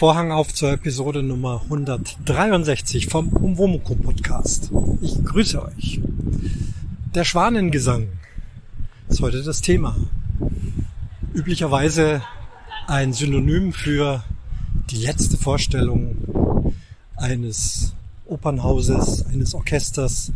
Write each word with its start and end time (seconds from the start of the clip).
Vorhang 0.00 0.32
auf 0.32 0.54
zur 0.54 0.72
Episode 0.72 1.22
Nummer 1.22 1.60
163 1.64 3.08
vom 3.08 3.28
Umwomuko 3.34 3.94
Podcast. 3.96 4.70
Ich 5.02 5.22
grüße 5.22 5.62
euch. 5.62 6.00
Der 7.14 7.24
Schwanengesang 7.24 8.08
ist 9.10 9.20
heute 9.20 9.42
das 9.42 9.60
Thema. 9.60 9.98
Üblicherweise 11.34 12.22
ein 12.86 13.12
Synonym 13.12 13.74
für 13.74 14.24
die 14.90 15.04
letzte 15.04 15.36
Vorstellung 15.36 16.72
eines 17.16 17.92
Opernhauses, 18.24 19.26
eines 19.26 19.52
Orchesters, 19.52 20.32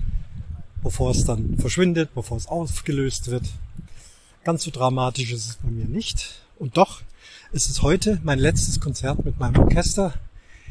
bevor 0.83 1.13
es 1.13 1.25
dann 1.25 1.57
verschwindet, 1.57 2.11
bevor 2.15 2.37
es 2.37 2.49
aufgelöst 2.49 3.31
wird. 3.31 3.47
Ganz 4.45 4.65
so 4.65 4.71
dramatisch 4.71 5.33
ist 5.33 5.49
es 5.49 5.57
bei 5.57 5.71
mir 5.71 5.87
nicht. 5.87 6.43
Und 6.59 6.77
doch 6.77 7.01
ist 7.55 7.71
es 7.71 7.81
heute 7.83 8.19
mein 8.25 8.41
letztes 8.41 8.81
Konzert 8.81 9.25
mit 9.25 9.39
meinem 9.39 9.63
Orchester, 9.63 10.13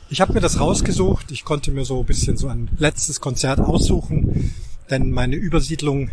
Ich 0.09 0.21
habe 0.21 0.35
mir 0.35 0.41
das 0.41 0.61
rausgesucht. 0.61 1.33
Ich 1.33 1.45
konnte 1.45 1.73
mir 1.73 1.85
so 1.85 1.99
ein 1.99 2.07
bisschen 2.07 2.37
so 2.37 2.47
ein 2.47 2.71
letztes 2.79 3.21
Konzert 3.21 3.59
aussuchen, 3.59 4.55
denn 4.89 5.11
meine 5.11 5.35
Übersiedlung 5.35 6.11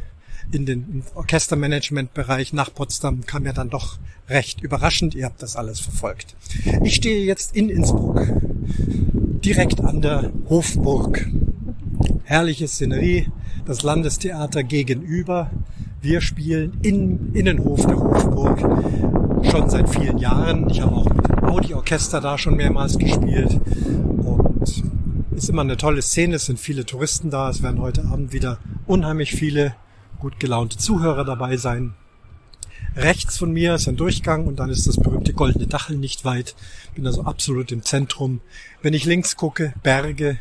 in 0.52 0.66
den 0.66 1.03
Orchestermanagement-Bereich 1.16 2.53
nach 2.53 2.73
Potsdam 2.73 3.25
kam 3.25 3.45
ja 3.45 3.53
dann 3.53 3.70
doch 3.70 3.97
recht 4.30 4.61
überraschend. 4.61 5.16
Ihr 5.16 5.25
habt 5.25 5.42
das 5.42 5.56
alles 5.56 5.80
verfolgt. 5.80 6.36
Ich 6.84 6.95
stehe 6.95 7.23
jetzt 7.25 7.56
in 7.56 7.70
Innsbruck, 7.70 8.22
direkt 9.44 9.81
an 9.81 10.02
der 10.02 10.31
Hofburg. 10.50 11.28
Herrliche 12.23 12.67
Szenerie, 12.67 13.28
das 13.66 13.84
Landestheater 13.84 14.64
gegenüber. 14.64 15.52
Wir 16.02 16.22
spielen 16.22 16.78
im 16.81 17.34
Innenhof 17.34 17.86
der 17.86 17.97
Hofburg 17.97 18.59
schon 19.50 19.69
seit 19.69 19.89
vielen 19.89 20.17
Jahren. 20.17 20.69
Ich 20.69 20.81
habe 20.81 20.95
auch 20.95 21.09
mit 21.09 21.28
dem 21.28 21.44
Audi-Orchester 21.44 22.22
da 22.22 22.38
schon 22.38 22.56
mehrmals 22.56 22.97
gespielt 22.97 23.59
und 24.17 24.84
ist 25.36 25.50
immer 25.50 25.62
eine 25.62 25.78
tolle 25.78 26.02
Szene. 26.02 26.36
Es 26.36 26.45
sind 26.45 26.59
viele 26.59 26.86
Touristen 26.86 27.30
da. 27.30 27.50
Es 27.50 27.62
werden 27.62 27.81
heute 27.81 28.06
Abend 28.06 28.34
wieder 28.34 28.59
unheimlich 28.88 29.34
viele 29.34 29.75
gut 30.22 30.39
gelaunte 30.39 30.77
Zuhörer 30.77 31.25
dabei 31.25 31.58
sein. 31.58 31.95
Rechts 32.95 33.38
von 33.38 33.52
mir 33.52 33.75
ist 33.75 33.88
ein 33.88 33.95
Durchgang 33.95 34.45
und 34.45 34.59
dann 34.59 34.69
ist 34.69 34.86
das 34.86 34.97
berühmte 34.97 35.33
goldene 35.33 35.66
Dachel 35.66 35.97
nicht 35.97 36.25
weit. 36.25 36.55
Bin 36.94 37.08
also 37.08 37.23
absolut 37.23 37.72
im 37.72 37.83
Zentrum. 37.83 38.41
Wenn 38.81 38.94
ich 38.94 39.05
links 39.05 39.36
gucke, 39.36 39.73
Berge. 39.81 40.39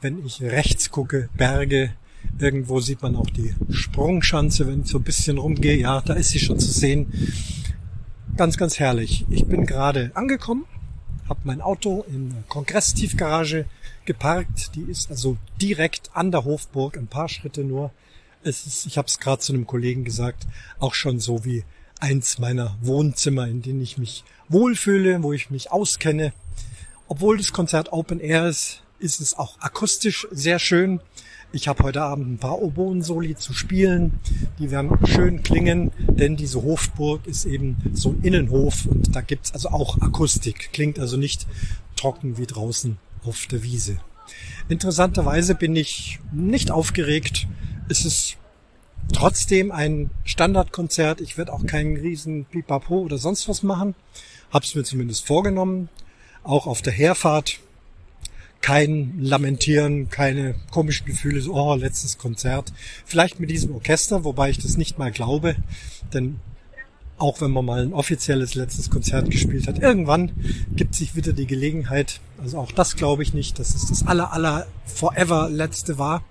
Wenn 0.00 0.24
ich 0.26 0.42
rechts 0.42 0.90
gucke, 0.90 1.28
Berge. 1.36 1.92
Irgendwo 2.38 2.80
sieht 2.80 3.02
man 3.02 3.16
auch 3.16 3.30
die 3.30 3.54
Sprungschanze, 3.70 4.66
wenn 4.66 4.82
ich 4.82 4.88
so 4.88 4.98
ein 4.98 5.04
bisschen 5.04 5.38
rumgehe. 5.38 5.76
Ja, 5.76 6.00
da 6.00 6.14
ist 6.14 6.30
sie 6.30 6.40
schon 6.40 6.58
zu 6.58 6.70
sehen. 6.70 7.12
Ganz, 8.36 8.56
ganz 8.56 8.78
herrlich. 8.78 9.26
Ich 9.30 9.46
bin 9.46 9.64
gerade 9.64 10.10
angekommen, 10.14 10.64
habe 11.28 11.40
mein 11.44 11.60
Auto 11.60 12.04
in 12.08 12.30
der 12.30 12.42
Kongresstiefgarage 12.48 13.66
geparkt. 14.06 14.74
Die 14.74 14.82
ist 14.82 15.10
also 15.10 15.36
direkt 15.60 16.10
an 16.14 16.30
der 16.32 16.44
Hofburg, 16.44 16.96
ein 16.96 17.06
paar 17.06 17.28
Schritte 17.28 17.62
nur 17.62 17.92
es 18.42 18.66
ist, 18.66 18.86
ich 18.86 18.98
habe 18.98 19.06
es 19.06 19.18
gerade 19.18 19.40
zu 19.40 19.52
einem 19.52 19.66
Kollegen 19.66 20.04
gesagt, 20.04 20.46
auch 20.78 20.94
schon 20.94 21.20
so 21.20 21.44
wie 21.44 21.64
eins 21.98 22.38
meiner 22.38 22.76
Wohnzimmer, 22.80 23.46
in 23.46 23.62
denen 23.62 23.82
ich 23.82 23.98
mich 23.98 24.24
wohlfühle, 24.48 25.22
wo 25.22 25.32
ich 25.32 25.50
mich 25.50 25.70
auskenne. 25.70 26.32
Obwohl 27.08 27.36
das 27.36 27.52
Konzert 27.52 27.92
Open 27.92 28.20
Air 28.20 28.48
ist, 28.48 28.82
ist 28.98 29.20
es 29.20 29.38
auch 29.38 29.60
akustisch 29.60 30.26
sehr 30.30 30.58
schön. 30.58 31.00
Ich 31.52 31.66
habe 31.66 31.82
heute 31.82 32.02
Abend 32.02 32.30
ein 32.30 32.38
paar 32.38 32.62
Oboen-Soli 32.62 33.34
zu 33.34 33.52
spielen. 33.52 34.20
Die 34.60 34.70
werden 34.70 34.96
schön 35.06 35.42
klingen, 35.42 35.90
denn 35.98 36.36
diese 36.36 36.62
Hofburg 36.62 37.26
ist 37.26 37.44
eben 37.44 37.76
so 37.92 38.10
ein 38.10 38.22
Innenhof 38.22 38.86
und 38.86 39.14
da 39.16 39.20
gibt's 39.20 39.52
also 39.52 39.70
auch 39.70 40.00
Akustik. 40.00 40.70
Klingt 40.72 41.00
also 41.00 41.16
nicht 41.16 41.46
trocken 41.96 42.38
wie 42.38 42.46
draußen 42.46 42.98
auf 43.24 43.46
der 43.46 43.64
Wiese. 43.64 43.98
Interessanterweise 44.68 45.56
bin 45.56 45.74
ich 45.74 46.20
nicht 46.32 46.70
aufgeregt, 46.70 47.48
ist 47.90 48.04
es 48.04 48.36
trotzdem 49.12 49.72
ein 49.72 50.10
Standardkonzert. 50.24 51.20
Ich 51.20 51.36
werde 51.36 51.52
auch 51.52 51.66
keinen 51.66 51.96
riesen 51.96 52.44
Pipapo 52.44 53.00
oder 53.00 53.18
sonst 53.18 53.48
was 53.48 53.62
machen. 53.62 53.94
Hab's 54.50 54.74
mir 54.74 54.84
zumindest 54.84 55.26
vorgenommen. 55.26 55.88
Auch 56.42 56.66
auf 56.66 56.82
der 56.82 56.92
Herfahrt 56.92 57.58
kein 58.60 59.14
Lamentieren, 59.20 60.10
keine 60.10 60.54
komischen 60.70 61.06
Gefühle, 61.06 61.40
so, 61.40 61.54
oh, 61.54 61.74
letztes 61.74 62.18
Konzert. 62.18 62.72
Vielleicht 63.06 63.40
mit 63.40 63.50
diesem 63.50 63.74
Orchester, 63.74 64.24
wobei 64.24 64.50
ich 64.50 64.58
das 64.58 64.76
nicht 64.76 64.98
mal 64.98 65.10
glaube, 65.10 65.56
denn 66.12 66.40
auch 67.16 67.40
wenn 67.40 67.50
man 67.50 67.64
mal 67.64 67.82
ein 67.82 67.92
offizielles 67.92 68.54
letztes 68.54 68.90
Konzert 68.90 69.30
gespielt 69.30 69.66
hat, 69.66 69.78
irgendwann 69.78 70.32
gibt 70.74 70.94
sich 70.94 71.14
wieder 71.16 71.32
die 71.32 71.46
Gelegenheit, 71.46 72.20
also 72.42 72.58
auch 72.58 72.72
das 72.72 72.96
glaube 72.96 73.22
ich 73.22 73.34
nicht, 73.34 73.58
dass 73.58 73.74
es 73.74 73.86
das 73.86 74.06
aller, 74.06 74.32
aller 74.32 74.66
forever 74.86 75.48
letzte 75.50 75.98
war. 75.98 76.22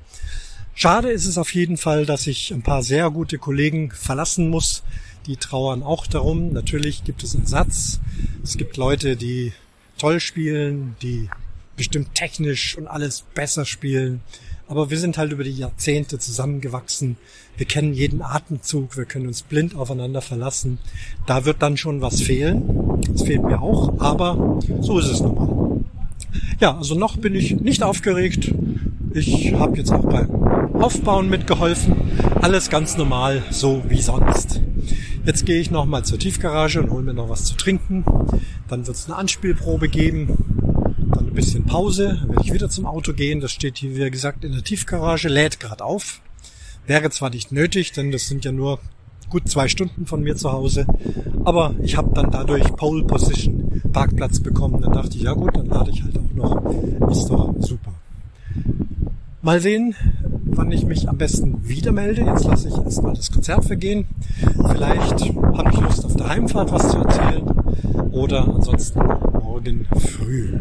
Schade 0.81 1.09
ist 1.11 1.25
es 1.25 1.37
auf 1.37 1.53
jeden 1.53 1.75
Fall, 1.75 2.05
dass 2.05 2.25
ich 2.25 2.53
ein 2.53 2.61
paar 2.61 2.83
sehr 2.83 3.11
gute 3.11 3.37
Kollegen 3.37 3.91
verlassen 3.91 4.47
muss. 4.47 4.81
Die 5.27 5.35
trauern 5.35 5.83
auch 5.83 6.07
darum. 6.07 6.53
Natürlich 6.53 7.03
gibt 7.03 7.21
es 7.21 7.35
Ersatz. 7.35 7.99
Es 8.45 8.55
gibt 8.55 8.77
Leute, 8.77 9.17
die 9.17 9.51
toll 9.97 10.21
spielen, 10.21 10.95
die 11.01 11.27
bestimmt 11.75 12.15
technisch 12.15 12.77
und 12.77 12.87
alles 12.87 13.25
besser 13.35 13.65
spielen. 13.65 14.21
Aber 14.69 14.89
wir 14.89 14.97
sind 14.97 15.17
halt 15.17 15.33
über 15.33 15.43
die 15.43 15.51
Jahrzehnte 15.51 16.17
zusammengewachsen. 16.17 17.17
Wir 17.57 17.65
kennen 17.65 17.93
jeden 17.93 18.21
Atemzug, 18.21 18.95
wir 18.95 19.03
können 19.03 19.27
uns 19.27 19.41
blind 19.41 19.75
aufeinander 19.75 20.21
verlassen. 20.21 20.77
Da 21.25 21.43
wird 21.43 21.61
dann 21.61 21.75
schon 21.75 21.99
was 21.99 22.21
fehlen. 22.21 23.01
Das 23.11 23.23
fehlt 23.23 23.43
mir 23.43 23.61
auch, 23.61 23.99
aber 23.99 24.61
so 24.79 24.97
ist 24.97 25.09
es 25.09 25.19
nun 25.19 25.35
mal. 25.35 25.83
Ja, 26.61 26.77
also 26.77 26.95
noch 26.95 27.17
bin 27.17 27.35
ich 27.35 27.59
nicht 27.59 27.83
aufgeregt. 27.83 28.53
Ich 29.13 29.53
habe 29.55 29.75
jetzt 29.75 29.91
auch 29.91 30.05
beim 30.05 30.58
Aufbauen 30.81 31.29
mitgeholfen. 31.29 31.95
Alles 32.41 32.69
ganz 32.69 32.97
normal, 32.97 33.43
so 33.51 33.83
wie 33.87 34.01
sonst. 34.01 34.61
Jetzt 35.25 35.45
gehe 35.45 35.59
ich 35.59 35.71
nochmal 35.71 36.05
zur 36.05 36.17
Tiefgarage 36.17 36.81
und 36.81 36.89
hole 36.89 37.03
mir 37.03 37.13
noch 37.13 37.29
was 37.29 37.43
zu 37.43 37.55
trinken. 37.55 38.05
Dann 38.67 38.87
wird 38.87 38.95
es 38.95 39.05
eine 39.07 39.17
Anspielprobe 39.17 39.89
geben. 39.89 40.85
Dann 41.13 41.27
ein 41.27 41.33
bisschen 41.33 41.65
Pause. 41.65 42.17
Dann 42.21 42.29
werde 42.29 42.43
ich 42.45 42.53
wieder 42.53 42.69
zum 42.69 42.85
Auto 42.85 43.13
gehen. 43.13 43.41
Das 43.41 43.51
steht 43.51 43.77
hier, 43.77 43.95
wie 43.95 44.09
gesagt, 44.09 44.45
in 44.45 44.53
der 44.53 44.63
Tiefgarage, 44.63 45.27
lädt 45.27 45.59
gerade 45.59 45.83
auf. 45.83 46.21
Wäre 46.87 47.09
zwar 47.09 47.29
nicht 47.29 47.51
nötig, 47.51 47.91
denn 47.91 48.11
das 48.11 48.27
sind 48.27 48.45
ja 48.45 48.51
nur 48.51 48.79
gut 49.29 49.47
zwei 49.49 49.67
Stunden 49.67 50.05
von 50.05 50.23
mir 50.23 50.35
zu 50.35 50.51
Hause. 50.51 50.87
Aber 51.43 51.75
ich 51.83 51.97
habe 51.97 52.11
dann 52.13 52.31
dadurch 52.31 52.63
Pole 52.75 53.03
Position 53.03 53.81
Parkplatz 53.91 54.39
bekommen. 54.39 54.81
Dann 54.81 54.93
dachte 54.93 55.17
ich, 55.17 55.23
ja 55.23 55.33
gut, 55.33 55.55
dann 55.55 55.67
lade 55.67 55.91
ich 55.91 56.03
halt 56.03 56.17
auch 56.17 56.33
noch. 56.33 57.11
Ist 57.11 57.27
doch 57.27 57.53
super. 57.59 57.93
Mal 59.41 59.61
sehen, 59.61 59.95
wann 60.43 60.69
ich 60.69 60.83
mich 60.83 61.07
am 61.07 61.17
besten 61.17 61.65
wieder 61.65 61.93
melde. 61.93 62.23
Jetzt 62.23 62.43
lasse 62.43 62.67
ich 62.67 62.75
erstmal 62.75 63.13
das 63.13 63.31
Konzert 63.31 63.63
vergehen. 63.63 64.05
Vielleicht 64.67 65.21
habe 65.21 65.69
ich 65.71 65.79
Lust 65.79 66.03
auf 66.03 66.13
der 66.17 66.27
Heimfahrt 66.27 66.73
was 66.73 66.91
zu 66.91 66.97
erzählen 66.97 67.47
oder 68.11 68.45
ansonsten 68.45 68.99
morgen 68.99 69.87
früh. 69.97 70.59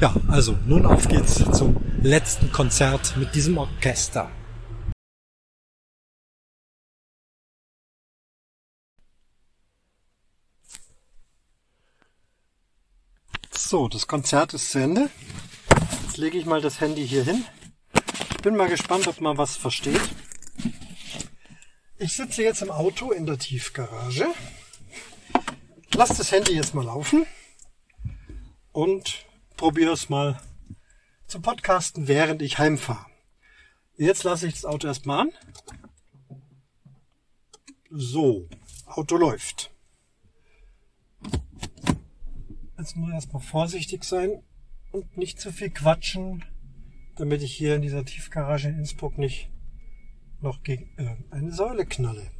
Ja, 0.00 0.14
also 0.28 0.56
nun 0.66 0.86
auf 0.86 1.06
geht's 1.06 1.44
zum 1.52 1.76
letzten 2.00 2.50
Konzert 2.50 3.14
mit 3.18 3.34
diesem 3.34 3.58
Orchester. 3.58 4.30
So, 13.50 13.86
das 13.86 14.06
Konzert 14.06 14.54
ist 14.54 14.70
zu 14.70 14.78
Ende. 14.78 15.10
Jetzt 16.06 16.16
lege 16.16 16.38
ich 16.38 16.46
mal 16.46 16.62
das 16.62 16.80
Handy 16.80 17.06
hier 17.06 17.22
hin 17.22 17.44
bin 18.42 18.56
mal 18.56 18.68
gespannt, 18.68 19.06
ob 19.08 19.20
man 19.20 19.36
was 19.36 19.56
versteht. 19.56 20.00
Ich 21.98 22.12
sitze 22.12 22.42
jetzt 22.42 22.62
im 22.62 22.70
Auto 22.70 23.10
in 23.10 23.26
der 23.26 23.38
Tiefgarage. 23.38 24.26
Lass 25.94 26.16
das 26.16 26.30
Handy 26.30 26.52
jetzt 26.52 26.74
mal 26.74 26.84
laufen 26.84 27.26
und 28.72 29.26
probiere 29.56 29.92
es 29.92 30.08
mal 30.08 30.40
zu 31.26 31.40
podcasten, 31.40 32.06
während 32.06 32.40
ich 32.40 32.58
heimfahre. 32.58 33.06
Jetzt 33.96 34.22
lasse 34.22 34.46
ich 34.46 34.54
das 34.54 34.64
Auto 34.64 34.86
erstmal 34.86 35.26
an. 35.26 35.32
So, 37.90 38.48
Auto 38.86 39.16
läuft. 39.16 39.72
Jetzt 42.78 42.94
muss 42.94 43.08
ich 43.08 43.14
erstmal 43.14 43.42
vorsichtig 43.42 44.04
sein 44.04 44.44
und 44.92 45.16
nicht 45.16 45.40
zu 45.40 45.52
viel 45.52 45.70
quatschen 45.70 46.44
damit 47.18 47.42
ich 47.42 47.52
hier 47.52 47.74
in 47.74 47.82
dieser 47.82 48.04
Tiefgarage 48.04 48.68
in 48.68 48.78
Innsbruck 48.78 49.18
nicht 49.18 49.50
noch 50.40 50.62
gegen 50.62 50.88
äh, 50.96 51.16
eine 51.30 51.52
Säule 51.52 51.84
knalle. 51.84 52.30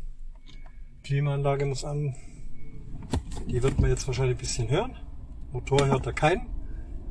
Klimaanlage 1.03 1.67
muss 1.67 1.85
an. 1.85 2.15
Die 3.49 3.63
wird 3.63 3.81
man 3.81 3.91
jetzt 3.91 4.07
wahrscheinlich 4.07 4.37
ein 4.37 4.41
bisschen 4.41 4.71
hören. 4.71 4.95
Motor 5.53 5.87
hört 5.87 6.07
er 6.07 6.13
kein. 6.13 6.47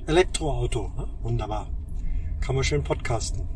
Elektroauto. 0.06 0.94
Ne? 0.96 1.08
Wunderbar. 1.22 1.70
Kann 2.40 2.56
man 2.56 2.64
schön 2.64 2.84
podcasten. 2.84 3.48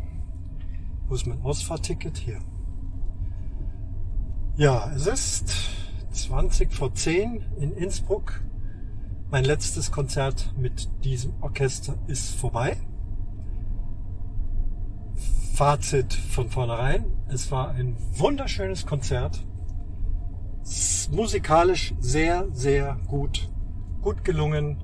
Wo 1.08 1.16
ist 1.16 1.26
mein 1.26 1.42
Ausfahrticket? 1.42 2.18
Hier. 2.18 2.40
Ja, 4.58 4.92
es 4.94 5.08
ist 5.08 5.54
20 6.12 6.74
vor 6.74 6.94
10 6.94 7.46
in 7.60 7.72
Innsbruck. 7.72 8.42
Mein 9.30 9.46
letztes 9.46 9.92
Konzert 9.92 10.54
mit 10.58 10.90
diesem 11.06 11.42
Orchester 11.42 11.98
ist 12.08 12.36
vorbei. 12.36 12.76
Fazit 15.62 16.16
von 16.16 16.50
vornherein. 16.50 17.06
Es 17.28 17.52
war 17.52 17.70
ein 17.70 17.96
wunderschönes 18.14 18.88
Konzert. 18.88 19.46
Musikalisch 21.12 21.94
sehr, 22.00 22.48
sehr 22.52 22.98
gut. 23.06 23.48
Gut 24.02 24.24
gelungen. 24.24 24.84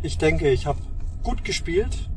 Ich 0.00 0.16
denke, 0.16 0.48
ich 0.48 0.64
habe 0.64 0.80
gut 1.22 1.44
gespielt. 1.44 2.08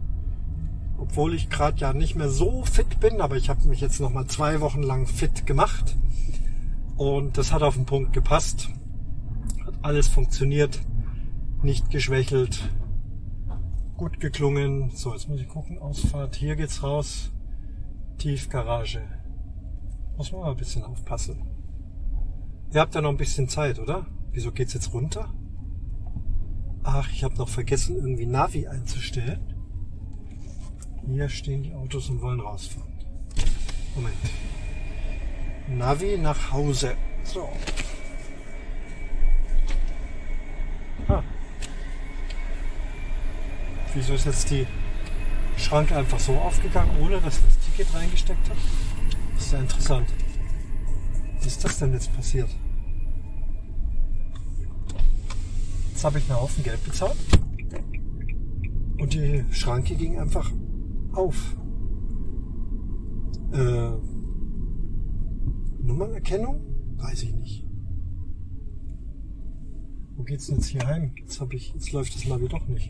Obwohl 0.99 1.33
ich 1.33 1.49
gerade 1.49 1.79
ja 1.79 1.91
nicht 1.91 2.15
mehr 2.15 2.29
so 2.29 2.63
fit 2.63 3.01
bin, 3.01 3.19
aber 3.19 3.35
ich 3.35 3.49
habe 3.49 3.67
mich 3.67 3.81
jetzt 3.81 3.99
noch 3.99 4.13
mal 4.13 4.25
zwei 4.27 4.61
Wochen 4.61 4.83
lang 4.83 5.05
fit 5.05 5.45
gemacht. 5.45 5.97
Und 6.95 7.37
das 7.37 7.51
hat 7.51 7.61
auf 7.61 7.75
den 7.75 7.85
Punkt 7.85 8.13
gepasst. 8.13 8.69
Hat 9.65 9.73
alles 9.81 10.07
funktioniert. 10.07 10.79
Nicht 11.61 11.89
geschwächelt. 11.89 12.69
Gut 13.97 14.21
geklungen. 14.21 14.91
So, 14.91 15.11
jetzt 15.11 15.27
muss 15.27 15.41
ich 15.41 15.49
gucken. 15.49 15.77
Ausfahrt. 15.77 16.37
Hier 16.37 16.55
geht's 16.55 16.83
raus. 16.83 17.31
Tiefgarage. 18.21 19.01
Muss 20.15 20.31
man 20.31 20.41
mal 20.41 20.51
ein 20.51 20.57
bisschen 20.57 20.83
aufpassen. 20.83 21.41
Ihr 22.71 22.79
habt 22.79 22.93
ja 22.93 23.01
noch 23.01 23.09
ein 23.09 23.17
bisschen 23.17 23.49
Zeit, 23.49 23.79
oder? 23.79 24.05
Wieso 24.31 24.51
geht's 24.51 24.75
jetzt 24.75 24.93
runter? 24.93 25.33
Ach, 26.83 27.09
ich 27.11 27.23
habe 27.23 27.35
noch 27.37 27.49
vergessen, 27.49 27.95
irgendwie 27.95 28.27
Navi 28.27 28.67
einzustellen. 28.67 29.55
Hier 31.03 31.29
stehen 31.29 31.63
die 31.63 31.73
Autos 31.73 32.11
und 32.11 32.21
wollen 32.21 32.39
rausfahren. 32.39 32.93
Moment. 33.95 34.15
Navi 35.67 36.19
nach 36.19 36.51
Hause. 36.51 36.93
So. 37.23 37.49
Ah. 41.07 41.23
Wieso 43.95 44.13
ist 44.13 44.27
jetzt 44.27 44.51
die 44.51 44.67
Schranke 45.57 45.95
einfach 45.95 46.19
so 46.19 46.33
aufgegangen, 46.35 46.91
ohne 47.01 47.19
dass 47.19 47.43
das 47.43 47.60
Ticket 47.71 47.93
reingesteckt 47.93 48.49
hat? 48.49 48.57
Das 49.35 49.45
ist 49.45 49.53
ja 49.53 49.59
interessant. 49.59 50.07
Wie 51.39 51.47
ist 51.47 51.63
das 51.63 51.79
denn 51.79 51.93
jetzt 51.93 52.13
passiert? 52.13 52.49
Jetzt 55.91 56.03
habe 56.03 56.19
ich 56.19 56.29
einen 56.29 56.39
Haufen 56.39 56.63
Geld 56.63 56.83
bezahlt 56.83 57.17
und 58.99 59.13
die 59.13 59.43
Schranke 59.51 59.95
ging 59.95 60.19
einfach 60.19 60.51
auf. 61.13 61.55
Äh, 63.53 63.91
Nummernerkennung? 65.81 66.61
Weiß 66.97 67.23
ich 67.23 67.33
nicht. 67.33 67.65
Wo 70.15 70.23
geht's 70.23 70.47
denn 70.47 70.57
jetzt 70.57 70.67
hier 70.67 70.85
heim? 70.85 71.11
Jetzt, 71.17 71.41
hab 71.41 71.53
ich, 71.53 71.73
jetzt 71.73 71.91
läuft 71.91 72.15
das 72.15 72.25
wieder 72.25 72.37
doch 72.37 72.67
nicht. 72.67 72.89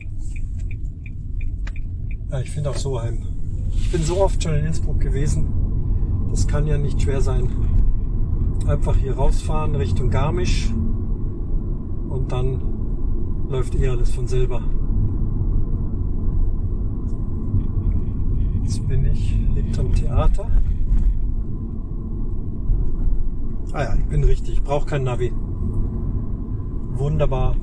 Ja, 2.30 2.42
ich 2.42 2.52
finde 2.52 2.70
auch 2.70 2.78
so 2.78 3.02
heim. 3.02 3.31
Ich 3.72 3.92
bin 3.92 4.04
so 4.04 4.24
oft 4.24 4.42
schon 4.42 4.54
in 4.54 4.66
Innsbruck 4.66 5.00
gewesen. 5.00 5.48
Das 6.30 6.48
kann 6.48 6.68
ja 6.68 6.78
nicht 6.78 7.02
schwer 7.02 7.22
sein. 7.22 7.50
Einfach 8.68 8.96
hier 8.96 9.16
rausfahren 9.16 9.76
Richtung 9.76 10.10
Garmisch 10.10 10.72
und 12.10 12.32
dann 12.32 12.62
läuft 13.50 13.76
eh 13.76 13.90
alles 13.90 14.12
von 14.12 14.28
selber. 14.28 14.62
Jetzt 18.64 18.88
bin 18.88 19.06
ich 19.06 19.38
hinterm 19.54 19.94
Theater. 19.94 20.48
Ah 23.74 23.84
ja, 23.84 23.96
ich 23.96 24.06
bin 24.06 24.24
richtig. 24.24 24.56
Ich 24.56 24.64
brauche 24.64 24.86
kein 24.86 25.04
Navi. 25.04 25.34
Wunderbar. 26.94 27.56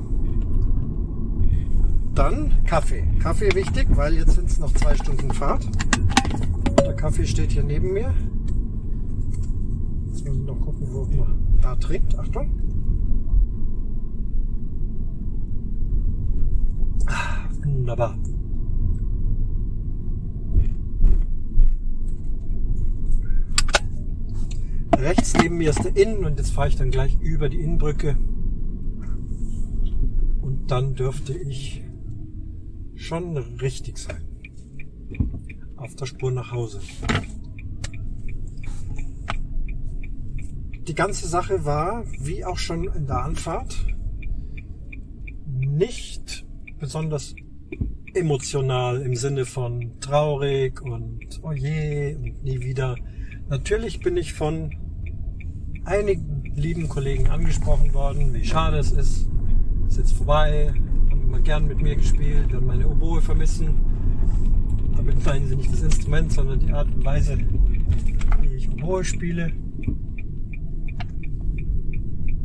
Dann 2.19 2.51
Kaffee. 2.65 3.05
Kaffee 3.19 3.55
wichtig, 3.55 3.87
weil 3.91 4.13
jetzt 4.15 4.33
sind 4.33 4.49
es 4.49 4.59
noch 4.59 4.73
zwei 4.73 4.93
Stunden 4.93 5.31
Fahrt. 5.31 5.65
Der 6.83 6.93
Kaffee 6.93 7.25
steht 7.25 7.53
hier 7.53 7.63
neben 7.63 7.93
mir. 7.93 8.13
Jetzt 10.07 10.27
muss 10.27 10.35
ich 10.35 10.43
noch 10.43 10.59
gucken, 10.59 10.85
wo 10.91 11.05
man 11.15 11.57
da 11.61 11.77
trinkt. 11.77 12.19
Achtung. 12.19 12.51
Ah, 17.07 17.47
wunderbar. 17.63 18.17
Rechts 24.97 25.35
neben 25.41 25.57
mir 25.57 25.69
ist 25.69 25.85
der 25.85 25.95
Inn 25.95 26.25
und 26.25 26.37
jetzt 26.37 26.51
fahre 26.51 26.67
ich 26.67 26.75
dann 26.75 26.91
gleich 26.91 27.17
über 27.21 27.47
die 27.47 27.61
Innenbrücke. 27.61 28.17
Und 30.41 30.69
dann 30.69 30.95
dürfte 30.95 31.31
ich 31.31 31.85
schon 32.99 33.37
richtig 33.37 33.97
sein. 33.97 34.23
Auf 35.77 35.95
der 35.95 36.05
Spur 36.05 36.31
nach 36.31 36.51
Hause. 36.51 36.81
Die 40.87 40.95
ganze 40.95 41.27
Sache 41.27 41.65
war, 41.65 42.03
wie 42.19 42.43
auch 42.43 42.57
schon 42.57 42.83
in 42.85 43.07
der 43.07 43.23
Anfahrt, 43.23 43.85
nicht 45.47 46.45
besonders 46.79 47.35
emotional 48.13 49.01
im 49.01 49.15
Sinne 49.15 49.45
von 49.45 49.99
traurig 49.99 50.81
und 50.81 51.39
oh 51.43 51.51
je 51.51 52.15
und 52.15 52.43
nie 52.43 52.59
wieder. 52.61 52.95
Natürlich 53.49 53.99
bin 53.99 54.17
ich 54.17 54.33
von 54.33 54.75
einigen 55.85 56.43
lieben 56.55 56.89
Kollegen 56.89 57.27
angesprochen 57.27 57.93
worden, 57.93 58.33
wie 58.33 58.45
schade 58.45 58.77
es 58.77 58.91
ist. 58.91 59.27
Ist 59.87 59.97
jetzt 59.97 60.13
vorbei, 60.13 60.73
immer 61.29 61.39
gern 61.41 61.67
mit 61.67 61.79
mir 61.79 61.95
gespielt, 61.95 62.51
werden 62.51 62.65
meine 62.65 62.87
Oboe 62.87 63.21
vermissen. 63.21 63.69
Damit 64.97 65.23
meinen 65.23 65.47
sie 65.47 65.55
nicht 65.55 65.71
das 65.71 65.83
Instrument, 65.83 66.31
sondern 66.31 66.59
die 66.59 66.71
Art 66.71 66.87
und 66.93 67.05
Weise, 67.05 67.37
wie 68.41 68.55
ich 68.55 68.69
Oboe 68.71 69.03
spiele. 69.03 69.51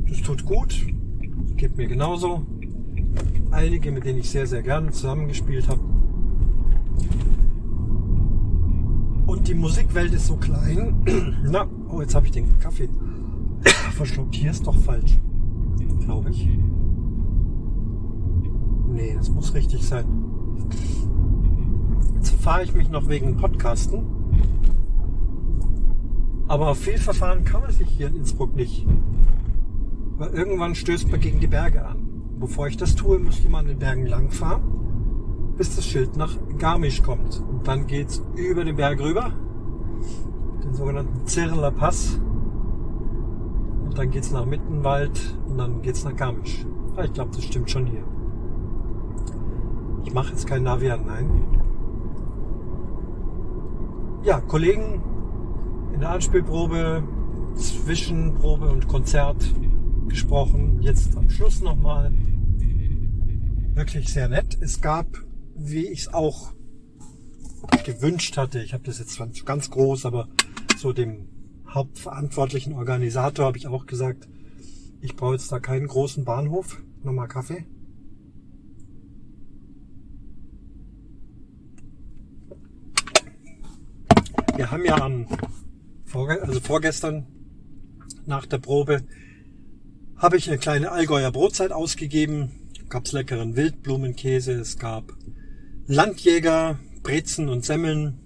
Das 0.06 0.20
tut 0.20 0.44
gut, 0.44 0.86
geht 1.56 1.78
mir 1.78 1.86
genauso. 1.86 2.44
Einige, 3.50 3.90
mit 3.90 4.04
denen 4.04 4.18
ich 4.18 4.28
sehr, 4.28 4.46
sehr 4.46 4.62
gerne 4.62 4.90
zusammengespielt 4.90 5.66
habe. 5.68 5.80
Und 9.26 9.48
die 9.48 9.54
Musikwelt 9.54 10.12
ist 10.12 10.26
so 10.26 10.36
klein. 10.36 11.02
Na, 11.44 11.66
oh, 11.88 12.02
jetzt 12.02 12.14
habe 12.14 12.26
ich 12.26 12.32
den 12.32 12.58
Kaffee 12.58 12.90
verschluckt. 13.92 14.34
Hier 14.34 14.50
ist 14.50 14.66
doch 14.66 14.76
falsch. 14.76 15.18
Glaube 16.04 16.30
ich. 16.30 16.48
Nee, 18.94 19.14
das 19.16 19.28
muss 19.30 19.54
richtig 19.54 19.86
sein. 19.86 20.06
Jetzt 22.14 22.30
fahre 22.30 22.62
ich 22.62 22.74
mich 22.74 22.88
noch 22.88 23.08
wegen 23.08 23.36
Podcasten. 23.36 24.06
Aber 26.46 26.68
auf 26.68 26.78
viel 26.78 26.98
Verfahren 26.98 27.44
kann 27.44 27.62
man 27.62 27.72
sich 27.72 27.88
hier 27.88 28.06
in 28.06 28.16
Innsbruck 28.16 28.54
nicht. 28.54 28.86
Weil 30.16 30.30
irgendwann 30.30 30.74
stößt 30.74 31.10
man 31.10 31.20
gegen 31.20 31.40
die 31.40 31.46
Berge 31.46 31.84
an. 31.84 32.06
Bevor 32.38 32.68
ich 32.68 32.76
das 32.76 32.94
tue, 32.94 33.18
muss 33.18 33.38
ich 33.38 33.48
mal 33.48 33.60
an 33.60 33.66
den 33.66 33.78
Bergen 33.78 34.06
langfahren, 34.06 34.62
bis 35.56 35.74
das 35.74 35.84
Schild 35.86 36.16
nach 36.16 36.36
Garmisch 36.58 37.02
kommt. 37.02 37.42
Und 37.50 37.66
dann 37.66 37.86
geht's 37.86 38.22
über 38.36 38.64
den 38.64 38.76
Berg 38.76 39.00
rüber, 39.00 39.32
den 40.62 40.74
sogenannten 40.74 41.26
Zirler 41.26 41.70
Pass 41.70 42.18
dann 43.94 44.10
geht 44.10 44.24
es 44.24 44.32
nach 44.32 44.44
Mittenwald 44.44 45.36
und 45.48 45.58
dann 45.58 45.82
geht 45.82 45.94
es 45.94 46.04
nach 46.04 46.16
Garmisch. 46.16 46.66
Ja, 46.96 47.04
ich 47.04 47.12
glaube, 47.12 47.30
das 47.34 47.44
stimmt 47.44 47.70
schon 47.70 47.86
hier. 47.86 48.02
Mache 50.14 50.30
jetzt 50.30 50.46
kein 50.46 50.62
Navi 50.62 50.88
an, 50.90 51.06
nein. 51.06 51.28
Ja, 54.22 54.40
Kollegen 54.40 55.02
in 55.92 55.98
der 55.98 56.10
Anspielprobe, 56.10 57.02
Zwischenprobe 57.56 58.70
und 58.70 58.86
Konzert 58.86 59.52
gesprochen. 60.06 60.78
Jetzt 60.82 61.16
am 61.16 61.28
Schluss 61.28 61.62
nochmal. 61.62 62.12
Wirklich 63.74 64.12
sehr 64.12 64.28
nett. 64.28 64.56
Es 64.60 64.80
gab, 64.80 65.08
wie 65.56 65.88
ich 65.88 66.02
es 66.02 66.14
auch 66.14 66.52
gewünscht 67.84 68.36
hatte, 68.36 68.62
ich 68.62 68.72
habe 68.72 68.84
das 68.84 69.00
jetzt 69.00 69.14
zwar 69.14 69.26
nicht 69.26 69.44
ganz 69.44 69.68
groß, 69.68 70.06
aber 70.06 70.28
so 70.76 70.92
dem 70.92 71.26
hauptverantwortlichen 71.68 72.74
Organisator 72.74 73.46
habe 73.46 73.58
ich 73.58 73.66
auch 73.66 73.86
gesagt, 73.86 74.28
ich 75.00 75.16
brauche 75.16 75.32
jetzt 75.32 75.50
da 75.50 75.58
keinen 75.58 75.88
großen 75.88 76.24
Bahnhof. 76.24 76.80
Nochmal 77.02 77.26
Kaffee. 77.26 77.66
Wir 84.64 84.70
haben 84.70 84.86
ja 84.86 84.96
am 84.96 85.26
also 86.40 86.58
vorgestern 86.58 87.26
nach 88.24 88.46
der 88.46 88.56
Probe 88.56 89.02
habe 90.16 90.38
ich 90.38 90.48
eine 90.48 90.56
kleine 90.56 90.90
Allgäuer 90.90 91.30
Brotzeit 91.30 91.70
ausgegeben. 91.70 92.50
Gab's 92.88 93.12
leckeren 93.12 93.56
Wildblumenkäse, 93.56 94.52
es 94.52 94.78
gab 94.78 95.12
Landjäger, 95.86 96.78
Brezen 97.02 97.50
und 97.50 97.62
Semmeln, 97.62 98.20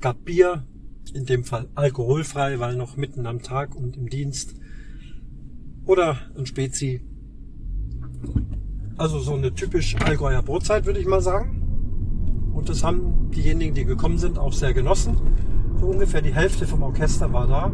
gab 0.00 0.24
Bier, 0.24 0.66
in 1.14 1.24
dem 1.24 1.44
Fall 1.44 1.68
alkoholfrei, 1.76 2.58
weil 2.58 2.74
noch 2.74 2.96
mitten 2.96 3.24
am 3.26 3.42
Tag 3.42 3.76
und 3.76 3.96
im 3.96 4.08
Dienst. 4.08 4.56
Oder 5.84 6.18
ein 6.36 6.46
Spezi. 6.46 7.00
Also 8.96 9.20
so 9.20 9.34
eine 9.34 9.54
typisch 9.54 9.94
Allgäuer 10.00 10.42
Brotzeit, 10.42 10.84
würde 10.84 10.98
ich 10.98 11.06
mal 11.06 11.22
sagen. 11.22 11.61
Und 12.52 12.68
das 12.68 12.84
haben 12.84 13.30
diejenigen, 13.30 13.74
die 13.74 13.84
gekommen 13.84 14.18
sind, 14.18 14.38
auch 14.38 14.52
sehr 14.52 14.74
genossen. 14.74 15.16
So 15.80 15.86
ungefähr 15.86 16.22
die 16.22 16.34
Hälfte 16.34 16.66
vom 16.66 16.82
Orchester 16.82 17.32
war 17.32 17.46
da. 17.46 17.72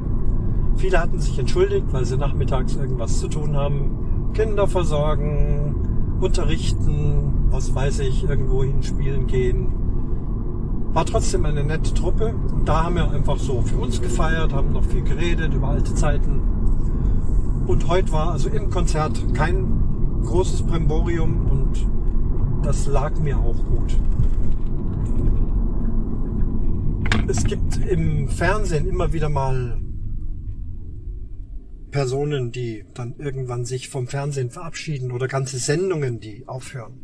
Viele 0.76 1.00
hatten 1.00 1.18
sich 1.18 1.38
entschuldigt, 1.38 1.86
weil 1.90 2.04
sie 2.04 2.16
nachmittags 2.16 2.76
irgendwas 2.76 3.18
zu 3.18 3.28
tun 3.28 3.56
haben. 3.56 4.30
Kinder 4.34 4.68
versorgen, 4.68 5.74
unterrichten, 6.20 7.46
was 7.50 7.74
weiß 7.74 8.00
ich, 8.00 8.28
irgendwo 8.28 8.62
hinspielen 8.62 9.26
gehen. 9.26 9.72
War 10.92 11.04
trotzdem 11.04 11.44
eine 11.44 11.64
nette 11.64 11.92
Truppe 11.94 12.34
und 12.52 12.68
da 12.68 12.84
haben 12.84 12.94
wir 12.94 13.10
einfach 13.10 13.38
so 13.38 13.62
für 13.62 13.78
uns 13.78 14.00
gefeiert, 14.00 14.52
haben 14.52 14.72
noch 14.72 14.84
viel 14.84 15.02
geredet 15.02 15.52
über 15.52 15.68
alte 15.68 15.94
Zeiten. 15.94 16.40
Und 17.66 17.88
heute 17.88 18.12
war 18.12 18.30
also 18.32 18.48
im 18.48 18.70
Konzert 18.70 19.34
kein 19.34 20.22
großes 20.24 20.62
Bremborium 20.62 21.46
und 21.50 21.86
das 22.62 22.86
lag 22.86 23.18
mir 23.18 23.38
auch 23.38 23.56
gut. 23.66 23.96
Es 27.30 27.44
gibt 27.44 27.76
im 27.76 28.26
Fernsehen 28.30 28.88
immer 28.88 29.12
wieder 29.12 29.28
mal 29.28 29.78
Personen, 31.90 32.52
die 32.52 32.86
dann 32.94 33.16
irgendwann 33.18 33.66
sich 33.66 33.90
vom 33.90 34.06
Fernsehen 34.06 34.48
verabschieden 34.48 35.12
oder 35.12 35.28
ganze 35.28 35.58
Sendungen, 35.58 36.20
die 36.20 36.48
aufhören. 36.48 37.00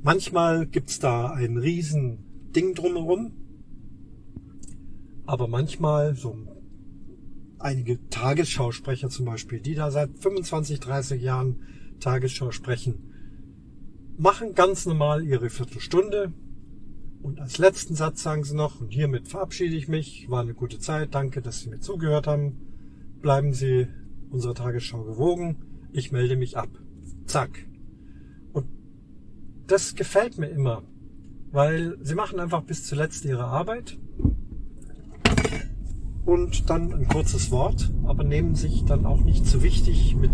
Manchmal 0.00 0.68
gibt's 0.68 1.00
da 1.00 1.32
ein 1.32 1.56
riesen 1.56 2.52
Ding 2.54 2.76
drumherum, 2.76 3.32
aber 5.26 5.48
manchmal 5.48 6.14
so 6.14 6.36
einige 7.58 7.98
Tagesschausprecher 8.10 9.08
zum 9.08 9.26
Beispiel, 9.26 9.58
die 9.58 9.74
da 9.74 9.90
seit 9.90 10.16
25, 10.20 10.78
30 10.78 11.20
Jahren 11.20 11.62
Tagesschau 11.98 12.52
sprechen, 12.52 13.12
machen 14.16 14.54
ganz 14.54 14.86
normal 14.86 15.24
ihre 15.24 15.50
Viertelstunde 15.50 16.32
und 17.22 17.40
als 17.40 17.58
letzten 17.58 17.94
Satz 17.94 18.22
sagen 18.22 18.44
sie 18.44 18.56
noch, 18.56 18.80
und 18.80 18.92
hiermit 18.92 19.28
verabschiede 19.28 19.76
ich 19.76 19.88
mich, 19.88 20.28
war 20.28 20.40
eine 20.40 20.54
gute 20.54 20.78
Zeit, 20.78 21.14
danke, 21.14 21.40
dass 21.40 21.60
Sie 21.60 21.70
mir 21.70 21.80
zugehört 21.80 22.26
haben 22.26 22.58
bleiben 23.22 23.54
Sie 23.54 23.86
unserer 24.30 24.54
Tagesschau 24.54 25.04
gewogen. 25.04 25.56
Ich 25.92 26.12
melde 26.12 26.36
mich 26.36 26.58
ab. 26.58 26.68
Zack. 27.26 27.66
Und 28.52 28.66
das 29.68 29.94
gefällt 29.94 30.38
mir 30.38 30.48
immer, 30.48 30.82
weil 31.52 31.96
sie 32.02 32.16
machen 32.16 32.40
einfach 32.40 32.62
bis 32.62 32.84
zuletzt 32.84 33.24
ihre 33.24 33.44
Arbeit 33.44 33.96
und 36.24 36.68
dann 36.68 36.92
ein 36.92 37.08
kurzes 37.08 37.50
Wort, 37.50 37.90
aber 38.04 38.22
nehmen 38.24 38.54
sich 38.54 38.84
dann 38.84 39.06
auch 39.06 39.22
nicht 39.22 39.46
zu 39.46 39.62
wichtig 39.62 40.14
mit 40.16 40.30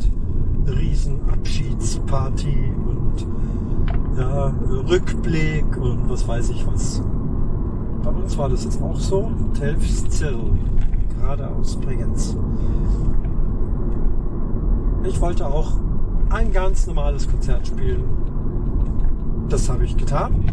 Riesenabschiedsparty 0.66 2.72
und 2.86 3.26
ja, 4.18 4.52
Rückblick 4.88 5.76
und 5.76 6.08
was 6.08 6.26
weiß 6.26 6.50
ich 6.50 6.66
was. 6.66 7.02
Bei 8.02 8.10
uns 8.10 8.36
war 8.38 8.48
das 8.48 8.64
jetzt 8.64 8.80
auch 8.82 8.98
so. 8.98 9.30
Telfs 9.54 10.08
Zirl 10.08 10.52
gerade 11.20 11.48
aus 11.48 11.76
Bregenz. 11.76 12.36
Ich 15.04 15.20
wollte 15.20 15.46
auch 15.46 15.72
ein 16.30 16.52
ganz 16.52 16.86
normales 16.86 17.28
Konzert 17.28 17.66
spielen. 17.66 18.04
Das 19.48 19.68
habe 19.70 19.84
ich 19.84 19.96
getan. 19.96 20.44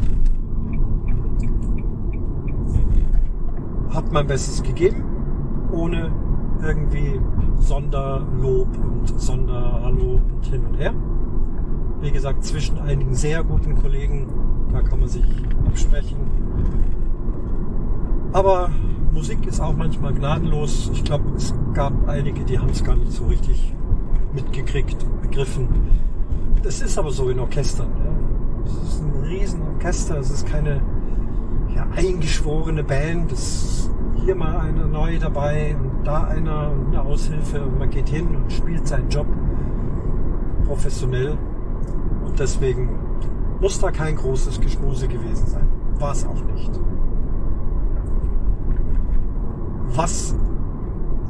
Hab 3.94 4.12
mein 4.12 4.28
Bestes 4.28 4.64
gegeben, 4.64 5.04
ohne 5.72 6.12
irgendwie 6.62 7.20
Sonderlob 7.60 8.68
und 8.78 9.20
Sonderhallo 9.20 10.20
und 10.36 10.46
hin 10.46 10.66
und 10.66 10.78
her. 10.78 10.94
Wie 12.06 12.12
gesagt, 12.12 12.44
zwischen 12.44 12.78
einigen 12.78 13.16
sehr 13.16 13.44
guten 13.44 13.82
Kollegen, 13.82 14.28
da 14.72 14.84
kann 14.84 15.00
man 15.00 15.10
sich 15.10 15.26
absprechen. 15.66 16.18
Aber 18.32 18.70
Musik 19.12 19.48
ist 19.48 19.60
auch 19.60 19.76
manchmal 19.76 20.14
gnadenlos. 20.14 20.92
Ich 20.94 21.04
glaube, 21.04 21.32
es 21.36 21.52
gab 21.74 21.94
einige, 22.08 22.44
die 22.44 22.60
haben 22.60 22.70
es 22.70 22.84
gar 22.84 22.96
nicht 22.96 23.12
so 23.12 23.26
richtig 23.26 23.74
mitgekriegt 24.36 25.04
begriffen. 25.24 25.68
Das 26.62 26.80
ist 26.80 26.96
aber 27.00 27.10
so 27.10 27.28
in 27.30 27.40
Orchestern. 27.40 27.88
Ja. 27.88 28.12
Es 28.68 28.94
ist 28.94 29.02
ein 29.02 29.24
Riesenorchester, 29.24 30.20
es 30.20 30.30
ist 30.30 30.46
keine 30.46 30.82
ja, 31.76 31.88
eingeschworene 31.96 32.84
Band. 32.84 33.32
Es 33.32 33.40
ist 33.40 33.92
hier 34.24 34.36
mal 34.36 34.60
einer 34.60 34.86
neu 34.86 35.18
dabei 35.18 35.76
und 35.76 36.06
da 36.06 36.26
einer 36.26 36.70
und 36.70 36.90
eine 36.90 37.02
Aushilfe 37.02 37.64
und 37.64 37.80
man 37.80 37.90
geht 37.90 38.10
hin 38.10 38.28
und 38.28 38.54
spielt 38.54 38.88
seinen 38.88 39.10
Job 39.10 39.26
professionell. 40.68 41.36
Deswegen 42.38 42.90
muss 43.62 43.80
da 43.80 43.92
kein 43.92 44.16
großes 44.16 44.60
Geschmuse 44.60 45.08
gewesen 45.08 45.48
sein. 45.48 45.68
War 46.00 46.12
es 46.12 46.26
auch 46.26 46.44
nicht. 46.54 46.72
Was 49.96 50.36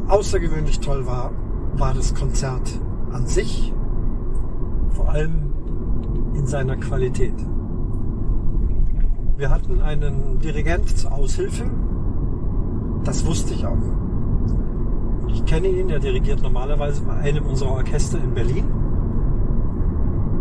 außergewöhnlich 0.07 0.79
toll 0.79 1.05
war, 1.05 1.31
war 1.77 1.93
das 1.93 2.15
Konzert 2.15 2.79
an 3.11 3.27
sich, 3.27 3.73
vor 4.89 5.09
allem 5.09 5.53
in 6.33 6.47
seiner 6.47 6.75
Qualität. 6.77 7.35
Wir 9.37 9.49
hatten 9.49 9.81
einen 9.81 10.39
Dirigent 10.39 10.97
zur 10.97 11.11
Aushilfe, 11.11 11.65
das 13.03 13.25
wusste 13.25 13.53
ich 13.53 13.65
auch. 13.65 13.77
Ich 15.27 15.45
kenne 15.45 15.67
ihn, 15.67 15.89
er 15.89 15.99
dirigiert 15.99 16.41
normalerweise 16.41 17.03
bei 17.03 17.13
einem 17.13 17.45
unserer 17.45 17.71
Orchester 17.71 18.17
in 18.17 18.33
Berlin. 18.33 18.65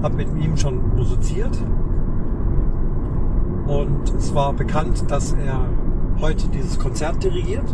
Habe 0.04 0.16
mit 0.16 0.28
ihm 0.38 0.54
schon 0.54 0.94
musiziert. 0.96 1.58
Und 3.66 4.14
es 4.18 4.34
war 4.34 4.52
bekannt, 4.52 5.11
dass 5.11 5.32
er 5.32 5.58
heute 6.20 6.46
dieses 6.49 6.78
Konzert 6.78 7.25
dirigiert. 7.25 7.64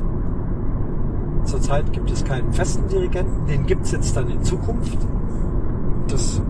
Zurzeit 1.42 1.92
gibt 1.92 2.08
es 2.08 2.24
keinen 2.24 2.52
festen 2.52 2.86
Dirigenten, 2.86 3.46
den 3.46 3.66
gibt 3.66 3.84
es 3.84 3.90
jetzt 3.90 4.16
dann 4.16 4.30
in 4.30 4.44
Zukunft. 4.44 4.96
Das 6.06 6.40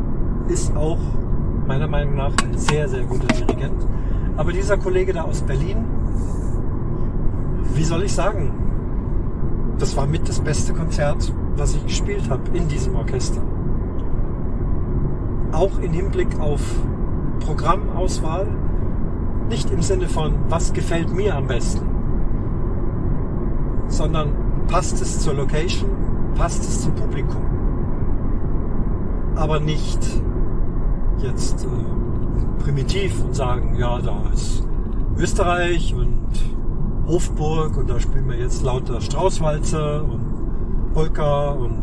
ist 0.48 0.76
auch 0.76 0.98
meiner 1.66 1.88
Meinung 1.88 2.16
nach 2.16 2.32
ein 2.44 2.58
sehr, 2.58 2.86
sehr 2.86 3.04
guter 3.04 3.28
Dirigent. 3.28 3.86
Aber 4.36 4.52
dieser 4.52 4.76
Kollege 4.76 5.14
da 5.14 5.22
aus 5.22 5.40
Berlin, 5.40 5.78
wie 7.72 7.84
soll 7.84 8.02
ich 8.02 8.12
sagen, 8.12 8.52
das 9.78 9.96
war 9.96 10.06
mit 10.06 10.28
das 10.28 10.40
beste 10.40 10.74
Konzert, 10.74 11.32
was 11.56 11.74
ich 11.74 11.86
gespielt 11.86 12.28
habe 12.28 12.42
in 12.52 12.68
diesem 12.68 12.96
Orchester. 12.96 13.40
Auch 15.60 15.78
im 15.80 15.92
Hinblick 15.92 16.40
auf 16.40 16.62
Programmauswahl, 17.40 18.46
nicht 19.50 19.70
im 19.70 19.82
Sinne 19.82 20.08
von, 20.08 20.36
was 20.48 20.72
gefällt 20.72 21.12
mir 21.12 21.36
am 21.36 21.48
besten, 21.48 21.86
sondern 23.86 24.32
passt 24.68 25.02
es 25.02 25.20
zur 25.20 25.34
Location, 25.34 25.90
passt 26.34 26.62
es 26.62 26.80
zum 26.80 26.94
Publikum. 26.94 27.44
Aber 29.36 29.60
nicht 29.60 29.98
jetzt 31.18 31.66
äh, 31.66 32.62
primitiv 32.62 33.22
und 33.22 33.36
sagen, 33.36 33.76
ja, 33.78 33.98
da 34.00 34.16
ist 34.32 34.66
Österreich 35.18 35.94
und 35.94 36.26
Hofburg 37.06 37.76
und 37.76 37.90
da 37.90 38.00
spielen 38.00 38.30
wir 38.30 38.38
jetzt 38.38 38.62
lauter 38.62 39.02
Straußwalzer 39.02 40.04
und 40.04 40.94
Polka 40.94 41.50
und 41.50 41.82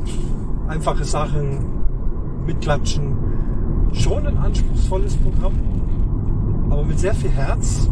einfache 0.67 1.03
Sachen 1.03 1.63
mitklatschen. 2.48 3.17
Schon 3.94 4.27
ein 4.27 4.38
anspruchsvolles 4.38 5.15
Programm, 5.17 5.53
aber 6.70 6.84
mit 6.84 7.00
sehr 7.00 7.13
viel 7.13 7.32
Herz 7.32 7.89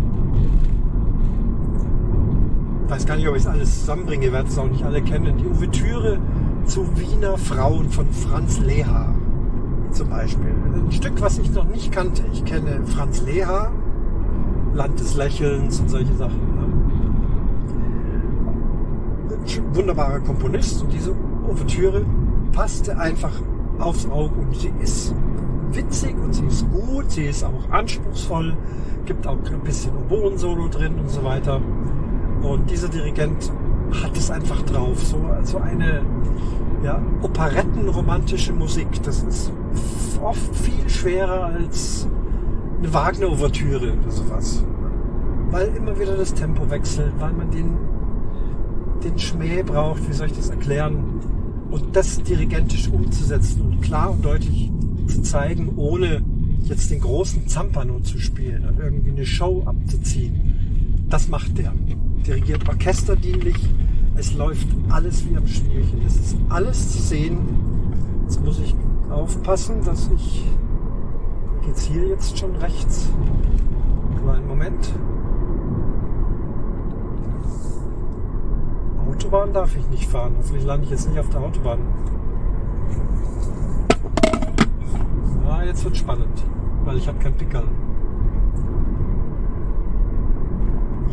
weiß 2.87 3.05
gar 3.05 3.15
nicht, 3.15 3.27
ob 3.27 3.35
ich 3.35 3.41
es 3.41 3.47
alles 3.47 3.79
zusammenbringe, 3.79 4.25
ihr 4.25 4.33
es 4.33 4.57
auch 4.57 4.69
nicht 4.69 4.83
alle 4.83 5.01
kennen. 5.01 5.37
Die 5.37 5.47
Ouvertüre 5.47 6.17
zu 6.65 6.85
Wiener 6.97 7.37
Frauen 7.37 7.89
von 7.89 8.09
Franz 8.11 8.59
Leha 8.59 9.13
zum 9.91 10.09
Beispiel. 10.09 10.53
Ein 10.73 10.91
Stück, 10.91 11.21
was 11.21 11.37
ich 11.37 11.51
noch 11.51 11.65
nicht 11.65 11.91
kannte. 11.91 12.23
Ich 12.33 12.45
kenne 12.45 12.81
Franz 12.85 13.21
Leha, 13.21 13.71
Land 14.73 14.99
des 14.99 15.15
Lächelns 15.15 15.79
und 15.79 15.89
solche 15.89 16.13
Sachen. 16.15 16.39
Ja. 19.45 19.61
Wunderbarer 19.73 20.19
Komponist 20.21 20.81
und 20.81 20.91
diese 20.91 21.13
Ouvertüre 21.47 22.05
passte 22.51 22.97
einfach 22.97 23.33
aufs 23.79 24.05
Auge 24.07 24.35
und 24.39 24.55
sie 24.55 24.71
ist 24.81 25.13
witzig 25.72 26.15
und 26.17 26.34
sie 26.34 26.45
ist 26.45 26.65
gut, 26.72 27.12
sie 27.12 27.25
ist 27.25 27.43
auch 27.43 27.69
anspruchsvoll, 27.69 28.55
gibt 29.05 29.27
auch 29.27 29.38
ein 29.51 29.62
bisschen 29.63 29.91
Oboen-Solo 29.98 30.67
drin 30.67 30.95
und 31.00 31.10
so 31.10 31.24
weiter. 31.24 31.62
Und 32.41 32.69
dieser 32.69 32.89
Dirigent 32.89 33.51
hat 34.03 34.15
es 34.17 34.29
einfach 34.29 34.62
drauf. 34.63 35.01
So, 35.03 35.17
so 35.43 35.57
eine 35.57 36.01
ja, 36.84 37.01
operettenromantische 37.22 38.53
Musik. 38.53 38.88
Das 39.03 39.24
ist 39.24 39.51
oft 40.22 40.55
viel 40.55 40.88
schwerer 40.89 41.45
als 41.45 42.07
eine 42.79 42.93
Wagner-Ouvertüre 42.93 43.93
oder 43.93 44.12
sowas. 44.12 44.63
Weil 45.50 45.67
immer 45.75 45.98
wieder 46.00 46.17
das 46.17 46.34
Tempo 46.34 46.69
wechselt, 46.69 47.13
weil 47.19 47.34
man 47.34 47.51
den, 47.51 47.77
den 49.03 49.17
Schmäh 49.17 49.63
braucht, 49.63 50.07
wie 50.07 50.13
soll 50.13 50.27
ich 50.27 50.34
das 50.34 50.50
erklären? 50.50 51.19
Und 51.72 51.95
das 51.95 52.22
dirigentisch 52.22 52.89
umzusetzen 52.89 53.62
und 53.62 53.81
klar 53.81 54.12
und 54.12 54.24
deutlich 54.24 54.72
zu 55.07 55.21
zeigen, 55.21 55.74
ohne 55.77 56.21
jetzt 56.63 56.89
den 56.91 57.01
großen 57.01 57.47
Zampano 57.47 58.00
zu 58.00 58.19
spielen 58.19 58.65
und 58.65 58.79
irgendwie 58.79 59.12
eine 59.12 59.25
Show 59.25 59.63
abzuziehen. 59.65 61.05
Das 61.09 61.27
macht 61.27 61.57
der. 61.57 61.74
Dirigiert 62.25 62.67
orchesterdienlich. 62.67 63.57
Es 64.15 64.33
läuft 64.33 64.67
alles 64.89 65.29
wie 65.29 65.38
am 65.38 65.47
Schnürchen. 65.47 66.01
Es 66.05 66.15
ist 66.15 66.38
alles 66.50 66.93
zu 66.93 67.01
sehen. 67.01 67.38
Jetzt 68.24 68.43
muss 68.43 68.59
ich 68.59 68.75
aufpassen, 69.09 69.83
dass 69.85 70.09
ich. 70.15 70.43
Geht's 71.65 71.83
hier 71.83 72.07
jetzt 72.07 72.38
schon 72.38 72.55
rechts? 72.55 73.09
Kleinen 74.21 74.47
Moment. 74.47 74.93
Autobahn 79.07 79.53
darf 79.53 79.75
ich 79.75 79.88
nicht 79.89 80.09
fahren. 80.09 80.35
Hoffentlich 80.38 80.65
lande 80.65 80.85
ich 80.85 80.91
jetzt 80.91 81.07
nicht 81.07 81.19
auf 81.19 81.29
der 81.29 81.41
Autobahn. 81.41 81.79
Ah, 85.47 85.63
jetzt 85.63 85.83
wird 85.85 85.95
spannend, 85.95 86.43
weil 86.83 86.97
ich 86.97 87.07
habe 87.07 87.19
kein 87.19 87.33
Pickerl. 87.33 87.67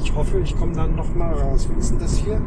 Ich 0.03 0.15
hoffe, 0.15 0.39
ich 0.41 0.59
komme 0.59 0.73
dann 0.73 0.97
noch 0.97 1.15
mal 1.15 1.33
raus. 1.33 1.69
Wie 1.71 1.79
ist 1.79 1.93
denn 1.93 1.99
das 1.99 2.17
hier? 2.17 2.41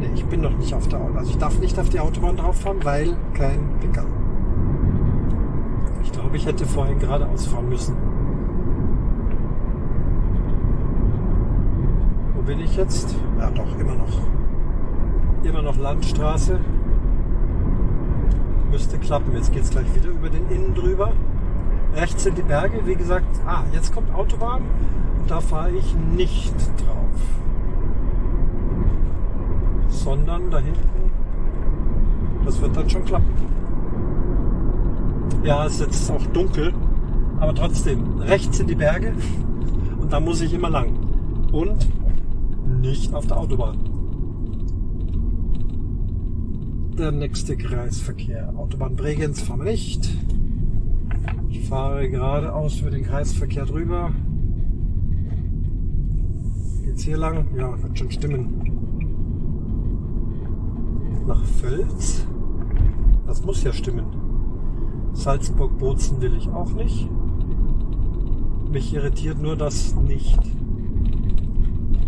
Ne, 0.00 0.08
ich 0.14 0.24
bin 0.26 0.40
noch 0.40 0.56
nicht 0.56 0.74
auf 0.74 0.86
der 0.88 1.00
Autobahn. 1.00 1.18
Also 1.18 1.30
ich 1.30 1.38
darf 1.38 1.58
nicht 1.60 1.78
auf 1.78 1.88
die 1.88 2.00
Autobahn 2.00 2.36
drauf 2.36 2.60
fahren, 2.60 2.78
weil 2.82 3.16
kein 3.32 3.60
Pickerl. 3.80 4.06
Ich 6.02 6.12
glaube, 6.12 6.36
ich 6.36 6.46
hätte 6.46 6.66
vorhin 6.66 6.98
geradeaus 6.98 7.46
fahren 7.46 7.68
müssen. 7.68 7.96
Wo 12.34 12.42
bin 12.42 12.60
ich 12.60 12.76
jetzt? 12.76 13.16
Ja, 13.38 13.50
doch, 13.50 13.78
immer 13.78 13.94
noch. 13.94 14.20
Immer 15.42 15.62
noch 15.62 15.78
Landstraße. 15.78 16.60
Müsste 18.74 18.98
klappen. 18.98 19.36
Jetzt 19.36 19.52
geht 19.52 19.62
es 19.62 19.70
gleich 19.70 19.86
wieder 19.94 20.08
über 20.08 20.28
den 20.28 20.50
Innen 20.50 20.74
drüber. 20.74 21.12
Rechts 21.94 22.24
sind 22.24 22.36
die 22.36 22.42
Berge. 22.42 22.84
Wie 22.84 22.96
gesagt, 22.96 23.24
ah, 23.46 23.62
jetzt 23.72 23.94
kommt 23.94 24.12
Autobahn. 24.12 24.62
Und 25.20 25.30
da 25.30 25.40
fahre 25.40 25.70
ich 25.70 25.94
nicht 25.94 26.52
drauf. 26.80 27.20
Sondern 29.86 30.50
da 30.50 30.58
hinten. 30.58 31.12
Das 32.44 32.60
wird 32.60 32.76
dann 32.76 32.90
schon 32.90 33.04
klappen. 33.04 33.32
Ja, 35.44 35.66
es 35.66 35.74
ist 35.74 35.80
jetzt 35.80 36.10
auch 36.10 36.26
dunkel. 36.32 36.74
Aber 37.38 37.54
trotzdem, 37.54 38.18
rechts 38.22 38.56
sind 38.56 38.68
die 38.68 38.74
Berge. 38.74 39.14
Und 40.00 40.12
da 40.12 40.18
muss 40.18 40.40
ich 40.40 40.52
immer 40.52 40.70
lang. 40.70 40.96
Und 41.52 41.86
nicht 42.82 43.14
auf 43.14 43.28
der 43.28 43.36
Autobahn 43.36 43.93
der 46.98 47.12
nächste 47.12 47.56
Kreisverkehr. 47.56 48.52
Autobahn 48.56 48.96
Bregenz 48.96 49.42
fahren 49.42 49.64
wir 49.64 49.70
nicht. 49.70 50.08
Ich 51.50 51.68
fahre 51.68 52.08
geradeaus 52.08 52.80
über 52.80 52.90
den 52.90 53.04
Kreisverkehr 53.04 53.66
drüber. 53.66 54.12
Geht's 56.84 57.02
hier 57.02 57.16
lang? 57.16 57.46
Ja, 57.56 57.82
wird 57.82 57.98
schon 57.98 58.10
stimmen. 58.10 58.60
Nach 61.26 61.44
Völz? 61.44 62.26
Das 63.26 63.44
muss 63.44 63.64
ja 63.64 63.72
stimmen. 63.72 64.06
Salzburg-Bozen 65.12 66.20
will 66.20 66.34
ich 66.36 66.48
auch 66.48 66.72
nicht. 66.72 67.08
Mich 68.70 68.94
irritiert 68.94 69.40
nur, 69.40 69.56
dass 69.56 69.94
nicht 69.96 70.38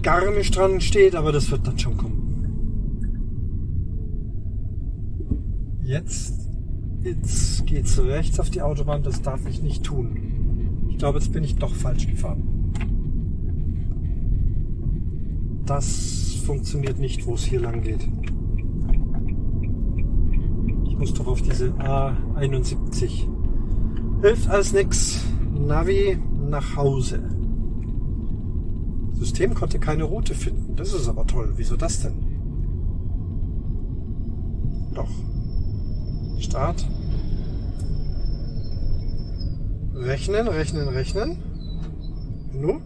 Garmisch 0.02 0.52
dran 0.52 0.80
steht, 0.80 1.16
aber 1.16 1.32
das 1.32 1.50
wird 1.50 1.66
dann 1.66 1.78
schon 1.78 1.96
kommen. 1.96 2.15
Jetzt, 5.86 6.34
jetzt 7.04 7.64
geht's 7.64 7.96
rechts 8.00 8.40
auf 8.40 8.50
die 8.50 8.60
Autobahn, 8.60 9.04
das 9.04 9.22
darf 9.22 9.46
ich 9.46 9.62
nicht 9.62 9.84
tun. 9.84 10.88
Ich 10.88 10.98
glaube, 10.98 11.20
jetzt 11.20 11.30
bin 11.32 11.44
ich 11.44 11.54
doch 11.54 11.72
falsch 11.72 12.08
gefahren. 12.08 12.42
Das 15.64 16.40
funktioniert 16.44 16.98
nicht, 16.98 17.24
wo 17.24 17.34
es 17.34 17.44
hier 17.44 17.60
lang 17.60 17.82
geht. 17.82 18.08
Ich 20.88 20.98
muss 20.98 21.14
doch 21.14 21.28
auf 21.28 21.40
diese 21.40 21.70
A71. 21.74 23.28
Hilft 24.22 24.50
alles 24.50 24.72
nix. 24.72 25.24
Navi 25.54 26.18
nach 26.50 26.74
Hause. 26.74 27.20
System 29.12 29.54
konnte 29.54 29.78
keine 29.78 30.02
Route 30.02 30.34
finden. 30.34 30.74
Das 30.74 30.92
ist 30.92 31.06
aber 31.06 31.28
toll. 31.28 31.52
Wieso 31.54 31.76
das 31.76 32.02
denn? 32.02 32.14
Doch. 34.92 35.10
Start. 36.38 36.86
Rechnen, 39.94 40.48
rechnen, 40.48 40.88
rechnen. 40.88 41.38
Nu? 42.52 42.80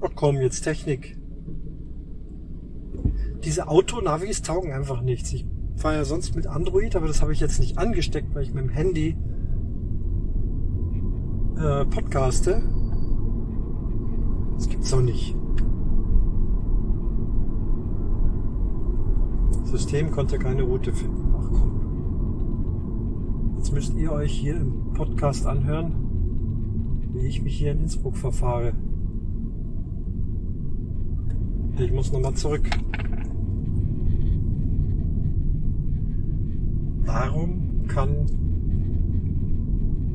Oh 0.00 0.08
komm, 0.14 0.36
jetzt 0.36 0.62
Technik. 0.62 1.16
Diese 3.44 3.68
Autonavis 3.68 4.42
taugen 4.42 4.72
einfach 4.72 5.00
nichts. 5.02 5.32
Ich 5.32 5.46
fahre 5.76 5.96
ja 5.96 6.04
sonst 6.04 6.34
mit 6.34 6.46
Android, 6.46 6.96
aber 6.96 7.06
das 7.06 7.22
habe 7.22 7.32
ich 7.32 7.40
jetzt 7.40 7.60
nicht 7.60 7.78
angesteckt, 7.78 8.34
weil 8.34 8.42
ich 8.42 8.52
mit 8.52 8.64
dem 8.64 8.70
Handy 8.70 9.16
äh, 11.56 11.84
podcaste. 11.86 12.62
Das 14.56 14.68
gibt's 14.68 14.90
doch 14.90 15.00
nicht. 15.00 15.37
System 19.68 20.10
konnte 20.10 20.38
keine 20.38 20.62
Route 20.62 20.92
finden. 20.92 21.34
Ach 21.36 21.48
komm. 21.50 21.68
Jetzt 23.56 23.72
müsst 23.72 23.94
ihr 23.94 24.12
euch 24.12 24.32
hier 24.32 24.56
im 24.56 24.92
Podcast 24.94 25.46
anhören, 25.46 25.92
wie 27.12 27.26
ich 27.26 27.42
mich 27.42 27.58
hier 27.58 27.72
in 27.72 27.80
Innsbruck 27.80 28.16
verfahre. 28.16 28.72
Ich 31.78 31.92
muss 31.92 32.12
nochmal 32.12 32.34
zurück. 32.34 32.68
Warum 37.04 37.86
kann 37.88 38.26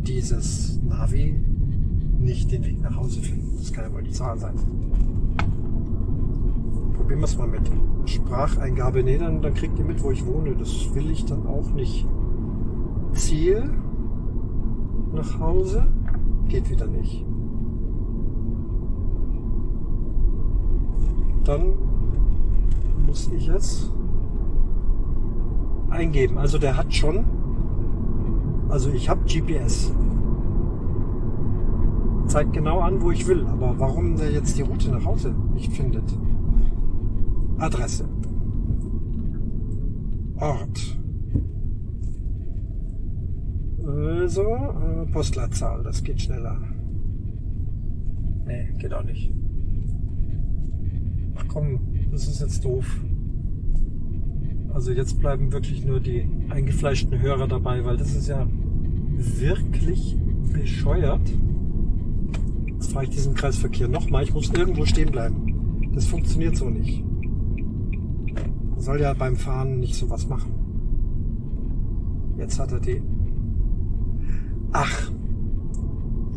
dieses 0.06 0.82
Navi 0.84 1.36
nicht 2.20 2.52
den 2.52 2.66
Weg 2.66 2.82
nach 2.82 2.96
Hause 2.96 3.22
finden? 3.22 3.56
Das 3.58 3.72
kann 3.72 3.86
ja 3.86 3.94
wohl 3.94 4.04
die 4.04 4.12
Zahl 4.12 4.38
sein 4.38 4.56
probieren 7.04 7.20
wir 7.20 7.26
es 7.26 7.38
mal 7.38 7.48
mit. 7.48 7.70
Spracheingabe, 8.06 9.04
nee, 9.04 9.18
dann, 9.18 9.42
dann 9.42 9.54
kriegt 9.54 9.78
ihr 9.78 9.84
mit, 9.84 10.02
wo 10.02 10.12
ich 10.12 10.26
wohne. 10.26 10.56
Das 10.56 10.96
will 10.96 11.12
ich 11.12 11.26
dann 11.26 11.46
auch 11.46 11.70
nicht. 11.72 12.08
Ziel 13.12 13.70
nach 15.14 15.38
Hause 15.38 15.86
geht 16.48 16.70
wieder 16.70 16.88
nicht. 16.88 17.26
Dann 21.44 21.74
muss 23.06 23.30
ich 23.36 23.48
jetzt 23.48 23.92
eingeben. 25.90 26.38
Also 26.38 26.58
der 26.58 26.78
hat 26.78 26.94
schon, 26.94 27.26
also 28.70 28.90
ich 28.92 29.10
habe 29.10 29.26
GPS. 29.26 29.94
Zeigt 32.28 32.54
genau 32.54 32.80
an, 32.80 33.02
wo 33.02 33.12
ich 33.12 33.28
will. 33.28 33.46
Aber 33.48 33.78
warum 33.78 34.16
der 34.16 34.32
jetzt 34.32 34.58
die 34.58 34.62
Route 34.62 34.90
nach 34.90 35.04
Hause 35.04 35.36
nicht 35.54 35.74
findet? 35.74 36.06
Adresse. 37.58 38.08
Ort. 40.38 40.98
Also, 43.86 44.42
äh, 44.42 45.06
Postleitzahl, 45.12 45.84
das 45.84 46.04
geht 46.04 46.22
schneller. 46.22 46.58
Nee, 48.46 48.70
geht 48.78 48.94
auch 48.94 49.04
nicht. 49.04 49.32
Ach 51.36 51.46
komm, 51.48 51.80
das 52.12 52.28
ist 52.28 52.42
jetzt 52.42 52.64
doof. 52.66 52.86
Also 54.74 54.92
jetzt 54.92 55.20
bleiben 55.20 55.52
wirklich 55.52 55.86
nur 55.86 56.00
die 56.00 56.28
eingefleischten 56.50 57.22
Hörer 57.22 57.48
dabei, 57.48 57.86
weil 57.86 57.98
das 57.98 58.16
ist 58.16 58.28
ja 58.28 58.48
wirklich 59.18 60.18
bescheuert. 60.52 61.32
Jetzt 62.68 62.92
fahre 62.92 63.06
ich 63.06 63.12
diesen 63.12 63.36
Kreisverkehr 63.36 63.88
nochmal. 63.88 64.24
Ich 64.24 64.34
muss 64.34 64.50
irgendwo 64.50 64.86
stehen 64.86 65.12
bleiben. 65.12 65.92
Das 65.94 66.08
funktioniert 66.08 66.56
so 66.56 66.70
nicht 66.70 67.03
soll 68.84 69.00
ja 69.00 69.14
beim 69.14 69.38
Fahren 69.38 69.80
nicht 69.80 69.96
so 69.96 70.10
was 70.10 70.28
machen. 70.28 70.52
Jetzt 72.38 72.60
hat 72.60 72.72
er 72.72 72.80
die. 72.80 73.02
Ach, 74.74 75.12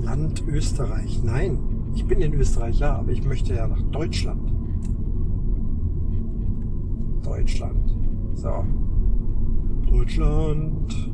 Land 0.01 0.45
Österreich. 0.47 1.23
Nein, 1.25 1.59
ich 1.95 2.07
bin 2.07 2.21
in 2.21 2.35
Österreich, 2.35 2.79
ja, 2.79 2.97
aber 2.97 3.11
ich 3.11 3.25
möchte 3.25 3.55
ja 3.55 3.67
nach 3.67 3.83
Deutschland. 3.91 4.53
Deutschland. 7.25 7.97
So. 8.35 8.65
Deutschland. 9.91 11.11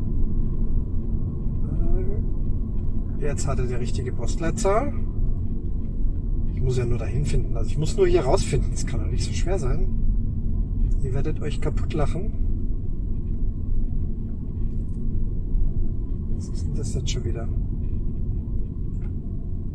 Äh, 3.21 3.25
jetzt 3.25 3.47
hat 3.47 3.59
er 3.59 3.67
die 3.67 3.75
richtige 3.75 4.13
Postleitzahl. 4.13 4.93
Ich 6.55 6.61
muss 6.61 6.77
ja 6.77 6.85
nur 6.85 6.99
dahin 6.99 7.25
finden. 7.25 7.57
Also 7.57 7.71
ich 7.71 7.79
muss 7.79 7.97
nur 7.97 8.07
hier 8.07 8.25
rausfinden. 8.25 8.71
Das 8.73 8.87
kann 8.87 9.01
doch 9.01 9.11
nicht 9.11 9.25
so 9.25 9.33
schwer 9.33 9.59
sein. 9.59 10.02
Ihr 11.03 11.15
werdet 11.15 11.41
euch 11.41 11.61
kaputt 11.61 11.93
lachen. 11.95 12.33
Was 16.37 16.49
ist 16.49 16.67
denn 16.67 16.75
das 16.75 16.95
jetzt 16.95 17.11
schon 17.11 17.25
wieder? 17.25 17.49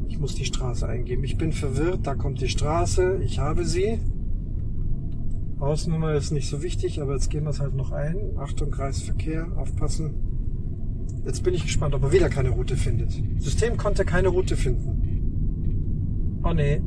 Ich 0.08 0.20
muss 0.20 0.36
die 0.36 0.46
Straße 0.46 0.88
eingeben. 0.88 1.24
Ich 1.24 1.38
bin 1.38 1.52
verwirrt. 1.52 2.08
Da 2.08 2.16
kommt 2.16 2.42
die 2.42 2.50
Straße. 2.50 3.20
Ich 3.24 3.40
habe 3.40 3.66
sie. 3.66 4.00
Hausnummer 5.60 6.14
ist 6.14 6.32
nicht 6.32 6.50
so 6.50 6.62
wichtig, 6.62 7.02
aber 7.02 7.14
jetzt 7.14 7.30
gehen 7.30 7.44
wir 7.44 7.50
es 7.50 7.60
halt 7.60 7.76
noch 7.76 7.92
ein. 7.92 8.38
Achtung, 8.38 8.72
Kreisverkehr, 8.72 9.48
aufpassen. 9.58 10.14
Jetzt 11.26 11.44
bin 11.44 11.54
ich 11.54 11.64
gespannt, 11.64 11.96
ob 11.96 12.04
er 12.04 12.12
wieder 12.12 12.30
keine 12.30 12.50
Route 12.50 12.78
findet. 12.78 13.12
System 13.40 13.76
konnte 13.76 14.06
keine 14.06 14.30
Route 14.30 14.56
finden. 14.56 16.42
Oh 16.44 16.54
nee. 16.54 16.82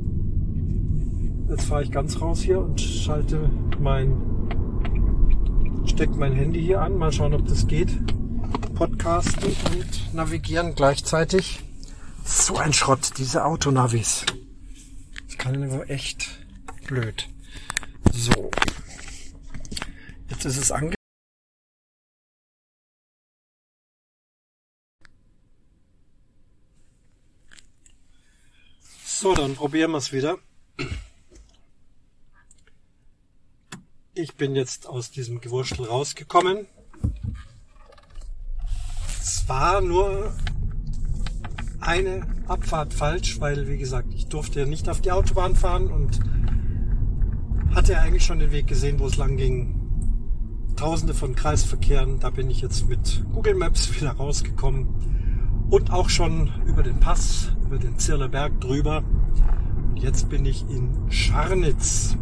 Jetzt 1.48 1.64
fahre 1.64 1.82
ich 1.82 1.90
ganz 1.90 2.20
raus 2.20 2.40
hier 2.40 2.60
und 2.60 2.80
schalte 2.80 3.50
mein, 3.80 4.12
steckt 5.90 6.16
mein 6.16 6.32
Handy 6.32 6.62
hier 6.62 6.80
an. 6.80 6.96
Mal 6.96 7.12
schauen, 7.12 7.34
ob 7.34 7.46
das 7.46 7.66
geht. 7.66 7.90
Podcasten 8.74 9.54
und 9.72 10.14
navigieren 10.14 10.74
gleichzeitig. 10.74 11.60
So 12.24 12.56
ein 12.56 12.72
Schrott, 12.72 13.18
diese 13.18 13.44
Autonavis. 13.44 14.24
Das 15.26 15.36
kann 15.36 15.62
aber 15.62 15.90
echt 15.90 16.46
blöd. 16.86 17.28
So. 18.12 18.50
Jetzt 20.28 20.44
ist 20.44 20.56
es 20.56 20.72
ange... 20.72 20.94
So, 29.04 29.34
dann 29.34 29.54
probieren 29.54 29.90
wir 29.90 29.98
es 29.98 30.12
wieder. 30.12 30.38
Ich 34.20 34.34
bin 34.34 34.54
jetzt 34.54 34.86
aus 34.86 35.10
diesem 35.10 35.40
Gewurschtel 35.40 35.86
rausgekommen. 35.86 36.66
Es 39.18 39.48
war 39.48 39.80
nur 39.80 40.34
eine 41.80 42.26
Abfahrt 42.46 42.92
falsch, 42.92 43.40
weil, 43.40 43.66
wie 43.66 43.78
gesagt, 43.78 44.12
ich 44.12 44.26
durfte 44.26 44.60
ja 44.60 44.66
nicht 44.66 44.90
auf 44.90 45.00
die 45.00 45.10
Autobahn 45.10 45.56
fahren 45.56 45.88
und 45.88 46.20
hatte 47.74 47.92
ja 47.92 48.00
eigentlich 48.00 48.26
schon 48.26 48.40
den 48.40 48.52
Weg 48.52 48.66
gesehen, 48.66 49.00
wo 49.00 49.06
es 49.06 49.16
lang 49.16 49.38
ging. 49.38 49.80
Tausende 50.76 51.14
von 51.14 51.34
Kreisverkehren, 51.34 52.20
da 52.20 52.28
bin 52.28 52.50
ich 52.50 52.60
jetzt 52.60 52.90
mit 52.90 53.24
Google 53.32 53.54
Maps 53.54 53.94
wieder 53.98 54.10
rausgekommen 54.10 55.66
und 55.70 55.92
auch 55.92 56.10
schon 56.10 56.52
über 56.66 56.82
den 56.82 57.00
Pass, 57.00 57.52
über 57.64 57.78
den 57.78 57.98
Zirler 57.98 58.28
Berg 58.28 58.60
drüber. 58.60 59.02
Und 59.88 59.96
jetzt 59.96 60.28
bin 60.28 60.44
ich 60.44 60.68
in 60.68 61.10
Scharnitz. 61.10 62.18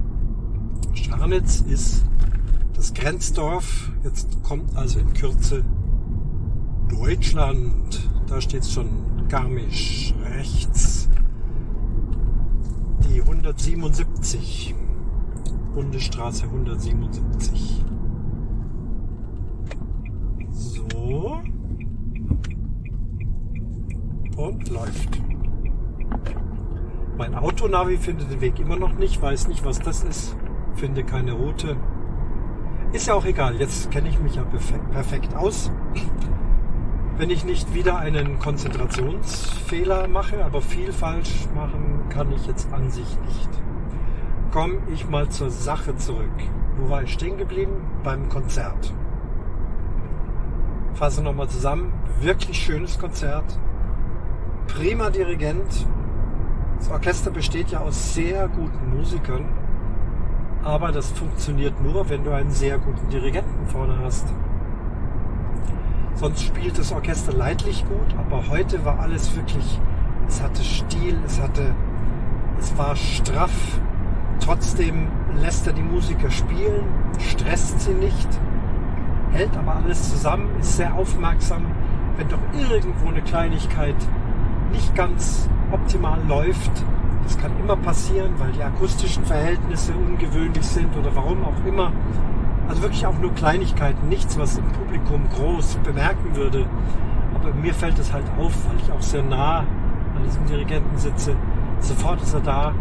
Scharnitz 1.08 1.62
ist 1.62 2.04
das 2.74 2.92
Grenzdorf. 2.92 3.90
Jetzt 4.04 4.42
kommt 4.42 4.76
also 4.76 4.98
in 4.98 5.12
Kürze 5.14 5.64
Deutschland. 6.88 8.08
Da 8.26 8.40
steht 8.40 8.62
es 8.62 8.72
schon 8.72 9.26
Garmisch 9.28 10.14
rechts. 10.22 11.08
Die 13.08 13.22
177. 13.22 14.74
Bundesstraße 15.74 16.44
177. 16.44 17.84
So. 20.50 21.40
Und 24.36 24.68
läuft. 24.68 25.22
Mein 27.16 27.34
Autonavi 27.34 27.96
findet 27.96 28.30
den 28.30 28.40
Weg 28.40 28.60
immer 28.60 28.76
noch 28.76 28.94
nicht, 28.94 29.20
weiß 29.20 29.48
nicht, 29.48 29.64
was 29.64 29.80
das 29.80 30.04
ist, 30.04 30.36
finde 30.78 31.04
keine 31.04 31.32
Route. 31.32 31.76
Ist 32.92 33.06
ja 33.06 33.14
auch 33.14 33.26
egal, 33.26 33.56
jetzt 33.56 33.90
kenne 33.90 34.08
ich 34.08 34.18
mich 34.18 34.36
ja 34.36 34.44
perfekt 34.92 35.34
aus. 35.36 35.70
Wenn 37.18 37.30
ich 37.30 37.44
nicht 37.44 37.74
wieder 37.74 37.98
einen 37.98 38.38
Konzentrationsfehler 38.38 40.08
mache, 40.08 40.44
aber 40.44 40.62
viel 40.62 40.92
falsch 40.92 41.48
machen 41.54 42.08
kann 42.08 42.32
ich 42.32 42.46
jetzt 42.46 42.72
an 42.72 42.90
sich 42.90 43.18
nicht 43.26 43.50
komme 44.50 44.78
ich 44.92 45.08
mal 45.08 45.28
zur 45.28 45.50
Sache 45.50 45.96
zurück. 45.96 46.30
Wo 46.76 46.90
war 46.90 47.02
ich 47.02 47.12
stehen 47.12 47.36
geblieben? 47.36 47.72
Beim 48.02 48.28
Konzert. 48.28 48.92
Fasse 50.94 51.22
nochmal 51.22 51.48
zusammen. 51.48 51.92
Wirklich 52.20 52.58
schönes 52.58 52.98
Konzert. 52.98 53.58
Prima 54.66 55.10
Dirigent. 55.10 55.86
Das 56.78 56.90
Orchester 56.90 57.30
besteht 57.30 57.70
ja 57.70 57.80
aus 57.80 58.14
sehr 58.14 58.48
guten 58.48 58.96
Musikern. 58.96 59.44
Aber 60.68 60.92
das 60.92 61.10
funktioniert 61.12 61.80
nur, 61.82 62.10
wenn 62.10 62.24
du 62.24 62.30
einen 62.30 62.50
sehr 62.50 62.78
guten 62.78 63.08
Dirigenten 63.08 63.66
vorne 63.68 63.98
hast. 64.04 64.26
Sonst 66.14 66.42
spielt 66.42 66.78
das 66.78 66.92
Orchester 66.92 67.32
leidlich 67.32 67.86
gut, 67.88 68.14
aber 68.18 68.48
heute 68.50 68.84
war 68.84 69.00
alles 69.00 69.34
wirklich, 69.34 69.80
es 70.28 70.42
hatte 70.42 70.62
Stil, 70.62 71.16
es 71.24 71.40
hatte, 71.40 71.74
es 72.60 72.76
war 72.76 72.94
straff, 72.96 73.78
Trotzdem 74.40 75.08
lässt 75.40 75.66
er 75.66 75.72
die 75.72 75.82
Musiker 75.82 76.30
spielen, 76.30 76.84
stresst 77.18 77.80
sie 77.80 77.92
nicht, 77.92 78.28
hält 79.32 79.56
aber 79.56 79.76
alles 79.76 80.10
zusammen, 80.10 80.48
ist 80.60 80.76
sehr 80.76 80.94
aufmerksam, 80.94 81.66
wenn 82.16 82.28
doch 82.28 82.38
irgendwo 82.58 83.08
eine 83.08 83.22
Kleinigkeit 83.22 83.96
nicht 84.72 84.94
ganz 84.94 85.48
optimal 85.70 86.20
läuft. 86.26 86.70
Das 87.24 87.38
kann 87.38 87.52
immer 87.58 87.76
passieren, 87.76 88.32
weil 88.38 88.52
die 88.52 88.62
akustischen 88.62 89.24
Verhältnisse 89.24 89.92
ungewöhnlich 89.92 90.64
sind 90.64 90.96
oder 90.96 91.14
warum 91.14 91.44
auch 91.44 91.66
immer. 91.66 91.92
Also 92.68 92.82
wirklich 92.82 93.06
auch 93.06 93.18
nur 93.18 93.34
Kleinigkeiten, 93.34 94.08
nichts, 94.08 94.38
was 94.38 94.58
im 94.58 94.64
Publikum 94.72 95.28
groß 95.34 95.78
bemerken 95.84 96.36
würde. 96.36 96.66
Aber 97.34 97.52
mir 97.54 97.74
fällt 97.74 97.98
es 97.98 98.12
halt 98.12 98.24
auf, 98.38 98.52
weil 98.68 98.76
ich 98.82 98.92
auch 98.92 99.02
sehr 99.02 99.22
nah 99.22 99.60
an 99.60 100.24
diesem 100.24 100.46
Dirigenten 100.46 100.96
sitze. 100.98 101.34
Sofort 101.80 102.22
ist 102.22 102.34
er 102.34 102.40
da, 102.40 102.74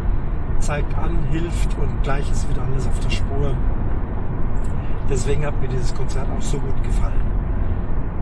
zeigt 0.60 0.98
an, 0.98 1.18
hilft 1.32 1.78
und 1.78 2.04
gleich 2.04 2.30
ist 2.32 2.50
wieder 2.50 2.64
alles 2.64 2.88
auf 2.88 3.00
der 3.00 3.10
Spur. 3.10 3.54
Deswegen 5.10 5.46
hat 5.46 5.60
mir 5.62 5.70
dieses 5.70 5.94
Konzert 5.96 6.28
auch 6.38 6.42
so 6.42 6.58
gut 6.60 6.84
gefallen. 6.84 7.22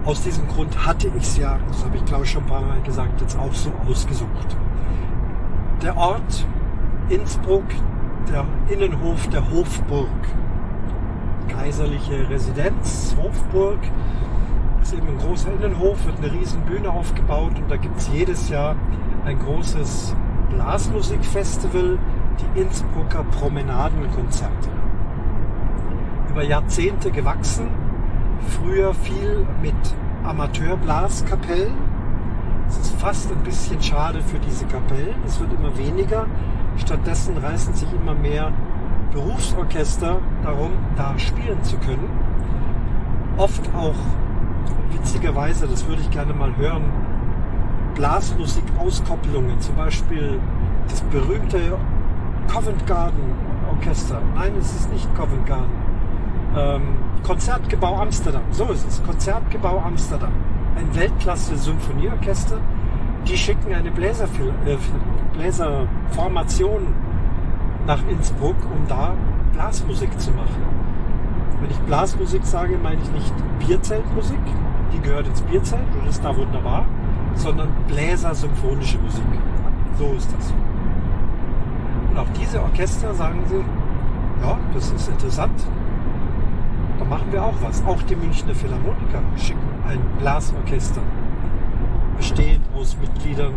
Aus 0.05 0.21
diesem 0.21 0.47
Grund 0.47 0.85
hatte 0.85 1.07
ich 1.07 1.23
es 1.23 1.37
ja, 1.37 1.57
das 1.67 1.83
habe 1.83 1.97
ich 1.97 2.05
glaube 2.05 2.25
ich 2.25 2.31
schon 2.31 2.43
ein 2.43 2.49
paar 2.49 2.61
Mal 2.61 2.79
gesagt, 2.81 3.21
jetzt 3.21 3.37
auch 3.39 3.53
so 3.53 3.71
ausgesucht. 3.89 4.55
Der 5.81 5.97
Ort 5.97 6.45
Innsbruck, 7.09 7.65
der 8.31 8.45
Innenhof 8.69 9.27
der 9.27 9.49
Hofburg. 9.51 10.07
Kaiserliche 11.47 12.29
Residenz, 12.29 13.15
Hofburg. 13.21 13.79
Ist 14.81 14.93
eben 14.93 15.07
ein 15.07 15.17
großer 15.17 15.51
Innenhof, 15.53 16.05
wird 16.05 16.17
eine 16.19 16.31
riesen 16.31 16.61
Bühne 16.61 16.89
aufgebaut 16.89 17.57
und 17.57 17.69
da 17.69 17.75
gibt 17.75 17.97
es 17.97 18.09
jedes 18.13 18.49
Jahr 18.49 18.75
ein 19.25 19.37
großes 19.39 20.15
Blasmusikfestival 20.49 21.99
die 22.39 22.61
Innsbrucker 22.61 23.23
Promenadenkonzerte. 23.23 24.69
Über 26.29 26.43
Jahrzehnte 26.43 27.11
gewachsen, 27.11 27.67
früher 28.47 28.93
viel 28.93 29.45
mit 29.61 29.75
Amateurblaskapellen. 30.23 31.94
Es 32.67 32.77
ist 32.77 32.95
fast 32.99 33.31
ein 33.31 33.43
bisschen 33.43 33.81
schade 33.81 34.21
für 34.21 34.39
diese 34.39 34.65
Kapellen, 34.65 35.15
es 35.25 35.39
wird 35.39 35.53
immer 35.53 35.77
weniger. 35.77 36.25
Stattdessen 36.77 37.37
reißen 37.37 37.73
sich 37.73 37.91
immer 37.93 38.13
mehr 38.13 38.51
Berufsorchester 39.11 40.19
darum, 40.43 40.71
da 40.97 41.17
spielen 41.17 41.63
zu 41.63 41.77
können. 41.77 42.09
Oft 43.37 43.61
auch, 43.75 43.95
witzigerweise, 44.91 45.67
das 45.67 45.87
würde 45.87 46.01
ich 46.01 46.09
gerne 46.11 46.33
mal 46.33 46.55
hören, 46.57 46.83
Blasmusik-Auskopplungen, 47.95 49.59
zum 49.61 49.75
Beispiel 49.75 50.39
das 50.89 51.01
berühmte 51.01 51.77
Covent 52.51 52.85
Garden 52.85 53.33
Orchester. 53.69 54.21
Nein, 54.35 54.53
es 54.59 54.73
ist 54.73 54.91
nicht 54.91 55.13
Covent 55.15 55.45
Garden. 55.45 55.71
Ähm, 56.55 56.81
Konzertgebau 57.23 57.95
Amsterdam. 57.95 58.41
So 58.51 58.65
ist 58.65 58.87
es. 58.87 59.03
Konzertgebau 59.03 59.79
Amsterdam. 59.79 60.31
Ein 60.75 60.93
Weltklasse-Symphonieorchester. 60.93 62.59
Die 63.27 63.37
schicken 63.37 63.73
eine 63.73 63.91
Bläser 63.91 64.25
äh, 64.25 64.77
Bläserformation 65.33 66.93
nach 67.87 67.99
Innsbruck, 68.09 68.57
um 68.73 68.87
da 68.87 69.15
Blasmusik 69.53 70.19
zu 70.19 70.31
machen. 70.31 70.63
Wenn 71.61 71.71
ich 71.71 71.79
Blasmusik 71.79 72.45
sage, 72.45 72.77
meine 72.77 73.01
ich 73.01 73.11
nicht 73.11 73.33
Bierzeltmusik, 73.59 74.39
die 74.93 74.99
gehört 74.99 75.27
ins 75.27 75.41
Bierzelt 75.41 75.81
und 75.99 76.09
ist 76.09 76.23
da 76.23 76.35
wunderbar, 76.35 76.85
sondern 77.35 77.69
Bläser-symphonische 77.87 78.99
Musik. 78.99 79.23
So 79.97 80.13
ist 80.13 80.29
das. 80.37 80.53
Und 82.11 82.17
auch 82.19 82.29
diese 82.39 82.61
Orchester 82.61 83.13
sagen 83.13 83.41
sie, 83.47 83.63
ja, 84.45 84.57
das 84.73 84.91
ist 84.91 85.07
interessant. 85.07 85.63
Da 86.99 87.05
machen 87.05 87.31
wir 87.31 87.43
auch 87.43 87.55
was. 87.61 87.83
Auch 87.85 88.01
die 88.03 88.15
Münchner 88.15 88.53
Philharmoniker 88.53 89.21
schicken 89.37 89.74
ein 89.87 89.99
Blasorchester, 90.19 91.01
bestehend 92.17 92.65
aus 92.75 92.97
Mitgliedern 92.99 93.53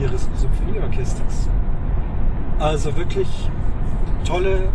ihres 0.00 0.28
Symphonieorchesters. 0.36 1.48
Also 2.58 2.96
wirklich 2.96 3.50
tolle 4.24 4.68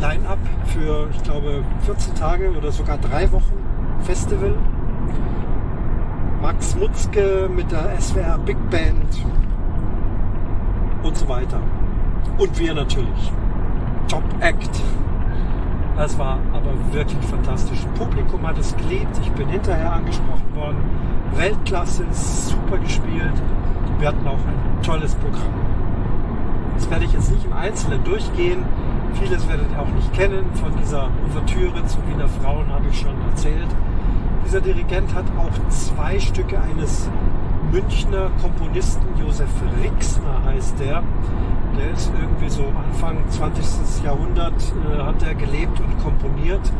Line-up 0.00 0.38
für, 0.66 1.08
ich 1.12 1.22
glaube, 1.22 1.62
14 1.84 2.14
Tage 2.14 2.50
oder 2.56 2.72
sogar 2.72 2.98
drei 2.98 3.30
Wochen 3.30 3.52
Festival. 4.00 4.54
Max 6.40 6.74
Mutzke 6.74 7.48
mit 7.54 7.70
der 7.70 8.00
SWR 8.00 8.38
Big 8.38 8.56
Band 8.70 9.24
und 11.02 11.16
so 11.16 11.28
weiter. 11.28 11.60
Und 12.38 12.58
wir 12.58 12.74
natürlich. 12.74 13.32
Top 14.08 14.24
Act. 14.40 14.80
Das 15.96 16.18
war 16.18 16.38
wirklich 16.92 17.24
fantastisch. 17.26 17.80
Publikum 17.96 18.46
hat 18.46 18.58
es 18.58 18.76
geliebt. 18.76 19.18
Ich 19.20 19.30
bin 19.32 19.48
hinterher 19.48 19.92
angesprochen 19.92 20.54
worden. 20.54 20.78
Weltklasse, 21.36 22.04
super 22.12 22.78
gespielt. 22.78 23.32
Wir 23.98 24.08
hatten 24.08 24.26
auch 24.26 24.32
ein 24.34 24.82
tolles 24.82 25.14
Programm. 25.14 25.54
Das 26.76 26.90
werde 26.90 27.04
ich 27.04 27.12
jetzt 27.12 27.30
nicht 27.30 27.44
im 27.44 27.52
Einzelnen 27.52 28.02
durchgehen. 28.04 28.64
Vieles 29.14 29.48
werdet 29.48 29.66
ihr 29.70 29.80
auch 29.80 29.94
nicht 29.94 30.12
kennen. 30.12 30.44
Von 30.54 30.72
dieser 30.76 31.08
Ouvertüre 31.26 31.84
zu 31.86 31.98
Wiener 32.08 32.28
Frauen 32.28 32.68
habe 32.70 32.88
ich 32.88 32.98
schon 32.98 33.14
erzählt. 33.30 33.68
Dieser 34.44 34.60
Dirigent 34.60 35.14
hat 35.14 35.24
auch 35.38 35.68
zwei 35.68 36.18
Stücke 36.18 36.60
eines 36.60 37.08
Münchner 37.70 38.30
Komponisten, 38.40 39.06
Josef 39.18 39.48
Rixner 39.82 40.44
heißt 40.44 40.78
der. 40.78 41.02
Der 41.78 41.90
ist 41.90 42.12
irgendwie 42.20 42.50
so 42.50 42.64
Anfang 42.64 43.18
20. 43.28 44.04
Jahrhundert, 44.04 44.54
äh, 44.92 45.02
hat 45.02 45.22
er 45.22 45.34
gelebt 45.34 45.80
und 45.80 45.98
komponiert 46.02 46.72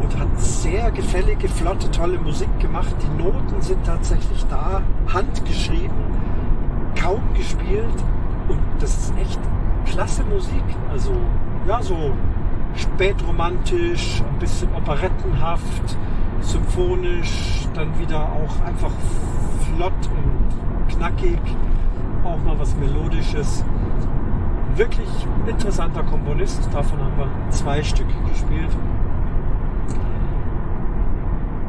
und 0.00 0.18
hat 0.18 0.28
sehr 0.40 0.90
gefällige, 0.90 1.48
flotte, 1.48 1.90
tolle 1.90 2.18
Musik 2.18 2.48
gemacht. 2.58 2.94
Die 3.02 3.22
Noten 3.22 3.60
sind 3.60 3.84
tatsächlich 3.84 4.44
da, 4.48 4.82
handgeschrieben, 5.12 5.96
kaum 7.00 7.22
gespielt 7.34 8.04
und 8.48 8.60
das 8.78 8.96
ist 8.96 9.14
echt 9.18 9.40
klasse 9.86 10.24
Musik. 10.24 10.64
Also 10.90 11.12
ja, 11.66 11.82
so 11.82 12.12
spätromantisch, 12.74 14.22
ein 14.22 14.38
bisschen 14.38 14.68
operettenhaft, 14.74 15.96
symphonisch, 16.40 17.68
dann 17.74 17.98
wieder 17.98 18.20
auch 18.20 18.66
einfach 18.66 18.90
flott 19.74 19.92
und 19.92 20.88
knackig, 20.96 21.38
auch 22.24 22.38
mal 22.38 22.58
was 22.58 22.74
Melodisches. 22.76 23.64
Wirklich 24.76 25.08
interessanter 25.46 26.02
Komponist, 26.02 26.68
davon 26.72 26.98
haben 26.98 27.16
wir 27.16 27.50
zwei 27.50 27.80
Stücke 27.82 28.14
gespielt. 28.28 28.70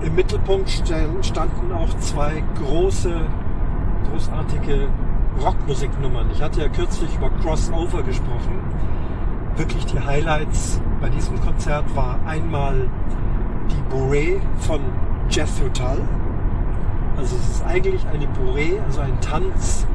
Im 0.01 0.15
Mittelpunkt 0.15 0.69
standen 0.69 1.71
auch 1.71 1.93
zwei 1.99 2.43
große, 2.63 3.13
großartige 4.09 4.87
Rockmusiknummern. 5.39 6.31
Ich 6.31 6.41
hatte 6.41 6.61
ja 6.61 6.67
kürzlich 6.69 7.15
über 7.15 7.29
Crossover 7.41 8.01
gesprochen. 8.01 8.59
Wirklich 9.55 9.85
die 9.85 9.99
Highlights 9.99 10.81
bei 10.99 11.09
diesem 11.09 11.39
Konzert 11.41 11.95
war 11.95 12.17
einmal 12.25 12.89
die 13.69 13.95
Bourrée 13.95 14.39
von 14.59 14.79
Jethro 15.29 15.69
Tull. 15.69 16.01
Also 17.17 17.35
es 17.35 17.49
ist 17.49 17.65
eigentlich 17.65 18.03
eine 18.07 18.25
Bourrée, 18.25 18.81
also 18.83 19.01
ein 19.01 19.19
Tanz 19.21 19.85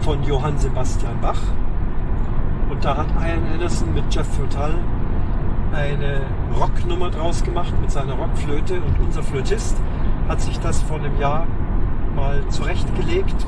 von 0.00 0.22
Johann 0.22 0.58
Sebastian 0.58 1.18
Bach. 1.22 1.40
Da 2.82 2.96
hat 2.96 3.06
Ian 3.20 3.46
Anderson 3.52 3.94
mit 3.94 4.12
Jethro 4.12 4.42
Tull 4.50 4.74
eine 5.72 6.22
Rocknummer 6.58 7.10
draus 7.10 7.44
gemacht 7.44 7.72
mit 7.80 7.92
seiner 7.92 8.14
Rockflöte. 8.14 8.74
Und 8.74 8.98
unser 9.06 9.22
Flötist 9.22 9.76
hat 10.28 10.40
sich 10.40 10.58
das 10.58 10.82
vor 10.82 10.98
einem 10.98 11.16
Jahr 11.20 11.46
mal 12.16 12.42
zurechtgelegt. 12.48 13.46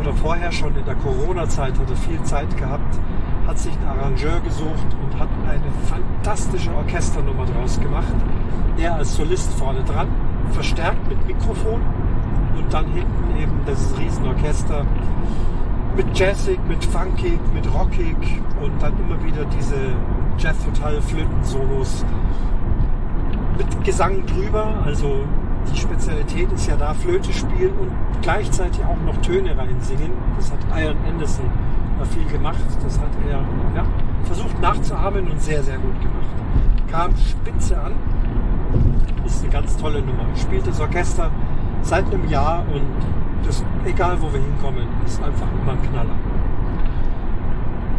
Oder 0.00 0.12
vorher 0.12 0.52
schon 0.52 0.76
in 0.76 0.84
der 0.84 0.94
Corona-Zeit 0.94 1.76
hat 1.80 1.90
er 1.90 1.96
viel 1.96 2.22
Zeit 2.22 2.56
gehabt, 2.56 3.00
hat 3.48 3.58
sich 3.58 3.72
einen 3.72 3.88
Arrangeur 3.88 4.38
gesucht 4.38 4.86
und 5.02 5.18
hat 5.18 5.28
eine 5.48 5.72
fantastische 5.88 6.72
Orchesternummer 6.76 7.44
draus 7.44 7.80
gemacht. 7.80 8.14
Er 8.78 8.94
als 8.94 9.16
Solist 9.16 9.52
vorne 9.54 9.82
dran, 9.82 10.06
verstärkt 10.52 11.08
mit 11.08 11.26
Mikrofon 11.26 11.80
und 12.56 12.72
dann 12.72 12.86
hinten 12.86 13.36
eben 13.36 13.60
das 13.66 13.98
Riesenorchester 13.98 14.86
mit 15.98 16.16
Jazzig, 16.16 16.60
mit 16.68 16.84
Funkig, 16.84 17.40
mit 17.52 17.66
Rockig 17.74 18.16
und 18.62 18.80
dann 18.80 18.92
immer 19.00 19.22
wieder 19.24 19.44
diese 19.46 19.74
Jazz-Total-Flöten-Solos 20.38 22.04
mit 23.58 23.84
Gesang 23.84 24.24
drüber. 24.24 24.80
Also 24.84 25.24
die 25.72 25.76
Spezialität 25.76 26.52
ist 26.52 26.68
ja 26.68 26.76
da 26.76 26.94
Flöte 26.94 27.32
spielen 27.32 27.72
und 27.80 27.90
gleichzeitig 28.22 28.80
auch 28.84 28.96
noch 29.04 29.20
Töne 29.22 29.58
reinsingen. 29.58 30.12
Das 30.36 30.52
hat 30.52 30.60
Ian 30.70 30.96
Anderson 31.08 31.46
viel 32.14 32.26
gemacht. 32.26 32.62
Das 32.80 32.96
hat 33.00 33.10
er 33.26 33.40
ja, 33.74 33.84
versucht 34.22 34.60
nachzuahmen 34.60 35.28
und 35.28 35.42
sehr, 35.42 35.64
sehr 35.64 35.78
gut 35.78 36.00
gemacht. 36.00 36.92
Kam 36.92 37.10
spitze 37.16 37.76
an. 37.80 37.92
Ist 39.26 39.42
eine 39.42 39.52
ganz 39.52 39.76
tolle 39.76 40.00
Nummer. 40.00 40.24
Spielt 40.36 40.64
das 40.64 40.80
Orchester 40.80 41.32
seit 41.82 42.06
einem 42.06 42.28
Jahr 42.28 42.64
und 42.72 42.86
das, 43.44 43.64
egal 43.84 44.20
wo 44.20 44.32
wir 44.32 44.40
hinkommen, 44.40 44.86
ist 45.06 45.22
einfach 45.22 45.46
immer 45.62 45.72
ein 45.72 45.82
Knaller. 45.82 46.16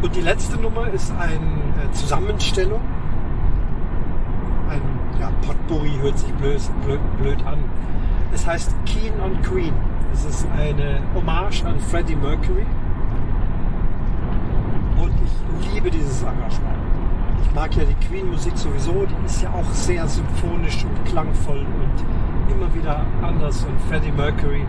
Und 0.01 0.15
die 0.15 0.21
letzte 0.21 0.57
Nummer 0.57 0.87
ist 0.89 1.11
eine 1.11 1.91
Zusammenstellung 1.91 2.81
ein 4.69 4.81
ja, 5.19 5.31
Potpourri 5.41 5.91
hört 6.01 6.17
sich 6.17 6.31
blöd, 6.33 6.61
blöd, 6.85 6.99
blöd 7.17 7.45
an. 7.45 7.57
Es 8.33 8.45
heißt 8.45 8.73
Keen 8.85 9.13
on 9.19 9.41
Queen. 9.41 9.73
Es 10.13 10.25
ist 10.25 10.47
eine 10.57 11.01
Hommage 11.13 11.63
an 11.65 11.79
Freddie 11.79 12.15
Mercury. 12.15 12.65
Und 14.97 15.13
ich 15.23 15.73
liebe 15.73 15.89
dieses 15.89 16.21
Engagement. 16.21 16.77
Ich 17.43 17.55
mag 17.55 17.75
ja 17.75 17.83
die 17.83 18.07
Queen-Musik 18.07 18.57
sowieso. 18.57 19.05
Die 19.05 19.25
ist 19.25 19.41
ja 19.41 19.49
auch 19.49 19.71
sehr 19.71 20.07
symphonisch 20.07 20.85
und 20.85 21.05
klangvoll 21.05 21.59
und 21.59 22.53
immer 22.53 22.73
wieder 22.75 23.05
anders. 23.21 23.63
Und 23.63 23.79
Freddie 23.89 24.11
Mercury, 24.11 24.65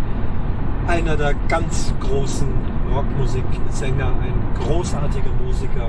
einer 0.91 1.17
der 1.17 1.35
ganz 1.47 1.95
großen 2.01 2.49
Rockmusiksänger, 2.93 4.09
ein 4.09 4.35
großartiger 4.59 5.31
Musiker. 5.45 5.89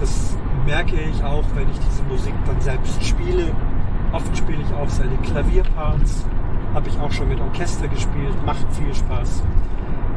Das 0.00 0.36
merke 0.66 0.96
ich 0.96 1.22
auch, 1.22 1.44
wenn 1.54 1.70
ich 1.70 1.78
diese 1.78 2.02
Musik 2.02 2.34
dann 2.44 2.60
selbst 2.60 3.04
spiele. 3.04 3.52
Oft 4.12 4.36
spiele 4.36 4.58
ich 4.60 4.74
auch 4.74 4.88
seine 4.88 5.16
Klavierparts. 5.18 6.26
Habe 6.74 6.88
ich 6.88 6.98
auch 6.98 7.12
schon 7.12 7.28
mit 7.28 7.40
Orchester 7.40 7.86
gespielt. 7.86 8.34
Macht 8.44 8.66
viel 8.72 8.92
Spaß. 8.92 9.44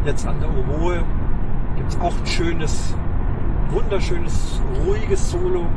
Jetzt 0.03 0.25
an 0.25 0.39
der 0.39 0.49
Oboe 0.49 1.03
gibt 1.75 1.91
es 1.91 1.99
auch 1.99 2.17
ein 2.17 2.25
schönes, 2.25 2.95
wunderschönes, 3.69 4.61
ruhiges 4.83 5.29
Solo 5.29 5.67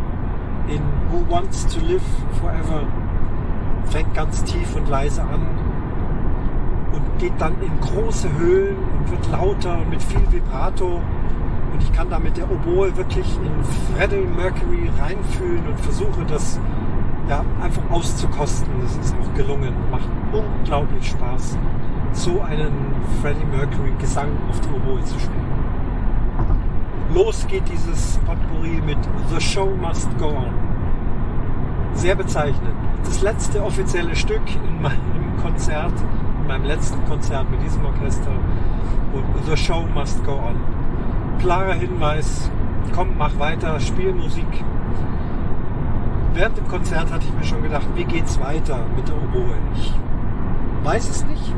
in 0.69 0.81
Who 1.11 1.31
Wants 1.31 1.67
to 1.67 1.85
Live 1.85 2.03
Forever. 2.41 2.85
Fängt 3.91 4.15
ganz 4.15 4.43
tief 4.45 4.75
und 4.77 4.89
leise 4.89 5.21
an 5.23 5.54
geht 7.19 7.35
dann 7.39 7.55
in 7.63 7.81
große 7.81 8.29
Höhen 8.39 8.77
und 8.77 9.11
wird 9.11 9.31
lauter 9.31 9.79
und 9.79 9.91
mit 9.91 10.03
viel 10.03 10.23
Vibrato 10.31 11.01
und 11.75 11.83
ich 11.83 11.93
kann 11.93 12.09
da 12.09 12.21
mit 12.21 12.37
der 12.37 12.49
Oboe 12.49 12.97
wirklich 12.97 13.27
in 13.37 13.65
Freddie 13.97 14.25
Mercury 14.37 14.89
reinfühlen 15.01 15.67
und 15.67 15.81
versuche 15.81 16.25
das 16.25 16.61
ja, 17.29 17.45
einfach 17.61 17.83
auszukosten. 17.91 18.69
Das 18.81 18.97
ist 18.97 19.17
auch 19.21 19.35
gelungen. 19.35 19.75
Macht 19.91 20.09
unglaublich 20.33 21.09
Spaß, 21.11 21.59
so 22.13 22.41
einen 22.43 22.95
Freddie 23.21 23.45
Mercury 23.47 23.93
Gesang 23.99 24.29
auf 24.49 24.61
der 24.61 24.77
Oboe 24.77 25.03
zu 25.03 25.19
spielen. 25.19 25.45
Los 27.13 27.45
geht 27.49 27.69
dieses 27.69 28.19
Potpourri 28.19 28.81
mit 28.87 28.99
The 29.31 29.41
Show 29.41 29.71
Must 29.81 30.17
Go 30.19 30.29
On. 30.29 30.55
Sehr 31.95 32.15
bezeichnend. 32.15 32.75
Das 33.05 33.21
letzte 33.21 33.65
offizielle 33.65 34.15
Stück 34.15 34.43
in 34.55 34.81
meinem 34.81 35.37
Konzert, 35.43 35.93
meinem 36.47 36.65
letzten 36.65 37.05
Konzert 37.07 37.51
mit 37.51 37.63
diesem 37.63 37.85
Orchester. 37.85 38.33
Und 39.13 39.25
The 39.47 39.57
Show 39.57 39.87
Must 39.95 40.25
Go 40.25 40.33
On 40.33 40.57
klarer 41.39 41.75
Hinweis, 41.75 42.51
komm, 42.95 43.19
mach 43.19 43.39
weiter, 43.39 43.79
spiel 43.79 44.15
Musik. 44.15 44.47
Während 46.33 46.57
dem 46.57 46.67
Konzert 46.69 47.13
hatte 47.13 47.27
ich 47.27 47.35
mir 47.35 47.45
schon 47.45 47.63
gedacht, 47.63 47.87
wie 47.95 48.05
geht's 48.05 48.41
weiter 48.41 48.81
mit 48.97 49.07
der 49.07 49.17
Oboe? 49.17 49.55
Ich 49.75 49.93
weiß 50.83 51.09
es 51.09 51.25
nicht. 51.27 51.53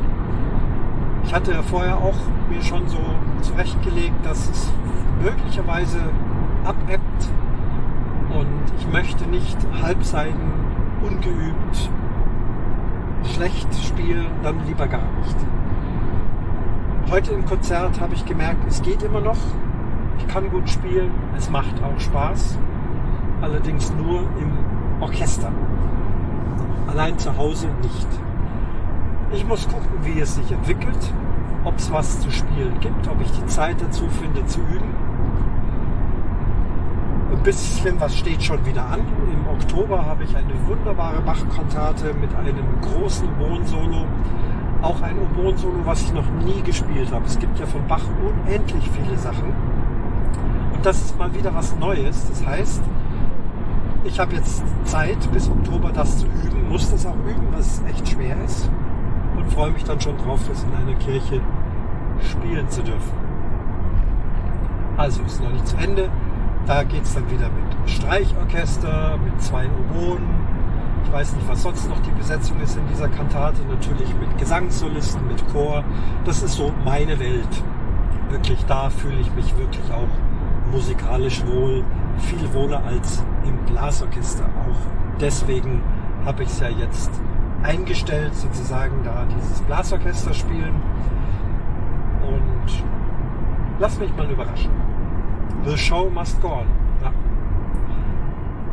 Ich 1.23 1.33
hatte 1.33 1.51
ja 1.53 1.61
vorher 1.61 1.97
auch 1.97 2.17
mir 2.49 2.61
schon 2.61 2.87
so 2.87 2.99
zurechtgelegt, 3.41 4.25
dass 4.25 4.49
es 4.49 4.71
möglicherweise 5.23 5.99
abebbt 6.63 7.29
und 8.29 8.73
ich 8.77 8.87
möchte 8.91 9.25
nicht 9.25 9.57
Halbseiten 9.81 10.51
ungeübt 11.01 11.89
schlecht 13.37 13.67
spielen, 13.75 14.25
dann 14.41 14.65
lieber 14.65 14.87
gar 14.87 15.11
nicht. 15.19 15.35
Heute 17.11 17.33
im 17.33 17.45
Konzert 17.45 18.01
habe 18.01 18.15
ich 18.15 18.25
gemerkt, 18.25 18.65
es 18.67 18.81
geht 18.81 19.03
immer 19.03 19.21
noch. 19.21 19.37
Ich 20.17 20.27
kann 20.27 20.49
gut 20.49 20.67
spielen, 20.67 21.11
es 21.37 21.47
macht 21.51 21.83
auch 21.83 21.99
Spaß. 21.99 22.57
Allerdings 23.41 23.93
nur 23.93 24.21
im 24.41 24.51
Orchester. 25.01 25.51
Allein 26.87 27.19
zu 27.19 27.37
Hause 27.37 27.67
nicht. 27.83 28.07
Ich 29.31 29.45
muss 29.45 29.67
gucken, 29.67 29.99
wie 30.01 30.19
es 30.19 30.33
sich 30.33 30.51
entwickelt, 30.51 31.13
ob 31.63 31.77
es 31.77 31.91
was 31.91 32.19
zu 32.19 32.31
spielen 32.31 32.79
gibt, 32.79 33.07
ob 33.07 33.21
ich 33.21 33.31
die 33.31 33.45
Zeit 33.45 33.79
dazu 33.79 34.07
finde 34.09 34.43
zu 34.47 34.61
üben. 34.61 34.95
Ein 37.31 37.43
bisschen 37.43 37.99
was 38.01 38.17
steht 38.17 38.41
schon 38.41 38.65
wieder 38.65 38.83
an. 38.83 39.01
Oktober 39.57 40.05
habe 40.05 40.23
ich 40.23 40.35
eine 40.35 40.53
wunderbare 40.67 41.19
Bach-Kantate 41.21 42.13
mit 42.13 42.33
einem 42.35 42.63
großen 42.81 43.27
Oboen-Solo. 43.39 44.05
Auch 44.83 45.01
ein 45.01 45.15
Oboen-Solo, 45.17 45.79
was 45.83 46.03
ich 46.03 46.13
noch 46.13 46.29
nie 46.45 46.61
gespielt 46.61 47.11
habe. 47.11 47.25
Es 47.25 47.39
gibt 47.39 47.57
ja 47.59 47.65
von 47.65 47.85
Bach 47.87 48.03
unendlich 48.21 48.89
viele 48.91 49.17
Sachen. 49.17 49.51
Und 50.73 50.85
das 50.85 50.97
ist 50.97 51.17
mal 51.17 51.33
wieder 51.33 51.53
was 51.55 51.75
Neues. 51.77 52.27
Das 52.29 52.45
heißt, 52.45 52.83
ich 54.03 54.19
habe 54.19 54.35
jetzt 54.35 54.63
Zeit 54.85 55.17
bis 55.31 55.49
Oktober 55.49 55.91
das 55.91 56.19
zu 56.19 56.27
üben, 56.27 56.69
muss 56.69 56.91
das 56.91 57.05
auch 57.05 57.17
üben, 57.27 57.47
was 57.51 57.81
echt 57.89 58.07
schwer 58.07 58.35
ist. 58.45 58.69
Und 59.35 59.51
freue 59.51 59.71
mich 59.71 59.83
dann 59.83 59.99
schon 59.99 60.17
drauf, 60.17 60.39
das 60.47 60.63
in 60.63 60.73
einer 60.75 60.97
Kirche 60.99 61.41
spielen 62.21 62.69
zu 62.69 62.83
dürfen. 62.83 63.11
Also 64.97 65.23
ist 65.23 65.41
noch 65.41 65.51
nicht 65.51 65.67
zu 65.67 65.77
Ende. 65.77 66.09
Da 66.67 66.83
geht 66.83 67.03
es 67.03 67.13
dann 67.13 67.31
wieder 67.31 67.49
mit 67.49 67.89
Streichorchester, 67.89 69.17
mit 69.23 69.41
zwei 69.41 69.67
Oboen. 69.67 70.21
Ich 71.05 71.13
weiß 71.13 71.33
nicht, 71.35 71.47
was 71.47 71.63
sonst 71.63 71.87
noch 71.89 71.99
die 72.01 72.11
Besetzung 72.11 72.59
ist 72.59 72.75
in 72.75 72.85
dieser 72.89 73.07
Kantate. 73.07 73.61
Natürlich 73.69 74.13
mit 74.19 74.37
Gesangssolisten, 74.37 75.25
mit 75.27 75.41
Chor. 75.53 75.85
Das 76.25 76.43
ist 76.43 76.55
so 76.55 76.73
meine 76.83 77.17
Welt. 77.19 77.63
Wirklich, 78.29 78.65
da 78.65 78.89
fühle 78.89 79.17
ich 79.21 79.33
mich 79.33 79.57
wirklich 79.57 79.89
auch 79.93 80.09
musikalisch 80.73 81.41
wohl, 81.45 81.85
viel 82.17 82.53
wohler 82.53 82.83
als 82.85 83.23
im 83.45 83.57
Blasorchester. 83.71 84.43
Auch 84.43 85.21
deswegen 85.21 85.81
habe 86.25 86.43
ich 86.43 86.49
es 86.49 86.59
ja 86.59 86.67
jetzt 86.67 87.11
eingestellt, 87.63 88.35
sozusagen 88.35 89.05
da 89.05 89.25
dieses 89.33 89.61
Blasorchester 89.61 90.33
spielen. 90.33 90.75
Und 92.27 92.83
lass 93.79 93.97
mich 93.97 94.13
mal 94.17 94.29
überraschen. 94.29 94.86
The 95.65 95.77
show 95.77 96.09
must 96.09 96.41
go 96.41 96.49
on. 96.49 96.67
Ja. 97.03 97.11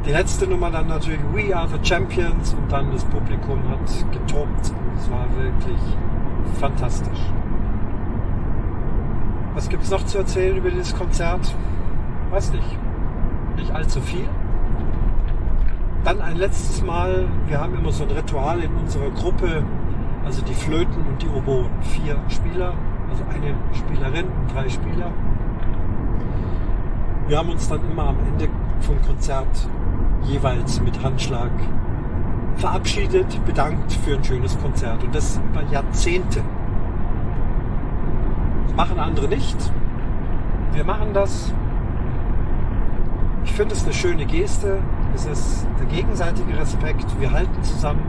Die 0.04 0.10
letzte 0.10 0.46
Nummer 0.46 0.70
dann 0.70 0.88
natürlich 0.88 1.20
We 1.32 1.56
Are 1.56 1.68
the 1.68 1.78
Champions 1.82 2.54
und 2.54 2.70
dann 2.70 2.92
das 2.92 3.04
Publikum 3.04 3.58
hat 3.68 4.12
getobt. 4.12 4.72
Es 4.96 5.10
war 5.10 5.26
wirklich 5.36 5.80
fantastisch. 6.60 7.20
Was 9.54 9.68
gibt 9.68 9.82
es 9.84 9.90
noch 9.90 10.04
zu 10.04 10.18
erzählen 10.18 10.56
über 10.56 10.70
dieses 10.70 10.94
Konzert? 10.96 11.54
weiß 12.34 12.52
nicht, 12.52 12.78
nicht 13.56 13.70
allzu 13.70 14.00
viel. 14.00 14.28
Dann 16.04 16.20
ein 16.20 16.36
letztes 16.36 16.82
Mal, 16.82 17.26
wir 17.46 17.60
haben 17.60 17.74
immer 17.74 17.92
so 17.92 18.04
ein 18.04 18.10
Ritual 18.10 18.60
in 18.60 18.74
unserer 18.74 19.10
Gruppe, 19.10 19.62
also 20.24 20.42
die 20.42 20.54
Flöten 20.54 21.06
und 21.06 21.22
die 21.22 21.28
Oboen. 21.28 21.70
Vier 21.82 22.16
Spieler, 22.28 22.74
also 23.08 23.24
eine 23.32 23.54
Spielerin 23.72 24.26
drei 24.52 24.68
Spieler. 24.68 25.12
Wir 27.26 27.38
haben 27.38 27.50
uns 27.50 27.68
dann 27.68 27.80
immer 27.90 28.08
am 28.08 28.18
Ende 28.26 28.48
vom 28.80 29.00
Konzert 29.02 29.68
jeweils 30.24 30.80
mit 30.80 31.02
Handschlag 31.02 31.50
verabschiedet, 32.56 33.44
bedankt 33.46 33.92
für 33.92 34.16
ein 34.16 34.24
schönes 34.24 34.58
Konzert. 34.58 35.02
Und 35.02 35.14
das 35.14 35.40
über 35.52 35.62
Jahrzehnte. 35.70 36.42
Das 38.66 38.76
machen 38.76 38.98
andere 38.98 39.28
nicht. 39.28 39.56
Wir 40.72 40.84
machen 40.84 41.12
das 41.12 41.52
ich 43.44 43.52
finde 43.52 43.74
es 43.74 43.84
eine 43.84 43.92
schöne 43.92 44.26
Geste. 44.26 44.78
Es 45.14 45.26
ist 45.26 45.66
der 45.78 45.86
gegenseitige 45.86 46.58
Respekt. 46.58 47.06
Wir 47.20 47.30
halten 47.30 47.62
zusammen. 47.62 48.02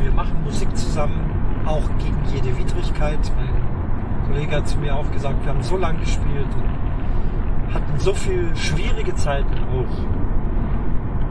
Wir 0.00 0.12
machen 0.12 0.44
Musik 0.44 0.76
zusammen, 0.76 1.18
auch 1.66 1.88
gegen 1.98 2.18
jede 2.32 2.56
Widrigkeit. 2.56 3.18
Mein 3.36 4.28
Kollege 4.28 4.56
hat 4.56 4.68
zu 4.68 4.78
mir 4.78 4.94
auch 4.94 5.10
gesagt, 5.10 5.42
wir 5.42 5.52
haben 5.52 5.62
so 5.62 5.76
lange 5.76 5.98
gespielt 5.98 6.46
hatten 7.72 7.98
so 7.98 8.14
viele 8.14 8.54
schwierige 8.56 9.14
Zeiten 9.14 9.54
auch. 9.72 9.98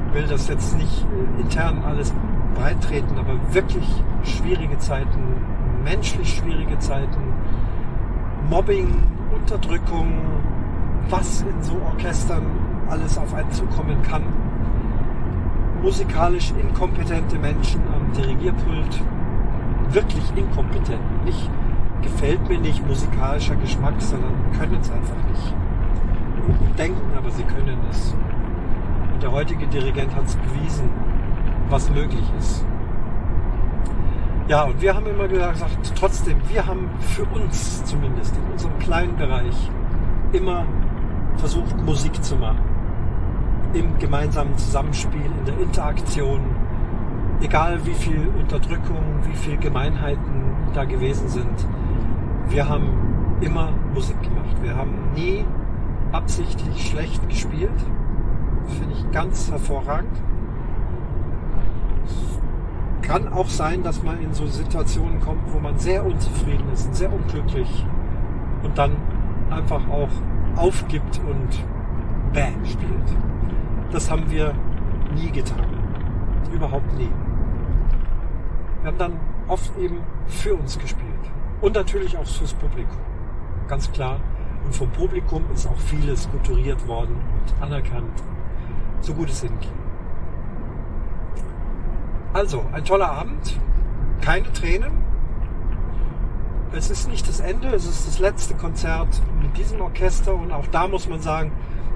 Ich 0.08 0.16
will 0.16 0.28
das 0.28 0.48
jetzt 0.48 0.78
nicht 0.78 1.06
intern 1.40 1.84
alles 1.86 2.14
breitreten, 2.56 3.18
aber 3.18 3.36
wirklich 3.54 3.88
schwierige 4.24 4.78
Zeiten, 4.80 5.20
menschlich 5.84 6.38
schwierige 6.38 6.80
Zeiten, 6.80 7.34
Mobbing, 8.50 9.04
Unterdrückung, 9.34 10.14
was 11.10 11.42
in 11.42 11.62
so 11.62 11.80
Orchestern 11.86 12.44
alles 12.90 13.18
auf 13.18 13.34
einen 13.34 13.52
zukommen 13.52 14.02
kann. 14.02 14.24
Musikalisch 15.82 16.52
inkompetente 16.60 17.38
Menschen 17.38 17.82
am 17.94 18.12
Dirigierpult, 18.14 19.02
wirklich 19.92 20.24
inkompetent. 20.36 21.26
Nicht 21.26 21.50
gefällt 22.02 22.48
mir 22.50 22.60
nicht 22.60 22.86
musikalischer 22.86 23.56
Geschmack, 23.56 23.96
sondern 24.00 24.34
können 24.58 24.78
es 24.82 24.92
einfach 24.92 25.16
nicht. 25.30 25.56
Denken, 26.78 27.18
aber 27.18 27.30
sie 27.32 27.44
können 27.44 27.78
es. 27.90 28.16
Und 29.14 29.24
der 29.24 29.32
heutige 29.32 29.68
Dirigent 29.68 30.16
hat 30.16 30.26
es 30.26 30.36
bewiesen, 30.36 30.90
was 31.70 31.90
möglich 31.90 32.24
ist. 32.38 32.66
Ja, 34.48 34.64
und 34.64 34.82
wir 34.82 34.96
haben 34.96 35.06
immer 35.06 35.28
gesagt, 35.28 35.94
trotzdem, 35.96 36.38
wir 36.50 36.66
haben 36.66 36.90
für 37.02 37.24
uns 37.26 37.84
zumindest 37.86 38.36
in 38.36 38.52
unserem 38.52 38.80
kleinen 38.80 39.16
Bereich 39.16 39.70
immer 40.32 40.66
versucht, 41.38 41.78
Musik 41.86 42.24
zu 42.24 42.36
machen 42.36 42.70
im 43.74 43.98
gemeinsamen 44.00 44.58
Zusammenspiel, 44.58 45.22
in 45.22 45.46
der 45.46 45.60
Interaktion, 45.60 46.42
egal 47.42 47.80
wie 47.86 47.94
viel 47.94 48.28
Unterdrückung, 48.40 49.04
wie 49.24 49.36
viel 49.36 49.58
Gemeinheiten 49.58 50.44
da 50.74 50.86
gewesen 50.86 51.28
sind. 51.28 51.68
Wir 52.50 52.68
haben 52.68 53.38
immer 53.42 53.70
Musik 53.94 54.22
gemacht. 54.22 54.56
Wir 54.62 54.76
haben 54.76 54.94
nie 55.14 55.46
absichtlich 56.12 56.90
schlecht 56.90 57.28
gespielt. 57.30 57.72
Finde 58.68 58.96
ich 58.96 59.12
ganz 59.12 59.50
hervorragend. 59.50 60.22
Kann 63.02 63.28
auch 63.34 63.48
sein, 63.48 63.82
dass 63.84 64.04
man 64.04 64.22
in 64.22 64.34
so 64.34 64.46
Situationen 64.46 65.20
kommt, 65.20 65.52
wo 65.54 65.60
man 65.60 65.80
sehr 65.80 66.06
unzufrieden 66.06 66.72
ist 66.72 66.88
und 66.88 66.96
sehr 66.96 67.12
unglücklich 67.12 67.86
und 68.64 68.78
dann 68.78 68.96
einfach 69.50 69.88
auch 69.90 70.10
aufgibt 70.56 71.20
und 71.28 71.64
bäh 72.34 72.54
spielt. 72.66 73.18
Das 73.92 74.12
haben 74.12 74.30
wir 74.30 74.54
nie 75.16 75.32
getan. 75.32 75.66
Überhaupt 76.54 76.94
nie. 76.98 77.10
Wir 78.82 78.92
haben 78.92 78.98
dann 78.98 79.14
oft 79.48 79.76
eben 79.78 79.98
für 80.28 80.56
uns 80.56 80.78
gespielt. 80.78 81.06
Und 81.62 81.76
natürlich 81.76 82.18
auch 82.18 82.26
fürs 82.26 82.54
Publikum. 82.54 83.00
Ganz 83.68 83.92
klar. 83.92 84.20
Und 84.70 84.76
vom 84.76 84.92
Publikum 84.92 85.44
ist 85.52 85.66
auch 85.66 85.80
vieles 85.80 86.30
kulturiert 86.30 86.88
worden 86.88 87.16
und 87.16 87.64
anerkannt. 87.64 88.22
So 89.02 89.16
gut 89.16 89.28
es 89.28 89.42
hinging. 89.42 89.72
Also, 92.34 92.64
ein 92.72 92.86
toller 92.86 93.10
Abend. 93.10 93.60
Keine 94.22 94.54
Tränen. 94.54 94.92
Es 96.72 96.92
ist 96.92 97.10
nicht 97.10 97.28
das 97.28 97.40
Ende, 97.40 97.70
es 97.70 97.88
ist 97.88 98.08
das 98.08 98.20
letzte 98.20 98.54
Konzert 98.54 99.08
mit 99.42 99.58
diesem 99.58 99.82
Orchester 99.82 100.36
und 100.36 100.52
auch 100.52 100.68
da 100.68 100.88
muss 100.88 101.10
man 101.10 101.20
sagen, 101.20 101.52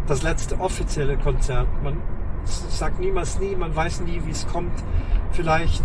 das 0.08 0.24
letzte 0.24 0.60
offizielle 0.60 1.16
Konzert. 1.18 1.68
Man 1.84 2.02
sagt 2.46 3.00
niemals 3.00 3.38
nie, 3.38 3.56
man 3.56 3.76
weiß 3.76 4.02
nie, 4.02 4.20
wie 4.26 4.32
es 4.32 4.48
kommt. 4.48 4.84
Vielleicht 5.32 5.84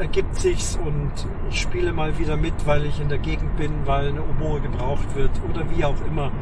ergibt 0.00 0.34
sich's 0.36 0.78
und 0.82 1.12
ich 1.50 1.60
spiele 1.60 1.92
mal 1.92 2.18
wieder 2.18 2.36
mit, 2.36 2.54
weil 2.66 2.86
ich 2.86 3.00
in 3.00 3.08
der 3.08 3.18
Gegend 3.18 3.56
bin, 3.56 3.86
weil 3.86 4.08
eine 4.08 4.22
Oboe 4.22 4.60
gebraucht 4.60 5.14
wird 5.14 5.30
oder 5.48 5.64
wie 5.70 5.84
auch 5.84 6.00
immer. 6.06 6.32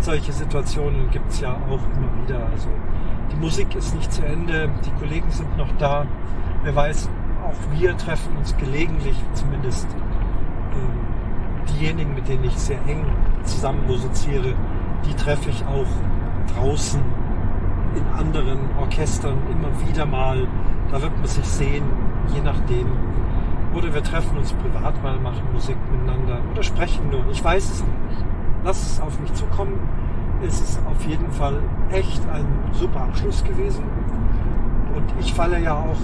Solche 0.00 0.32
Situationen 0.32 1.10
gibt's 1.10 1.40
ja 1.40 1.52
auch 1.52 1.80
immer 1.96 2.22
wieder. 2.22 2.46
Also 2.52 2.68
die 3.32 3.36
Musik 3.36 3.74
ist 3.74 3.94
nicht 3.94 4.12
zu 4.12 4.24
Ende, 4.24 4.70
die 4.84 4.90
Kollegen 5.00 5.30
sind 5.30 5.56
noch 5.56 5.70
da. 5.78 6.06
Wer 6.62 6.76
weiß, 6.76 7.08
auch 7.44 7.78
wir 7.80 7.96
treffen 7.96 8.36
uns 8.36 8.54
gelegentlich, 8.58 9.16
zumindest 9.32 9.88
äh, 9.88 11.72
diejenigen, 11.72 12.14
mit 12.14 12.28
denen 12.28 12.44
ich 12.44 12.56
sehr 12.58 12.80
eng 12.86 13.06
zusammen 13.44 13.86
musiziere, 13.86 14.54
die 15.06 15.14
treffe 15.14 15.48
ich 15.48 15.64
auch 15.64 15.86
draußen 16.54 17.00
in 17.94 18.04
anderen 18.18 18.58
Orchestern 18.78 19.38
immer 19.50 19.70
wieder 19.88 20.06
mal. 20.06 20.46
Da 20.90 21.02
wird 21.02 21.16
man 21.16 21.26
sich 21.26 21.44
sehen, 21.44 21.84
je 22.34 22.40
nachdem. 22.40 22.86
Oder 23.74 23.92
wir 23.92 24.02
treffen 24.02 24.38
uns 24.38 24.52
privat 24.54 25.02
mal, 25.02 25.18
machen 25.20 25.42
Musik 25.52 25.76
miteinander 25.92 26.40
oder 26.50 26.62
sprechen 26.62 27.10
nur. 27.10 27.24
Ich 27.30 27.42
weiß 27.42 27.70
es 27.70 27.80
nicht. 27.80 28.24
Lass 28.64 28.82
es 28.82 29.00
auf 29.00 29.20
mich 29.20 29.32
zukommen. 29.34 29.78
Es 30.42 30.60
ist 30.60 30.80
auf 30.86 31.04
jeden 31.06 31.30
Fall 31.30 31.62
echt 31.92 32.22
ein 32.32 32.46
super 32.72 33.02
Abschluss 33.02 33.44
gewesen. 33.44 33.84
Und 34.94 35.04
ich 35.20 35.34
falle 35.34 35.60
ja 35.60 35.74
auch 35.74 35.98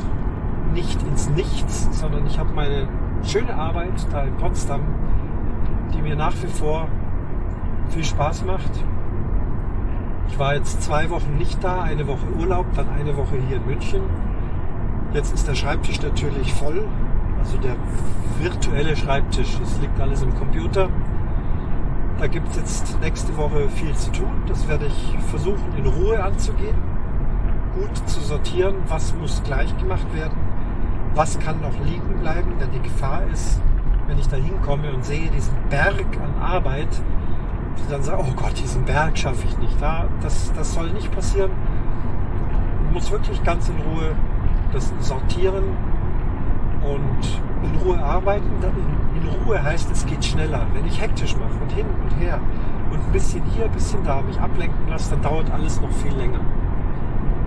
nicht 0.74 1.02
ins 1.02 1.30
Nichts, 1.30 1.88
sondern 1.92 2.26
ich 2.26 2.38
habe 2.38 2.52
meine 2.52 2.88
schöne 3.22 3.54
Arbeit 3.54 4.06
da 4.10 4.22
in 4.22 4.36
Potsdam, 4.36 4.82
die 5.94 6.02
mir 6.02 6.16
nach 6.16 6.34
wie 6.42 6.48
vor 6.48 6.88
viel 7.90 8.04
Spaß 8.04 8.44
macht 8.44 8.70
ich 10.28 10.38
war 10.38 10.54
jetzt 10.54 10.82
zwei 10.82 11.10
Wochen 11.10 11.36
nicht 11.38 11.62
da, 11.62 11.82
eine 11.82 12.06
Woche 12.06 12.26
Urlaub, 12.38 12.66
dann 12.74 12.88
eine 12.88 13.16
Woche 13.16 13.36
hier 13.48 13.58
in 13.58 13.66
München. 13.66 14.02
Jetzt 15.12 15.32
ist 15.32 15.46
der 15.46 15.54
Schreibtisch 15.54 16.02
natürlich 16.02 16.52
voll, 16.52 16.84
also 17.38 17.56
der 17.58 17.76
virtuelle 18.40 18.96
Schreibtisch. 18.96 19.58
Es 19.62 19.78
liegt 19.80 20.00
alles 20.00 20.22
im 20.22 20.34
Computer. 20.34 20.88
Da 22.18 22.26
gibt 22.26 22.48
es 22.48 22.56
jetzt 22.56 23.00
nächste 23.00 23.36
Woche 23.36 23.68
viel 23.68 23.94
zu 23.94 24.10
tun. 24.12 24.42
Das 24.46 24.66
werde 24.68 24.86
ich 24.86 25.16
versuchen 25.30 25.72
in 25.76 25.86
Ruhe 25.86 26.22
anzugehen, 26.22 26.76
gut 27.74 28.08
zu 28.08 28.20
sortieren, 28.20 28.76
was 28.88 29.14
muss 29.14 29.42
gleich 29.44 29.76
gemacht 29.78 30.06
werden, 30.14 30.38
was 31.14 31.38
kann 31.38 31.60
noch 31.60 31.78
liegen 31.84 32.20
bleiben, 32.20 32.52
denn 32.60 32.70
die 32.72 32.82
Gefahr 32.82 33.22
ist, 33.32 33.60
wenn 34.06 34.18
ich 34.18 34.28
da 34.28 34.36
hinkomme 34.36 34.92
und 34.92 35.04
sehe 35.04 35.30
diesen 35.30 35.54
Berg 35.70 36.06
an 36.22 36.42
Arbeit, 36.42 36.88
die 37.78 37.90
dann 37.90 38.02
sagen, 38.02 38.24
oh 38.28 38.34
Gott, 38.34 38.58
diesen 38.58 38.84
Berg 38.84 39.16
schaffe 39.16 39.46
ich 39.46 39.58
nicht. 39.58 39.80
Da, 39.80 40.06
das, 40.22 40.52
das 40.54 40.74
soll 40.74 40.90
nicht 40.92 41.10
passieren. 41.12 41.50
Ich 42.88 42.94
muss 42.94 43.10
wirklich 43.10 43.42
ganz 43.42 43.68
in 43.68 43.76
Ruhe 43.80 44.14
das 44.72 44.92
sortieren 45.00 45.64
und 46.82 47.40
in 47.62 47.76
Ruhe 47.80 47.98
arbeiten. 48.02 48.50
In 49.14 49.28
Ruhe 49.44 49.62
heißt, 49.62 49.90
es 49.90 50.04
geht 50.06 50.24
schneller. 50.24 50.66
Wenn 50.74 50.86
ich 50.86 51.00
hektisch 51.00 51.36
mache 51.36 51.54
und 51.60 51.72
hin 51.72 51.86
und 52.02 52.20
her 52.20 52.40
und 52.90 52.98
ein 52.98 53.12
bisschen 53.12 53.42
hier, 53.44 53.64
ein 53.64 53.70
bisschen 53.70 54.04
da 54.04 54.20
mich 54.22 54.38
ablenken 54.38 54.88
lasse, 54.88 55.10
dann 55.10 55.22
dauert 55.22 55.50
alles 55.50 55.80
noch 55.80 55.90
viel 55.90 56.12
länger. 56.12 56.40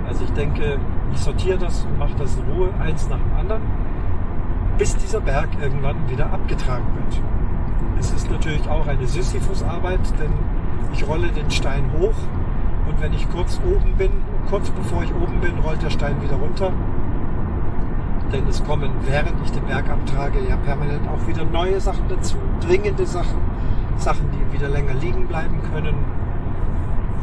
Also 0.08 0.24
ich 0.24 0.32
denke, 0.32 0.80
ich 1.14 1.20
sortiere 1.20 1.58
das 1.58 1.84
und 1.84 1.98
mache 1.98 2.16
das 2.18 2.38
in 2.38 2.44
Ruhe, 2.52 2.70
eins 2.80 3.08
nach 3.10 3.18
dem 3.18 3.34
anderen, 3.38 3.62
bis 4.78 4.96
dieser 4.96 5.20
Berg 5.20 5.50
irgendwann 5.62 6.10
wieder 6.10 6.32
abgetragen 6.32 6.86
wird. 6.96 7.22
Es 8.00 8.12
ist 8.12 8.30
natürlich 8.30 8.68
auch 8.70 8.88
eine 8.88 9.08
Sisyphus-Arbeit, 9.08 10.00
denn 10.20 10.32
ich 10.94 11.08
rolle 11.08 11.30
den 11.30 11.50
Stein 11.52 11.92
hoch 11.98 12.16
und 12.88 13.02
wenn 13.02 13.14
ich 13.14 13.30
kurz 13.30 13.60
oben 13.66 13.96
bin, 13.98 14.12
kurz 14.50 14.70
bevor 14.70 15.04
ich 15.04 15.14
oben 15.14 15.40
bin, 15.42 15.58
rollt 15.60 15.82
der 15.82 15.90
Stein 15.90 16.22
wieder 16.22 16.36
runter. 16.36 16.72
Denn 18.32 18.48
es 18.48 18.64
kommen, 18.64 18.92
während 19.06 19.36
ich 19.44 19.52
den 19.52 19.66
Berg 19.66 19.90
abtrage, 19.90 20.40
ja 20.48 20.58
permanent 20.58 21.08
auch 21.08 21.28
wieder 21.28 21.46
neue 21.46 21.80
Sachen 21.80 22.08
dazu, 22.10 22.38
dringende 22.62 23.06
Sachen, 23.06 23.40
Sachen, 23.98 24.30
die 24.32 24.54
wieder 24.54 24.70
länger 24.70 24.94
liegen 24.96 25.28
bleiben 25.28 25.62
können. 25.74 25.96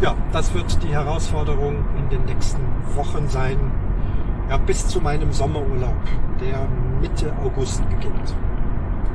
Ja, 0.00 0.14
das 0.32 0.54
wird 0.54 0.82
die 0.82 0.88
Herausforderung 0.88 1.76
in 1.98 2.08
den 2.10 2.24
nächsten 2.24 2.62
Wochen 2.94 3.28
sein, 3.28 3.58
ja, 4.50 4.56
bis 4.56 4.86
zu 4.88 5.00
meinem 5.00 5.32
Sommerurlaub, 5.32 5.96
der 6.40 6.66
Mitte 7.00 7.32
August 7.42 7.88
beginnt. 7.88 8.34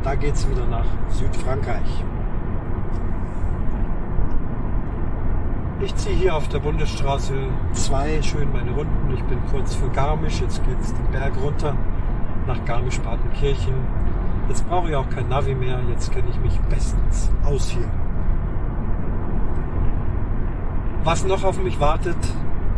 Da 0.03 0.15
geht 0.15 0.33
es 0.33 0.49
wieder 0.49 0.65
nach 0.65 0.85
Südfrankreich. 1.09 2.03
Ich 5.81 5.95
ziehe 5.95 6.15
hier 6.15 6.35
auf 6.35 6.47
der 6.49 6.59
Bundesstraße 6.59 7.33
2 7.73 8.21
schön 8.21 8.51
meine 8.51 8.71
Runden. 8.71 9.13
Ich 9.13 9.23
bin 9.23 9.39
kurz 9.51 9.75
für 9.75 9.89
Garmisch. 9.89 10.41
Jetzt 10.41 10.63
geht 10.65 10.79
es 10.79 10.93
den 10.93 11.05
Berg 11.11 11.33
runter 11.41 11.75
nach 12.47 12.63
Garmisch-Partenkirchen. 12.65 13.73
Jetzt 14.47 14.67
brauche 14.67 14.89
ich 14.89 14.95
auch 14.95 15.09
kein 15.09 15.29
Navi 15.29 15.53
mehr. 15.53 15.79
Jetzt 15.89 16.11
kenne 16.11 16.27
ich 16.29 16.39
mich 16.39 16.59
bestens 16.69 17.29
aus 17.45 17.69
hier. 17.69 17.87
Was 21.03 21.25
noch 21.25 21.43
auf 21.43 21.61
mich 21.61 21.79
wartet, 21.79 22.17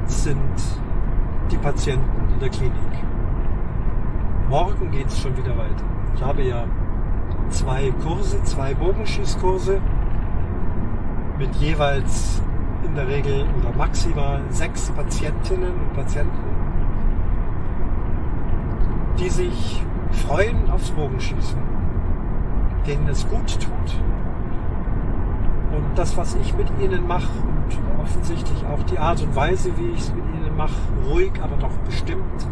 sind 0.06 0.38
die 1.52 1.58
Patienten 1.58 2.34
in 2.34 2.40
der 2.40 2.50
Klinik. 2.50 2.74
Morgen 4.50 4.92
geht 4.92 5.08
es 5.08 5.20
schon 5.20 5.36
wieder 5.38 5.58
weiter. 5.58 5.84
Ich 6.16 6.22
habe 6.22 6.44
ja 6.44 6.66
zwei 7.52 7.92
Kurse, 8.04 8.42
zwei 8.44 8.74
Bogenschießkurse 8.74 9.80
mit 11.38 11.54
jeweils 11.56 12.42
in 12.86 12.96
der 12.96 13.08
Regel 13.08 13.46
oder 13.60 13.76
maximal 13.76 14.42
sechs 14.50 14.90
Patientinnen 14.92 15.74
und 15.74 15.94
Patienten, 15.94 16.38
die 19.20 19.30
sich 19.30 19.84
freuen 20.12 20.70
aufs 20.72 20.92
Bogenschießen, 20.92 21.60
denen 22.88 23.08
es 23.08 23.28
gut 23.28 23.60
tut. 23.60 24.02
Und 25.76 25.86
das, 25.98 26.18
was 26.18 26.36
ich 26.36 26.56
mit 26.56 26.68
ihnen 26.82 27.08
mache 27.08 27.32
und 27.44 28.02
offensichtlich 28.02 28.66
auch 28.66 28.84
die 28.84 28.98
Art 28.98 29.22
und 29.22 29.36
Weise, 29.36 29.72
wie 29.78 29.92
ich 29.92 30.00
es 30.00 30.14
mit 30.14 30.26
ihnen 30.26 30.56
mache, 30.58 30.74
ruhig, 31.10 31.32
aber 31.42 31.56
doch 31.58 31.76
bestimmt, 31.86 32.48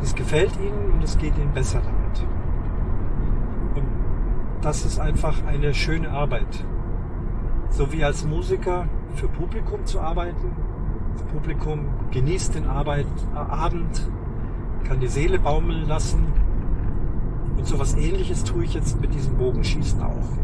das 0.00 0.14
gefällt 0.14 0.56
ihnen 0.56 0.92
und 0.92 1.02
es 1.02 1.16
geht 1.16 1.36
ihnen 1.38 1.52
besser 1.52 1.80
damit 1.82 1.95
das 4.66 4.84
ist 4.84 4.98
einfach 4.98 5.44
eine 5.46 5.74
schöne 5.74 6.10
Arbeit. 6.10 6.64
So 7.70 7.92
wie 7.92 8.02
als 8.02 8.24
Musiker 8.24 8.88
für 9.14 9.28
Publikum 9.28 9.86
zu 9.86 10.00
arbeiten. 10.00 10.56
Das 11.12 11.22
Publikum 11.22 11.86
genießt 12.10 12.56
den 12.56 12.66
Arbeit, 12.66 13.06
äh, 13.32 13.38
Abend, 13.38 14.10
kann 14.82 14.98
die 14.98 15.06
Seele 15.06 15.38
baumeln 15.38 15.86
lassen. 15.86 16.26
Und 17.56 17.64
so 17.64 17.76
etwas 17.76 17.94
ähnliches 17.94 18.42
tue 18.42 18.64
ich 18.64 18.74
jetzt 18.74 19.00
mit 19.00 19.14
diesem 19.14 19.36
Bogenschießen 19.36 20.02
auch. 20.02 20.36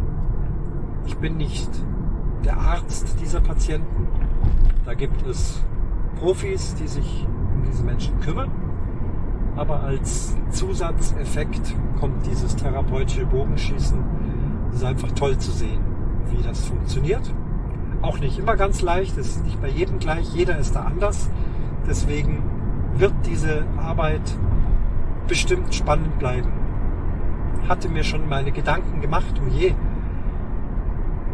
Ich 1.04 1.16
bin 1.16 1.36
nicht 1.36 1.70
der 2.44 2.58
Arzt 2.58 3.16
dieser 3.20 3.40
Patienten. 3.40 4.06
Da 4.84 4.94
gibt 4.94 5.26
es 5.26 5.60
Profis, 6.20 6.76
die 6.76 6.86
sich 6.86 7.26
um 7.56 7.64
diese 7.64 7.82
Menschen 7.82 8.20
kümmern. 8.20 8.52
Aber 9.56 9.82
als 9.82 10.34
Zusatzeffekt 10.50 11.74
kommt 12.00 12.26
dieses 12.26 12.56
therapeutische 12.56 13.26
Bogenschießen. 13.26 14.02
Es 14.70 14.76
ist 14.76 14.84
einfach 14.84 15.12
toll 15.12 15.36
zu 15.38 15.50
sehen, 15.50 15.80
wie 16.30 16.42
das 16.42 16.64
funktioniert. 16.64 17.32
Auch 18.00 18.18
nicht 18.18 18.38
immer 18.38 18.56
ganz 18.56 18.82
leicht, 18.82 19.16
es 19.18 19.36
ist 19.36 19.44
nicht 19.44 19.60
bei 19.60 19.68
jedem 19.68 19.98
gleich, 19.98 20.32
jeder 20.34 20.58
ist 20.58 20.74
da 20.74 20.82
anders. 20.82 21.28
Deswegen 21.86 22.42
wird 22.94 23.12
diese 23.26 23.64
Arbeit 23.76 24.22
bestimmt 25.28 25.74
spannend 25.74 26.18
bleiben. 26.18 26.50
Hatte 27.68 27.88
mir 27.88 28.02
schon 28.02 28.28
meine 28.28 28.52
Gedanken 28.52 29.00
gemacht, 29.00 29.40
oh 29.40 29.48
je, 29.48 29.74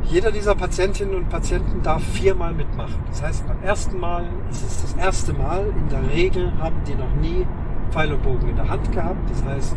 jeder 0.05 0.31
dieser 0.31 0.55
Patientinnen 0.55 1.15
und 1.15 1.29
Patienten 1.29 1.83
darf 1.83 2.03
viermal 2.03 2.55
mitmachen. 2.55 2.99
Das 3.09 3.23
heißt, 3.23 3.47
beim 3.47 3.63
ersten 3.63 3.99
Mal 3.99 4.25
ist 4.51 4.67
es 4.67 4.83
das 4.83 4.95
erste 4.95 5.33
Mal. 5.33 5.67
In 5.77 5.89
der 5.89 6.11
Regel 6.11 6.53
haben 6.59 6.77
die 6.87 6.95
noch 6.95 7.15
nie 7.21 7.47
Pfeil 7.91 8.13
und 8.13 8.23
Bogen 8.23 8.49
in 8.49 8.57
der 8.57 8.69
Hand 8.69 8.91
gehabt. 8.93 9.31
Das 9.31 9.45
heißt, 9.45 9.77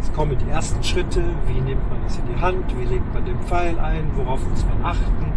es 0.00 0.12
kommen 0.14 0.36
die 0.38 0.50
ersten 0.50 0.82
Schritte, 0.82 1.22
wie 1.46 1.60
nimmt 1.60 1.88
man 1.90 2.02
das 2.04 2.18
in 2.18 2.24
die 2.34 2.40
Hand, 2.40 2.64
wie 2.78 2.84
legt 2.84 3.12
man 3.12 3.24
den 3.24 3.38
Pfeil 3.40 3.78
ein, 3.78 4.10
worauf 4.14 4.40
muss 4.48 4.64
man 4.64 4.84
achten, 4.84 5.32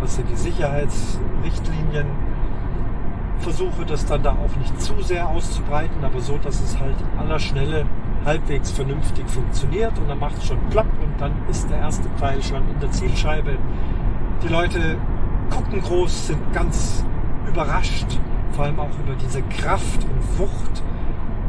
was 0.00 0.16
sind 0.16 0.30
die 0.30 0.36
Sicherheitsrichtlinien. 0.36 2.06
Versuche 3.40 3.84
das 3.86 4.06
dann 4.06 4.22
da 4.22 4.32
auch 4.32 4.56
nicht 4.58 4.80
zu 4.80 5.00
sehr 5.02 5.28
auszubreiten, 5.28 6.02
aber 6.04 6.20
so, 6.20 6.38
dass 6.38 6.60
es 6.60 6.78
halt 6.78 6.96
in 7.00 7.18
aller 7.18 7.38
Schnelle 7.38 7.84
halbwegs 8.24 8.70
vernünftig 8.70 9.28
funktioniert 9.28 9.96
und 9.98 10.08
dann 10.08 10.18
macht 10.18 10.38
es 10.38 10.46
schon 10.46 10.58
plopp 10.70 10.86
und 11.02 11.20
dann 11.20 11.32
ist 11.48 11.70
der 11.70 11.78
erste 11.78 12.08
Pfeil 12.16 12.42
schon 12.42 12.68
in 12.68 12.80
der 12.80 12.90
Zielscheibe. 12.90 13.56
Die 14.42 14.48
Leute 14.48 14.96
gucken 15.50 15.80
groß, 15.80 16.28
sind 16.28 16.52
ganz 16.52 17.04
überrascht, 17.46 18.18
vor 18.52 18.64
allem 18.64 18.80
auch 18.80 18.98
über 19.04 19.14
diese 19.20 19.42
Kraft 19.42 20.04
und 20.04 20.38
Wucht 20.38 20.82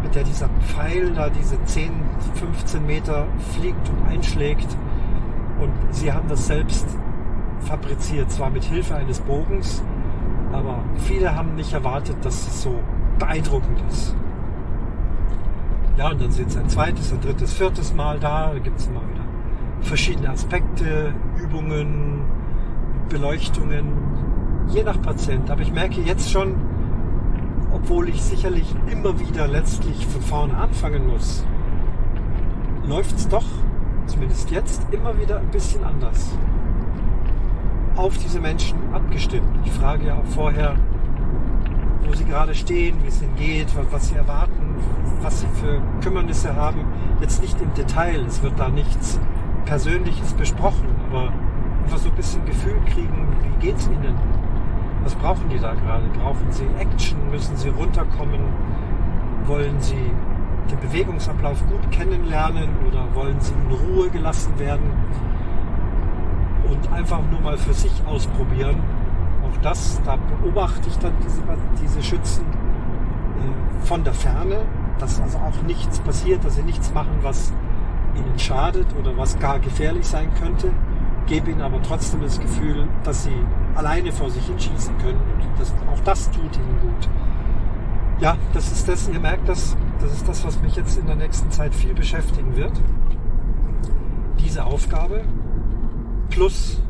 mit 0.04 0.16
der 0.16 0.24
dieser 0.24 0.50
Pfeil 0.68 1.12
da 1.14 1.30
diese 1.30 1.62
10, 1.64 1.91
15 2.36 2.86
Meter 2.86 3.28
fliegt 3.54 3.89
und 3.89 4.08
einschlägt. 4.08 4.68
Und 5.60 5.72
sie 5.91 6.12
haben 6.12 6.28
das 6.30 6.47
selbst 6.47 6.88
fabriziert, 7.62 8.32
zwar 8.32 8.50
mit 8.50 8.64
Hilfe 8.64 8.95
eines 8.95 9.20
Bogens, 9.20 9.84
aber 10.54 10.80
viele 10.97 11.36
haben 11.36 11.56
nicht 11.56 11.74
erwartet, 11.74 12.18
dass 12.24 12.47
es 12.47 12.64
so 12.64 12.80
beeindruckend 13.20 13.82
ist. 13.89 14.16
Ja, 15.97 16.12
und 16.12 16.22
dann 16.22 16.32
sind 16.32 16.52
sie 16.52 16.60
ein 16.60 16.70
zweites, 16.70 17.12
ein 17.12 17.20
drittes, 17.20 17.54
viertes 17.54 17.93
Mal 17.93 18.20
da. 18.20 18.54
Da 18.54 18.60
gibt 18.60 18.80
es 18.80 18.88
immer 18.88 19.02
wieder 19.02 19.20
verschiedene 19.82 20.30
Aspekte, 20.30 21.14
Übungen, 21.38 22.22
Beleuchtungen, 23.10 23.86
je 24.70 24.84
nach 24.84 25.02
Patient. 25.02 25.50
Aber 25.50 25.62
ich 25.62 25.74
merke 25.74 26.00
jetzt 26.02 26.32
schon, 26.32 26.56
obwohl 27.74 28.10
ich 28.10 28.22
sicherlich 28.22 28.74
immer 28.92 29.20
wieder 29.20 29.48
letztlich 29.48 30.06
von 30.08 30.22
vorne 30.22 30.58
anfangen 30.58 31.08
muss, 31.08 31.46
läuft 32.86 33.16
es 33.16 33.28
doch, 33.28 33.46
zumindest 34.08 34.50
jetzt, 34.52 34.82
immer 34.92 35.18
wieder 35.20 35.40
ein 35.40 35.50
bisschen 35.52 35.84
anders. 35.84 36.32
Auf 37.96 38.18
diese 38.18 38.40
Menschen 38.40 38.78
abgestimmt. 38.94 39.48
Ich 39.66 39.72
frage 39.72 40.08
ja 40.08 40.16
auch 40.16 40.26
vorher, 40.26 40.76
wo 42.06 42.14
sie 42.14 42.26
gerade 42.26 42.56
stehen, 42.56 42.98
wie 43.04 43.08
es 43.08 43.22
ihnen 43.22 43.36
geht, 43.36 43.68
was 43.92 44.10
sie 44.10 44.16
erwarten, 44.16 44.76
was 45.22 45.42
sie 45.42 45.48
für 45.48 45.82
Kümmernisse 46.02 46.56
haben. 46.56 46.86
Jetzt 47.22 47.42
nicht 47.42 47.60
im 47.62 47.74
Detail, 47.74 48.26
es 48.26 48.42
wird 48.42 48.58
da 48.58 48.70
nichts 48.70 49.20
Persönliches 49.66 50.34
besprochen, 50.34 50.88
aber 51.10 51.32
einfach 51.84 51.98
so 51.98 52.10
ein 52.10 52.16
bisschen 52.16 52.46
Gefühl 52.46 52.80
kriegen, 52.86 53.28
wie 53.44 53.68
geht 53.68 53.78
es 53.78 53.88
ihnen 53.88 54.18
was 55.10 55.16
brauchen 55.16 55.49
die 55.49 55.57
da 55.57 55.74
gerade? 55.74 56.05
Brauchen 56.20 56.51
sie 56.51 56.68
Action? 56.78 57.18
Müssen 57.32 57.57
sie 57.57 57.70
runterkommen? 57.70 58.41
Wollen 59.45 59.80
sie 59.80 60.12
den 60.70 60.80
Bewegungsablauf 60.80 61.66
gut 61.68 61.91
kennenlernen 61.91 62.70
oder 62.88 63.07
wollen 63.16 63.39
sie 63.39 63.53
in 63.53 63.72
Ruhe 63.72 64.10
gelassen 64.10 64.60
werden 64.60 64.91
und 66.70 66.93
einfach 66.93 67.22
nur 67.32 67.41
mal 67.41 67.57
für 67.57 67.74
sich 67.74 67.91
ausprobieren? 68.05 68.84
Auch 69.43 69.57
das, 69.64 69.99
da 70.05 70.16
beobachte 70.16 70.88
ich 70.88 70.97
dann 70.99 71.14
diese, 71.24 71.41
diese 71.82 72.03
Schützen 72.03 72.45
äh, 72.45 73.86
von 73.86 74.03
der 74.03 74.14
Ferne, 74.14 74.60
dass 74.99 75.20
also 75.20 75.39
auch 75.39 75.64
nichts 75.66 75.99
passiert, 76.01 76.45
dass 76.45 76.55
sie 76.55 76.64
nichts 76.64 76.93
machen, 76.93 77.18
was 77.24 77.51
ihnen 78.16 78.38
schadet 78.38 78.86
oder 78.99 79.18
was 79.18 79.39
gar 79.39 79.57
gefährlich 79.57 80.05
sein 80.05 80.30
könnte, 80.39 80.72
gebe 81.26 81.49
ihnen 81.49 81.62
aber 81.62 81.82
trotzdem 81.82 82.22
das 82.22 82.39
Gefühl, 82.39 82.88
dass 83.03 83.24
sie 83.24 83.45
alleine 83.80 84.12
vor 84.12 84.30
sich 84.30 84.46
hinschießen 84.46 84.98
können 84.98 85.22
und 85.34 85.60
das, 85.60 85.74
auch 85.92 86.04
das 86.04 86.30
tut 86.32 86.56
ihnen 86.58 86.80
gut. 86.82 87.10
Ja, 88.20 88.38
das 88.54 88.72
ist 88.74 88.90
das, 88.90 89.08
ihr 89.08 89.22
merkt 89.22 89.48
das, 89.48 89.78
das 90.02 90.12
ist 90.12 90.28
das, 90.28 90.46
was 90.46 90.62
mich 90.62 90.76
jetzt 90.76 90.98
in 90.98 91.08
der 91.08 91.16
nächsten 91.16 91.50
Zeit 91.50 91.74
viel 91.74 91.94
beschäftigen 91.94 92.58
wird. 92.58 92.74
Diese 94.40 94.66
Aufgabe 94.66 95.24
plus 96.30 96.82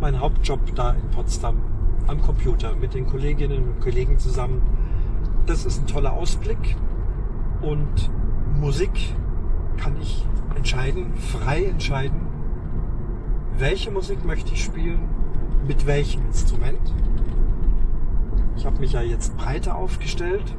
mein 0.00 0.20
Hauptjob 0.20 0.74
da 0.74 0.90
in 0.90 1.10
Potsdam 1.10 1.56
am 2.06 2.20
Computer 2.20 2.76
mit 2.76 2.92
den 2.92 3.06
Kolleginnen 3.06 3.64
und 3.70 3.80
Kollegen 3.80 4.18
zusammen. 4.18 4.60
Das 5.46 5.64
ist 5.64 5.80
ein 5.80 5.86
toller 5.86 6.12
Ausblick 6.12 6.76
und 7.62 8.10
Musik 8.60 9.14
kann 9.78 9.96
ich 10.02 10.26
entscheiden, 10.54 11.14
frei 11.14 11.64
entscheiden, 11.64 12.20
welche 13.56 13.90
Musik 13.90 14.22
möchte 14.26 14.52
ich 14.52 14.62
spielen, 14.62 15.13
mit 15.66 15.86
welchem 15.86 16.26
Instrument. 16.26 16.94
Ich 18.56 18.66
habe 18.66 18.78
mich 18.78 18.92
ja 18.92 19.02
jetzt 19.02 19.36
breiter 19.36 19.76
aufgestellt. 19.76 20.54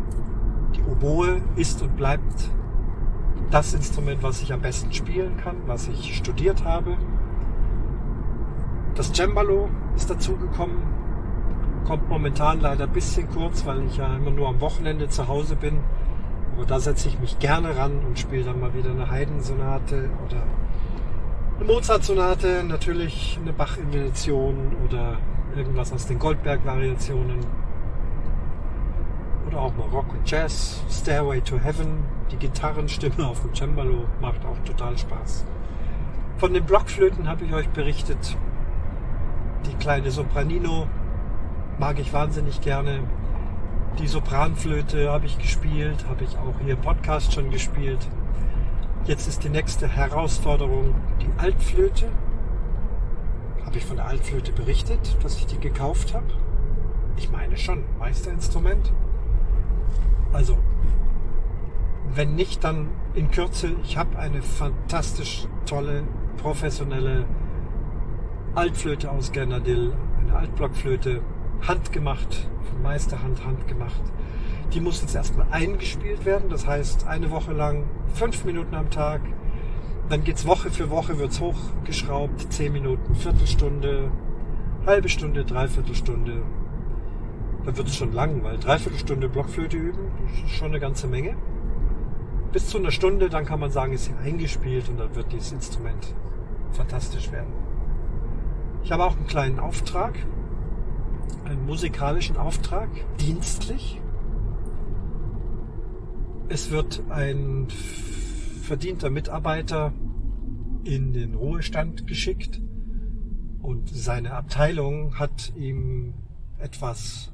Die 0.75 0.81
Oboe 0.83 1.41
ist 1.55 1.81
und 1.81 1.95
bleibt 1.95 2.49
das 3.51 3.73
Instrument, 3.73 4.23
was 4.23 4.41
ich 4.41 4.51
am 4.51 4.61
besten 4.61 4.91
spielen 4.93 5.37
kann, 5.37 5.55
was 5.65 5.87
ich 5.87 6.15
studiert 6.15 6.63
habe. 6.65 6.97
Das 8.95 9.11
Cembalo 9.13 9.69
ist 9.95 10.09
dazugekommen. 10.09 10.77
Kommt 11.85 12.09
momentan 12.09 12.61
leider 12.61 12.85
ein 12.85 12.93
bisschen 12.93 13.29
kurz, 13.29 13.65
weil 13.65 13.85
ich 13.85 13.97
ja 13.97 14.15
immer 14.15 14.31
nur 14.31 14.47
am 14.49 14.59
Wochenende 14.61 15.07
zu 15.07 15.27
Hause 15.27 15.55
bin. 15.55 15.79
Aber 16.55 16.65
da 16.65 16.79
setze 16.79 17.07
ich 17.07 17.19
mich 17.19 17.37
gerne 17.39 17.77
ran 17.77 17.99
und 18.05 18.17
spiele 18.17 18.45
dann 18.45 18.59
mal 18.59 18.73
wieder 18.73 18.91
eine 18.91 19.11
Haydn-Sonate 19.11 20.09
oder 20.25 20.43
eine 21.57 21.65
Mozart-Sonate, 21.65 22.63
natürlich 22.67 23.39
eine 23.41 23.53
Bach-Invention 23.53 24.75
oder 24.85 25.17
irgendwas 25.55 25.93
aus 25.93 26.05
den 26.05 26.19
Goldberg-Variationen. 26.19 27.39
Oder 29.47 29.61
auch 29.61 29.73
mal 29.75 29.87
Rock 29.87 30.11
und 30.11 30.29
Jazz, 30.29 30.83
Stairway 30.89 31.39
to 31.39 31.57
Heaven, 31.57 32.03
die 32.31 32.37
Gitarrenstimme 32.37 33.25
auf 33.25 33.41
dem 33.41 33.55
Cembalo 33.55 34.05
macht 34.19 34.43
auch 34.45 34.57
total 34.65 34.97
Spaß. 34.97 35.45
Von 36.37 36.53
den 36.53 36.65
Blockflöten 36.65 37.29
habe 37.29 37.45
ich 37.45 37.53
euch 37.53 37.69
berichtet. 37.69 38.35
Die 39.65 39.75
kleine 39.75 40.11
Sopranino 40.11 40.87
mag 41.79 41.99
ich 41.99 42.11
wahnsinnig 42.11 42.59
gerne. 42.59 42.99
Die 43.99 44.07
Sopranflöte 44.07 45.09
habe 45.09 45.25
ich 45.25 45.37
gespielt, 45.37 46.05
habe 46.09 46.25
ich 46.25 46.37
auch 46.37 46.59
hier 46.61 46.73
im 46.73 46.81
Podcast 46.81 47.31
schon 47.31 47.49
gespielt. 47.49 48.05
Jetzt 49.07 49.27
ist 49.27 49.43
die 49.43 49.49
nächste 49.49 49.87
Herausforderung 49.87 50.95
die 51.21 51.29
Altflöte. 51.39 52.07
Habe 53.63 53.77
ich 53.77 53.85
von 53.85 53.97
der 53.97 54.07
Altflöte 54.07 54.51
berichtet, 54.51 55.15
dass 55.21 55.37
ich 55.37 55.45
die 55.45 55.59
gekauft 55.59 56.15
habe? 56.15 56.25
Ich 57.15 57.29
meine 57.29 57.55
schon, 57.55 57.83
Meisterinstrument. 57.99 58.91
Also, 60.33 60.57
wenn 62.15 62.33
nicht, 62.33 62.63
dann 62.63 62.89
in 63.13 63.29
Kürze. 63.29 63.75
Ich 63.83 63.95
habe 63.95 64.17
eine 64.17 64.41
fantastisch 64.41 65.47
tolle, 65.67 66.01
professionelle 66.37 67.25
Altflöte 68.55 69.11
aus 69.11 69.31
Gernadil, 69.31 69.93
eine 70.19 70.35
Altblockflöte, 70.35 71.21
handgemacht, 71.67 72.49
von 72.71 72.81
Meisterhand 72.81 73.45
handgemacht. 73.45 74.01
Die 74.73 74.81
muss 74.81 75.01
jetzt 75.01 75.15
erstmal 75.15 75.47
eingespielt 75.51 76.25
werden, 76.25 76.49
das 76.49 76.67
heißt 76.67 77.07
eine 77.07 77.31
Woche 77.31 77.53
lang 77.53 77.85
fünf 78.13 78.43
Minuten 78.45 78.75
am 78.75 78.89
Tag. 78.89 79.21
Dann 80.09 80.23
geht's 80.23 80.45
Woche 80.45 80.69
für 80.69 80.89
Woche, 80.89 81.17
wird's 81.17 81.39
hochgeschraubt, 81.39 82.51
zehn 82.53 82.73
Minuten, 82.73 83.15
Viertelstunde, 83.15 84.11
halbe 84.85 85.09
Stunde, 85.09 85.45
Dreiviertelstunde. 85.45 86.43
Dann 87.65 87.77
wird's 87.77 87.95
schon 87.95 88.11
lang, 88.11 88.43
weil 88.43 88.57
Dreiviertelstunde 88.57 89.29
Blockflöte 89.29 89.77
üben, 89.77 90.11
schon 90.47 90.67
eine 90.67 90.79
ganze 90.79 91.07
Menge. 91.07 91.35
Bis 92.51 92.67
zu 92.67 92.77
einer 92.77 92.91
Stunde, 92.91 93.29
dann 93.29 93.45
kann 93.45 93.59
man 93.59 93.71
sagen, 93.71 93.93
ist 93.93 94.05
sie 94.05 94.13
eingespielt 94.23 94.89
und 94.89 94.97
dann 94.99 95.15
wird 95.15 95.31
dieses 95.31 95.51
Instrument 95.51 96.13
fantastisch 96.71 97.31
werden. 97.31 97.53
Ich 98.83 98.91
habe 98.91 99.03
auch 99.03 99.17
einen 99.17 99.25
kleinen 99.25 99.59
Auftrag, 99.59 100.13
einen 101.45 101.65
musikalischen 101.65 102.37
Auftrag, 102.37 102.89
dienstlich. 103.19 103.99
Es 106.47 106.69
wird 106.69 107.01
ein 107.09 107.67
verdienter 108.61 109.09
Mitarbeiter 109.09 109.93
in 110.83 111.11
den 111.11 111.33
Ruhestand 111.33 112.05
geschickt 112.05 112.61
und 113.63 113.89
seine 113.89 114.33
Abteilung 114.33 115.17
hat 115.17 115.53
ihm 115.55 116.13
etwas 116.59 117.31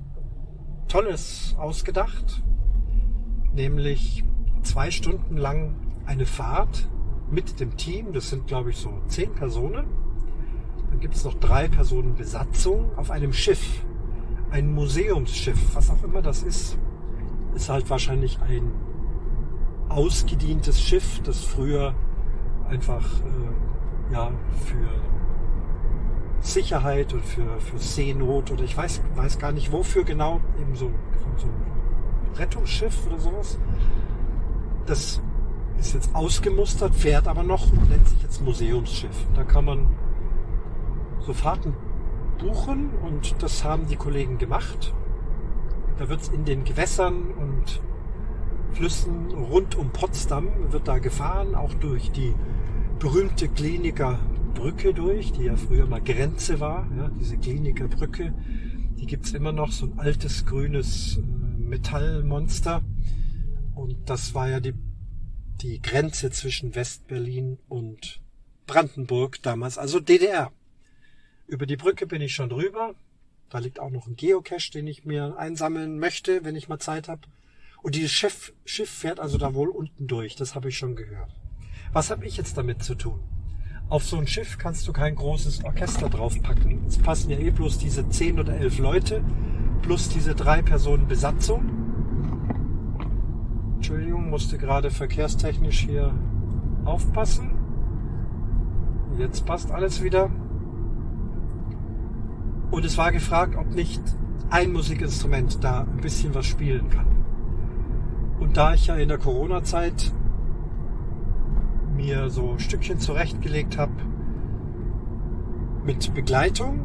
Tolles 0.88 1.56
ausgedacht, 1.60 2.42
nämlich 3.54 4.24
zwei 4.62 4.92
Stunden 4.92 5.36
lang 5.36 5.76
eine 6.06 6.26
Fahrt 6.26 6.88
mit 7.30 7.60
dem 7.60 7.76
Team, 7.76 8.14
das 8.14 8.30
sind 8.30 8.48
glaube 8.48 8.70
ich 8.70 8.78
so 8.78 8.94
zehn 9.08 9.34
Personen, 9.34 9.88
dann 10.90 11.00
gibt 11.02 11.16
es 11.16 11.26
noch 11.26 11.34
drei 11.34 11.68
Personen 11.68 12.16
Besatzung 12.16 12.98
auf 12.98 13.12
einem 13.12 13.34
Schiff, 13.34 13.84
ein 14.52 14.74
Museumsschiff, 14.74 15.76
was 15.76 15.90
auch 15.90 16.02
immer 16.02 16.22
das 16.22 16.44
ist, 16.44 16.78
ist 17.56 17.68
halt 17.68 17.90
wahrscheinlich 17.90 18.40
ein 18.42 18.72
ausgedientes 19.92 20.82
Schiff, 20.82 21.22
das 21.24 21.44
früher 21.44 21.94
einfach 22.70 23.06
äh, 23.20 24.14
ja, 24.14 24.32
für 24.66 24.90
Sicherheit 26.42 27.14
und 27.14 27.24
für, 27.24 27.60
für 27.60 27.78
Seenot 27.78 28.52
oder 28.52 28.64
ich 28.64 28.76
weiß, 28.76 29.02
weiß 29.16 29.40
gar 29.40 29.52
nicht 29.52 29.72
wofür 29.72 30.04
genau, 30.04 30.42
eben 30.60 30.76
so, 30.76 30.92
so 31.38 31.48
ein 31.48 32.38
Rettungsschiff 32.38 33.06
oder 33.08 33.20
sowas. 33.20 33.60
Das 34.86 35.22
ist 35.78 35.94
jetzt 35.94 36.16
ausgemustert, 36.16 36.96
fährt 36.96 37.28
aber 37.28 37.44
noch 37.44 37.72
und 37.72 37.90
nennt 37.90 38.08
sich 38.08 38.22
jetzt 38.22 38.42
Museumsschiff. 38.42 39.28
Da 39.36 39.44
kann 39.44 39.66
man 39.66 39.88
so 41.20 41.34
Fahrten 41.34 41.76
buchen 42.40 42.90
und 43.04 43.42
das 43.44 43.64
haben 43.64 43.88
die 43.88 43.96
Kollegen 43.96 44.38
gemacht. 44.38 44.94
Da 45.98 46.10
wird 46.10 46.22
es 46.22 46.30
in 46.30 46.46
den 46.46 46.64
Gewässern 46.64 47.32
und 47.32 47.82
Flüssen 48.74 49.32
rund 49.32 49.76
um 49.76 49.92
Potsdam 49.92 50.72
wird 50.72 50.88
da 50.88 51.00
gefahren, 51.00 51.56
auch 51.56 51.74
durch 51.76 52.12
die 52.12 52.34
berühmte 53.00 53.48
Kliniker 53.48 54.20
Brücke 54.54 54.94
durch, 54.94 55.32
die 55.32 55.44
ja 55.44 55.56
früher 55.56 55.88
mal 55.88 56.02
Grenze 56.02 56.60
war. 56.60 56.90
Ja, 56.96 57.10
diese 57.10 57.38
Kliniker 57.38 57.88
Brücke, 57.88 58.34
die 58.98 59.06
gibt's 59.06 59.34
immer 59.34 59.52
noch, 59.52 59.72
so 59.72 59.86
ein 59.86 60.00
altes 60.00 60.46
grünes 60.46 61.18
äh, 61.18 61.22
Metallmonster. 61.22 62.84
Und 63.76 63.98
das 64.10 64.34
war 64.36 64.50
ja 64.50 64.60
die, 64.60 64.74
die 65.62 65.82
Grenze 65.82 66.32
zwischen 66.32 66.76
Westberlin 66.76 67.58
und 67.70 68.22
Brandenburg 68.68 69.42
damals, 69.42 69.78
also 69.78 70.00
DDR. 70.00 70.52
Über 71.48 71.66
die 71.66 71.78
Brücke 71.78 72.08
bin 72.08 72.22
ich 72.22 72.34
schon 72.34 72.50
drüber. 72.50 72.94
Da 73.50 73.60
liegt 73.60 73.80
auch 73.80 73.90
noch 73.90 74.08
ein 74.08 74.16
Geocache, 74.16 74.72
den 74.72 74.88
ich 74.88 75.06
mir 75.06 75.38
einsammeln 75.38 76.00
möchte, 76.00 76.46
wenn 76.46 76.56
ich 76.56 76.70
mal 76.70 76.80
Zeit 76.80 77.10
habe. 77.10 77.22
Und 77.82 77.96
dieses 77.96 78.12
Schiff, 78.12 78.54
Schiff 78.64 78.90
fährt 78.90 79.20
also 79.20 79.38
da 79.38 79.54
wohl 79.54 79.70
unten 79.70 80.08
durch, 80.08 80.36
das 80.36 80.54
habe 80.54 80.70
ich 80.70 80.78
schon 80.78 80.96
gehört. 80.96 81.34
Was 81.94 82.12
habe 82.12 82.26
ich 82.26 82.38
jetzt 82.38 82.58
damit 82.58 82.84
zu 82.84 82.96
tun? 82.96 83.20
Auf 83.90 84.04
so 84.04 84.18
ein 84.18 84.28
Schiff 84.28 84.58
kannst 84.58 84.88
du 84.88 84.94
kein 84.94 85.16
großes 85.16 85.66
Orchester 85.66 86.10
draufpacken. 86.10 86.86
Es 86.88 86.98
passen 86.98 87.32
ja 87.32 87.38
eh 87.38 87.50
bloß 87.50 87.80
diese 87.80 88.08
zehn 88.08 88.40
oder 88.40 88.56
elf 88.56 88.78
Leute 88.78 89.24
plus 89.82 90.10
diese 90.10 90.36
drei 90.36 90.62
Personen 90.62 91.08
Besatzung. 91.08 91.66
Entschuldigung, 93.76 94.30
musste 94.30 94.58
gerade 94.58 94.92
verkehrstechnisch 94.92 95.80
hier 95.80 96.14
aufpassen. 96.86 97.52
Jetzt 99.18 99.46
passt 99.46 99.72
alles 99.72 100.02
wieder. 100.02 100.30
Und 102.70 102.86
es 102.86 102.98
war 102.98 103.12
gefragt, 103.12 103.56
ob 103.58 103.74
nicht 103.74 104.02
ein 104.50 104.72
Musikinstrument 104.72 105.64
da 105.64 105.82
ein 105.82 106.00
bisschen 106.00 106.34
was 106.34 106.46
spielen 106.46 106.90
kann. 106.90 107.21
Und 108.42 108.58
da 108.58 108.74
ich 108.74 108.88
ja 108.88 108.96
in 108.96 109.08
der 109.08 109.20
Corona-Zeit 109.20 110.12
mir 111.96 112.30
so 112.32 112.58
Stückchen 112.58 113.00
zurechtgelegt 113.00 113.78
habe 113.78 113.94
mit 115.86 116.14
Begleitung, 116.16 116.80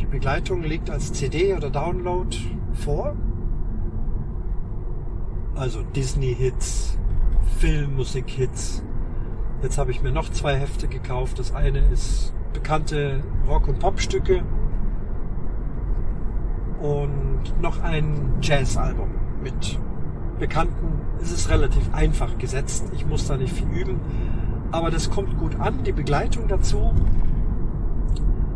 die 0.00 0.06
Begleitung 0.06 0.62
liegt 0.62 0.88
als 0.88 1.12
CD 1.12 1.52
oder 1.54 1.68
Download 1.68 2.34
vor. 2.72 3.16
Also 5.56 5.82
Disney-Hits, 5.82 6.96
Filmmusik-Hits. 7.58 8.84
Jetzt 9.62 9.78
habe 9.78 9.90
ich 9.90 10.00
mir 10.00 10.12
noch 10.12 10.30
zwei 10.30 10.56
Hefte 10.56 10.86
gekauft. 10.86 11.40
Das 11.40 11.52
eine 11.52 11.80
ist 11.90 12.32
bekannte 12.52 13.22
Rock- 13.48 13.66
und 13.66 13.80
Popstücke 13.80 14.44
und 16.80 17.60
noch 17.60 17.82
ein 17.82 18.38
Jazz-Album 18.40 19.10
mit 19.42 19.78
Bekannten. 20.40 21.00
Es 21.22 21.30
ist 21.30 21.48
relativ 21.50 21.94
einfach 21.94 22.38
gesetzt. 22.38 22.86
Ich 22.94 23.06
muss 23.06 23.28
da 23.28 23.36
nicht 23.36 23.52
viel 23.52 23.68
üben. 23.68 24.00
Aber 24.72 24.90
das 24.90 25.10
kommt 25.10 25.38
gut 25.38 25.60
an. 25.60 25.84
Die 25.84 25.92
Begleitung 25.92 26.48
dazu. 26.48 26.92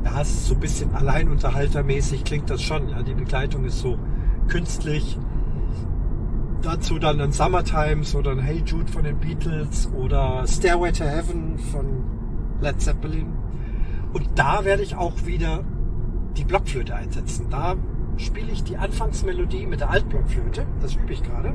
Ja, 0.05 0.20
es 0.20 0.30
ist 0.30 0.47
so 0.47 0.55
ein 0.55 0.61
bisschen 0.61 0.95
alleinunterhaltermäßig 0.95 2.24
klingt 2.24 2.51
das 2.51 2.62
schon. 2.62 2.89
Ja, 2.89 3.03
die 3.03 3.14
Begleitung 3.14 3.64
ist 3.64 3.78
so 3.78 3.99
künstlich. 4.49 5.18
Dazu 6.62 6.99
dann 6.99 7.20
ein 7.20 7.32
Summertimes 7.32 8.14
oder 8.14 8.32
ein 8.32 8.39
Hey 8.39 8.62
Jude 8.64 8.91
von 8.91 9.05
den 9.05 9.18
Beatles 9.18 9.91
oder 9.95 10.47
Stairway 10.47 10.93
to 10.93 11.05
Heaven 11.05 11.59
von 11.59 12.05
Led 12.61 12.80
Zeppelin. 12.80 13.32
Und 14.12 14.26
da 14.35 14.64
werde 14.64 14.82
ich 14.82 14.97
auch 14.97 15.26
wieder 15.26 15.64
die 16.37 16.45
Blockflöte 16.45 16.95
einsetzen. 16.95 17.47
Da 17.51 17.74
spiele 18.16 18.53
ich 18.53 18.62
die 18.64 18.76
Anfangsmelodie 18.76 19.66
mit 19.66 19.80
der 19.80 19.91
Altblockflöte. 19.91 20.66
Das 20.80 20.95
übe 20.95 21.12
ich 21.12 21.22
gerade. 21.22 21.55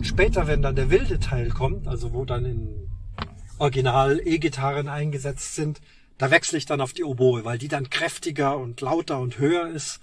Und 0.00 0.06
später, 0.06 0.46
wenn 0.46 0.62
dann 0.62 0.76
der 0.76 0.88
wilde 0.88 1.20
Teil 1.20 1.50
kommt, 1.50 1.86
also 1.86 2.14
wo 2.14 2.24
dann 2.24 2.46
in 2.46 2.88
Original 3.58 4.18
E-Gitarren 4.24 4.88
eingesetzt 4.88 5.54
sind, 5.54 5.82
da 6.16 6.30
wechsle 6.30 6.56
ich 6.56 6.64
dann 6.64 6.80
auf 6.80 6.94
die 6.94 7.04
Oboe, 7.04 7.44
weil 7.44 7.58
die 7.58 7.68
dann 7.68 7.90
kräftiger 7.90 8.56
und 8.56 8.80
lauter 8.80 9.20
und 9.20 9.36
höher 9.36 9.68
ist. 9.68 10.00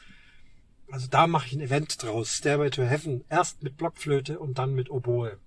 Also 0.91 1.07
da 1.09 1.25
mache 1.25 1.47
ich 1.47 1.53
ein 1.53 1.61
Event 1.61 2.03
draus. 2.03 2.29
Stairway 2.29 2.69
to 2.69 2.83
Heaven. 2.83 3.23
Erst 3.27 3.63
mit 3.63 3.75
Blockflöte 3.75 4.37
und 4.37 4.59
dann 4.59 4.75
mit 4.75 4.91
Oboe. 4.91 5.39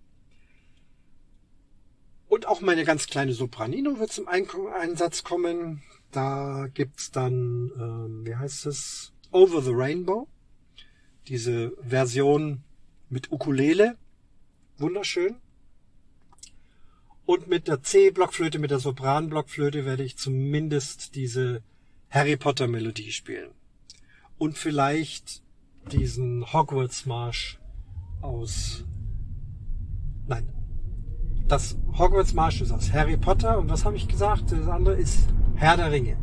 Und 2.26 2.48
auch 2.48 2.60
meine 2.60 2.82
ganz 2.82 3.06
kleine 3.06 3.34
Sopranino 3.34 4.00
wird 4.00 4.10
zum 4.10 4.26
Einsatz 4.26 5.22
kommen. 5.22 5.84
Da 6.10 6.66
gibt's 6.74 7.12
dann, 7.12 7.70
ähm, 7.78 8.26
wie 8.26 8.34
heißt 8.34 8.66
es, 8.66 9.12
Over 9.30 9.62
the 9.62 9.72
Rainbow. 9.72 10.26
Diese 11.28 11.70
Version 11.88 12.64
mit 13.10 13.30
Ukulele. 13.30 13.96
Wunderschön. 14.80 15.36
Und 17.26 17.48
mit 17.48 17.68
der 17.68 17.82
C-Blockflöte, 17.82 18.58
mit 18.58 18.70
der 18.70 18.80
Sopran-Blockflöte 18.80 19.84
werde 19.84 20.02
ich 20.02 20.16
zumindest 20.16 21.14
diese 21.14 21.62
Harry 22.08 22.36
Potter 22.36 22.66
Melodie 22.66 23.12
spielen. 23.12 23.50
Und 24.38 24.58
vielleicht 24.58 25.42
diesen 25.92 26.52
Hogwarts-Marsch 26.52 27.58
aus... 28.20 28.84
Nein. 30.26 30.48
Das 31.46 31.76
Hogwarts-Marsch 31.98 32.62
ist 32.62 32.72
aus 32.72 32.92
Harry 32.92 33.16
Potter. 33.16 33.58
Und 33.58 33.68
was 33.68 33.84
habe 33.84 33.96
ich 33.96 34.08
gesagt? 34.08 34.50
Das 34.50 34.68
andere 34.68 34.96
ist 34.96 35.28
Herr 35.54 35.76
der 35.76 35.92
Ringe. 35.92 36.16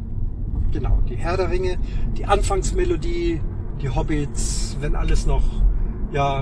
Genau, 0.72 1.02
die 1.02 1.16
Herr 1.16 1.38
der 1.38 1.50
Ringe, 1.50 1.78
die 2.18 2.26
Anfangsmelodie, 2.26 3.42
die 3.82 3.90
Hobbits, 3.90 4.78
wenn 4.82 4.96
alles 4.96 5.26
noch, 5.26 5.64
ja, 6.12 6.42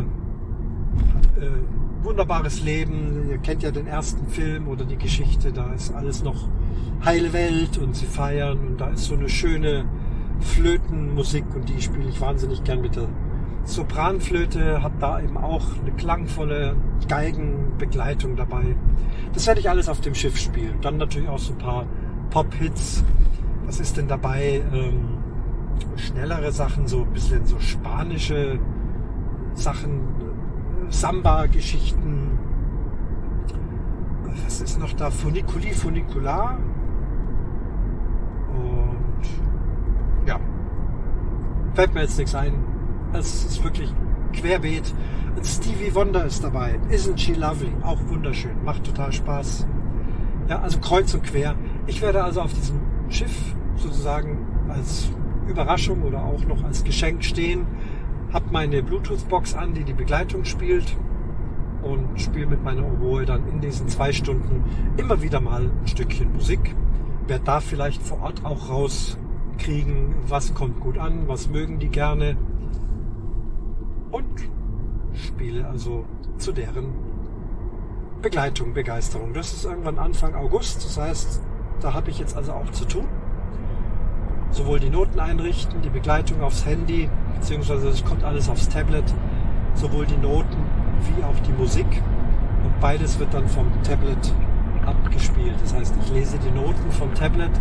äh, 1.40 1.85
wunderbares 2.06 2.62
Leben. 2.62 3.30
Ihr 3.30 3.40
kennt 3.40 3.64
ja 3.64 3.72
den 3.72 3.88
ersten 3.88 4.28
Film 4.28 4.68
oder 4.68 4.86
die 4.86 4.98
Geschichte, 4.98 5.52
da 5.52 5.74
ist 5.74 5.94
alles 5.94 6.24
noch 6.24 6.48
heile 7.04 7.34
Welt 7.34 7.78
und 7.78 7.96
sie 7.96 8.06
feiern 8.06 8.60
und 8.60 8.82
da 8.82 8.90
ist 8.90 9.06
so 9.06 9.16
eine 9.16 9.28
schöne 9.28 9.86
Flötenmusik 10.40 11.46
und 11.56 11.68
die 11.68 11.82
spiele 11.82 12.08
ich 12.10 12.22
wahnsinnig 12.22 12.64
gern 12.64 12.82
mit 12.82 12.96
der 12.96 13.08
Sopranflöte, 13.66 14.84
hat 14.84 14.94
da 15.00 15.20
eben 15.20 15.38
auch 15.38 15.66
eine 15.82 15.92
klangvolle 15.92 16.76
Geigenbegleitung 17.08 18.36
dabei. 18.36 18.76
Das 19.34 19.48
werde 19.48 19.60
ich 19.60 19.70
alles 19.70 19.90
auf 19.90 20.02
dem 20.02 20.14
Schiff 20.14 20.38
spielen. 20.38 20.76
Dann 20.82 20.98
natürlich 20.98 21.30
auch 21.30 21.40
so 21.40 21.54
ein 21.54 21.58
paar 21.58 21.86
Pop-Hits. 22.30 23.04
Was 23.66 23.80
ist 23.80 23.98
denn 23.98 24.08
dabei? 24.08 24.62
Ähm, 24.72 25.18
schnellere 25.96 26.52
Sachen, 26.52 26.88
so 26.88 27.02
ein 27.02 27.12
bisschen 27.12 27.46
so 27.46 27.60
spanische 27.60 28.60
Sachen, 29.56 30.15
Samba-Geschichten. 30.90 32.38
Was 34.46 34.62
ist 34.62 34.80
noch 34.80 34.94
da? 34.94 35.10
Funiculi, 35.10 35.72
Funicular. 35.72 36.58
Und 38.54 39.26
ja, 40.28 40.40
fällt 41.74 41.94
mir 41.94 42.02
jetzt 42.02 42.18
nichts 42.18 42.36
ein. 42.36 42.54
Es 43.14 43.46
ist 43.46 43.64
wirklich 43.64 43.94
querbeet. 44.34 44.94
Und 45.36 45.46
Stevie 45.46 45.94
Wonder 45.94 46.26
ist 46.26 46.44
dabei. 46.44 46.80
Isn't 46.90 47.18
she 47.18 47.34
lovely? 47.34 47.74
Auch 47.82 48.00
wunderschön. 48.08 48.64
Macht 48.64 48.84
total 48.84 49.12
Spaß. 49.12 49.68
Ja, 50.48 50.60
also 50.60 50.80
kreuz 50.80 51.14
und 51.14 51.24
quer. 51.24 51.56
Ich 51.88 52.02
werde 52.02 52.24
also 52.24 52.42
auf 52.42 52.54
diesem 52.54 52.80
Schiff 53.10 53.56
sozusagen 53.76 54.38
als 54.70 55.10
Überraschung 55.48 56.02
oder 56.04 56.24
auch 56.24 56.46
noch 56.46 56.64
als 56.64 56.84
Geschenk 56.84 57.24
stehen, 57.24 57.66
habe 58.36 58.52
meine 58.52 58.84
Bluetooth-Box 58.84 59.54
an, 59.54 59.74
die 59.74 59.86
die 59.86 59.94
Begleitung 59.94 60.44
spielt 60.44 60.98
und 61.82 62.20
spiele 62.20 62.48
mit 62.48 62.62
meiner 62.66 62.86
Oboe 62.86 63.26
dann 63.26 63.48
in 63.48 63.62
diesen 63.62 63.88
zwei 63.88 64.12
Stunden 64.12 64.66
immer 64.98 65.22
wieder 65.22 65.40
mal 65.40 65.62
ein 65.62 65.88
Stückchen 65.88 66.34
Musik. 66.34 66.76
Werde 67.28 67.46
da 67.46 67.62
vielleicht 67.62 68.04
vor 68.04 68.22
Ort 68.22 68.44
auch 68.44 68.70
rauskriegen, 68.70 70.16
was 70.28 70.54
kommt 70.54 70.82
gut 70.82 70.98
an, 70.98 71.30
was 71.30 71.48
mögen 71.50 71.80
die 71.80 71.88
gerne 71.88 72.36
und 74.12 74.50
spiele 75.14 75.66
also 75.66 76.04
zu 76.38 76.52
deren 76.52 76.94
Begleitung, 78.22 78.74
Begeisterung. 78.74 79.34
Das 79.34 79.54
ist 79.54 79.64
irgendwann 79.64 79.98
Anfang 79.98 80.36
August, 80.36 80.84
das 80.84 80.98
heißt, 80.98 81.42
da 81.80 81.94
habe 81.94 82.10
ich 82.10 82.20
jetzt 82.20 82.36
also 82.36 82.52
auch 82.52 82.70
zu 82.72 82.84
tun. 82.84 83.08
Sowohl 84.56 84.80
die 84.80 84.90
Noten 84.90 85.20
einrichten, 85.20 85.82
die 85.82 85.90
Begleitung 85.90 86.42
aufs 86.42 86.66
Handy, 86.66 87.10
beziehungsweise 87.34 87.90
es 87.90 88.06
kommt 88.06 88.24
alles 88.24 88.48
aufs 88.48 88.70
Tablet, 88.70 89.04
sowohl 89.74 90.06
die 90.06 90.16
Noten 90.16 90.56
wie 91.02 91.22
auch 91.26 91.38
die 91.46 91.52
Musik. 91.52 91.86
Und 92.64 92.80
beides 92.80 93.20
wird 93.20 93.34
dann 93.34 93.50
vom 93.50 93.68
Tablet 93.84 94.34
abgespielt. 94.86 95.56
Das 95.62 95.74
heißt, 95.74 95.94
ich 96.02 96.10
lese 96.14 96.38
die 96.38 96.52
Noten 96.52 96.90
vom 96.92 97.14
Tablet 97.16 97.52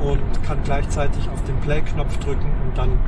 und 0.00 0.42
kann 0.42 0.62
gleichzeitig 0.64 1.28
auf 1.28 1.44
den 1.44 1.60
Play-Knopf 1.60 2.16
drücken 2.20 2.50
und 2.64 2.78
dann 2.78 2.98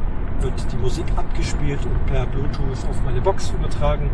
wird 0.41 0.71
die 0.71 0.77
Musik 0.77 1.07
abgespielt 1.17 1.81
und 1.87 2.05
per 2.05 2.27
Bluetooth 2.27 2.87
auf 2.91 3.03
meine 3.07 3.23
Box 3.23 3.53
übertragen. 3.53 4.11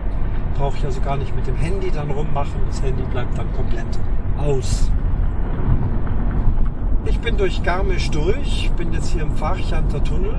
Brauche 0.54 0.76
ich 0.76 0.84
also 0.84 1.00
gar 1.00 1.16
nicht 1.16 1.34
mit 1.34 1.48
dem 1.48 1.56
Handy 1.56 1.90
dann 1.90 2.12
rummachen. 2.12 2.61
Das 2.68 2.80
Handy 2.80 3.02
bleibt 3.11 3.36
dann 3.36 3.52
komplett 3.54 3.98
aus. 4.38 4.88
Ich 7.07 7.18
bin 7.20 7.36
durch 7.38 7.62
Garmisch 7.62 8.11
durch, 8.11 8.70
bin 8.76 8.92
jetzt 8.92 9.11
hier 9.11 9.22
im 9.22 9.32
Farchanter 9.32 10.05
Tunnel. 10.05 10.34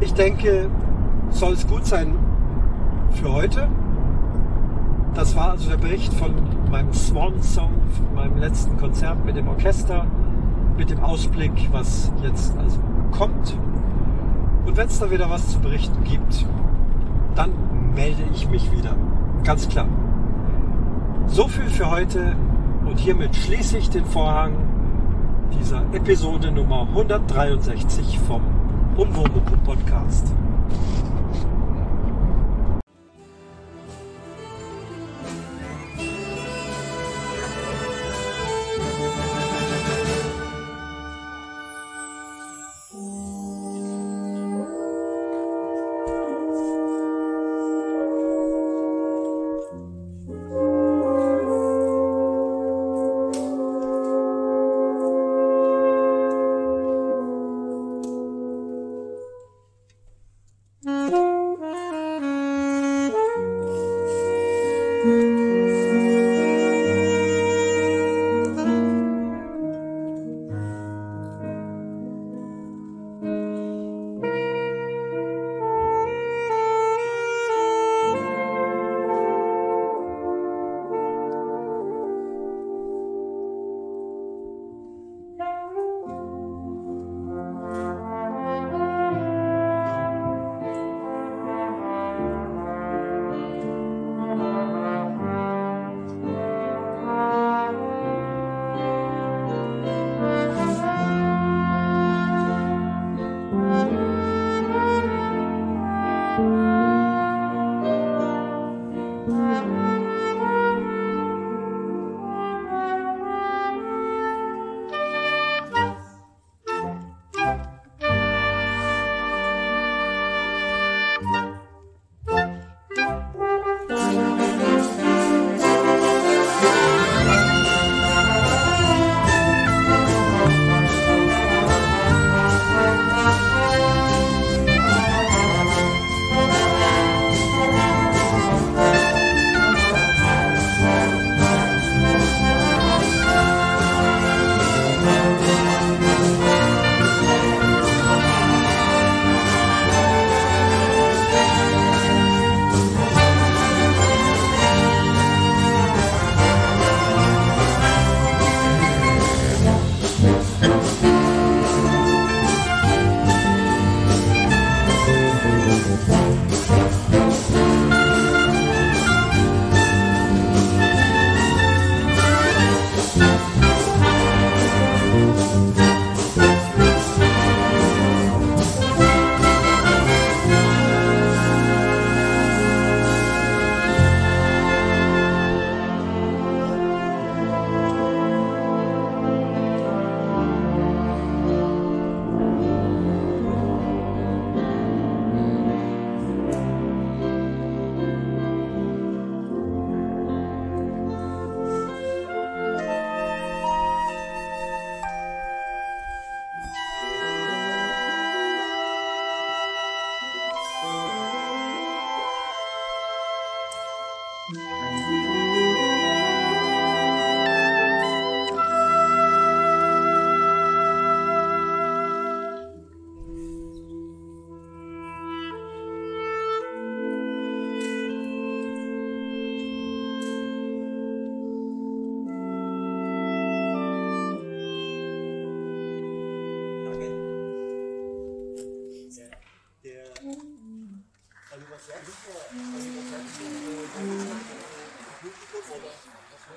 Ich 0.00 0.14
denke, 0.14 0.70
soll 1.30 1.52
es 1.52 1.66
gut 1.66 1.84
sein 1.84 2.14
für 3.12 3.32
heute. 3.32 3.68
Das 5.14 5.36
war 5.36 5.50
also 5.50 5.68
der 5.68 5.76
Bericht 5.76 6.12
von 6.14 6.32
meinem 6.70 6.92
Swan 6.92 7.42
Song, 7.42 7.72
von 7.90 8.14
meinem 8.14 8.38
letzten 8.38 8.78
Konzert 8.78 9.24
mit 9.24 9.36
dem 9.36 9.48
Orchester, 9.48 10.06
mit 10.76 10.90
dem 10.90 11.00
Ausblick, 11.00 11.68
was 11.72 12.10
jetzt 12.22 12.56
also 12.56 12.78
kommt. 13.10 13.58
Und 14.64 14.76
wenn 14.76 14.86
es 14.86 14.98
da 14.98 15.10
wieder 15.10 15.28
was 15.28 15.48
zu 15.48 15.60
berichten 15.60 16.02
gibt, 16.04 16.46
dann 17.34 17.50
melde 17.94 18.22
ich 18.32 18.48
mich 18.48 18.70
wieder. 18.72 18.94
Ganz 19.44 19.68
klar. 19.68 19.86
So 21.26 21.46
viel 21.48 21.66
für 21.66 21.90
heute. 21.90 22.36
Und 22.88 22.98
hiermit 22.98 23.36
schließe 23.36 23.76
ich 23.76 23.90
den 23.90 24.06
Vorhang 24.06 24.54
dieser 25.60 25.82
Episode 25.92 26.50
Nummer 26.50 26.88
163 26.88 28.18
vom 28.20 28.40
Umwomuku 28.96 29.58
Podcast. 29.62 30.32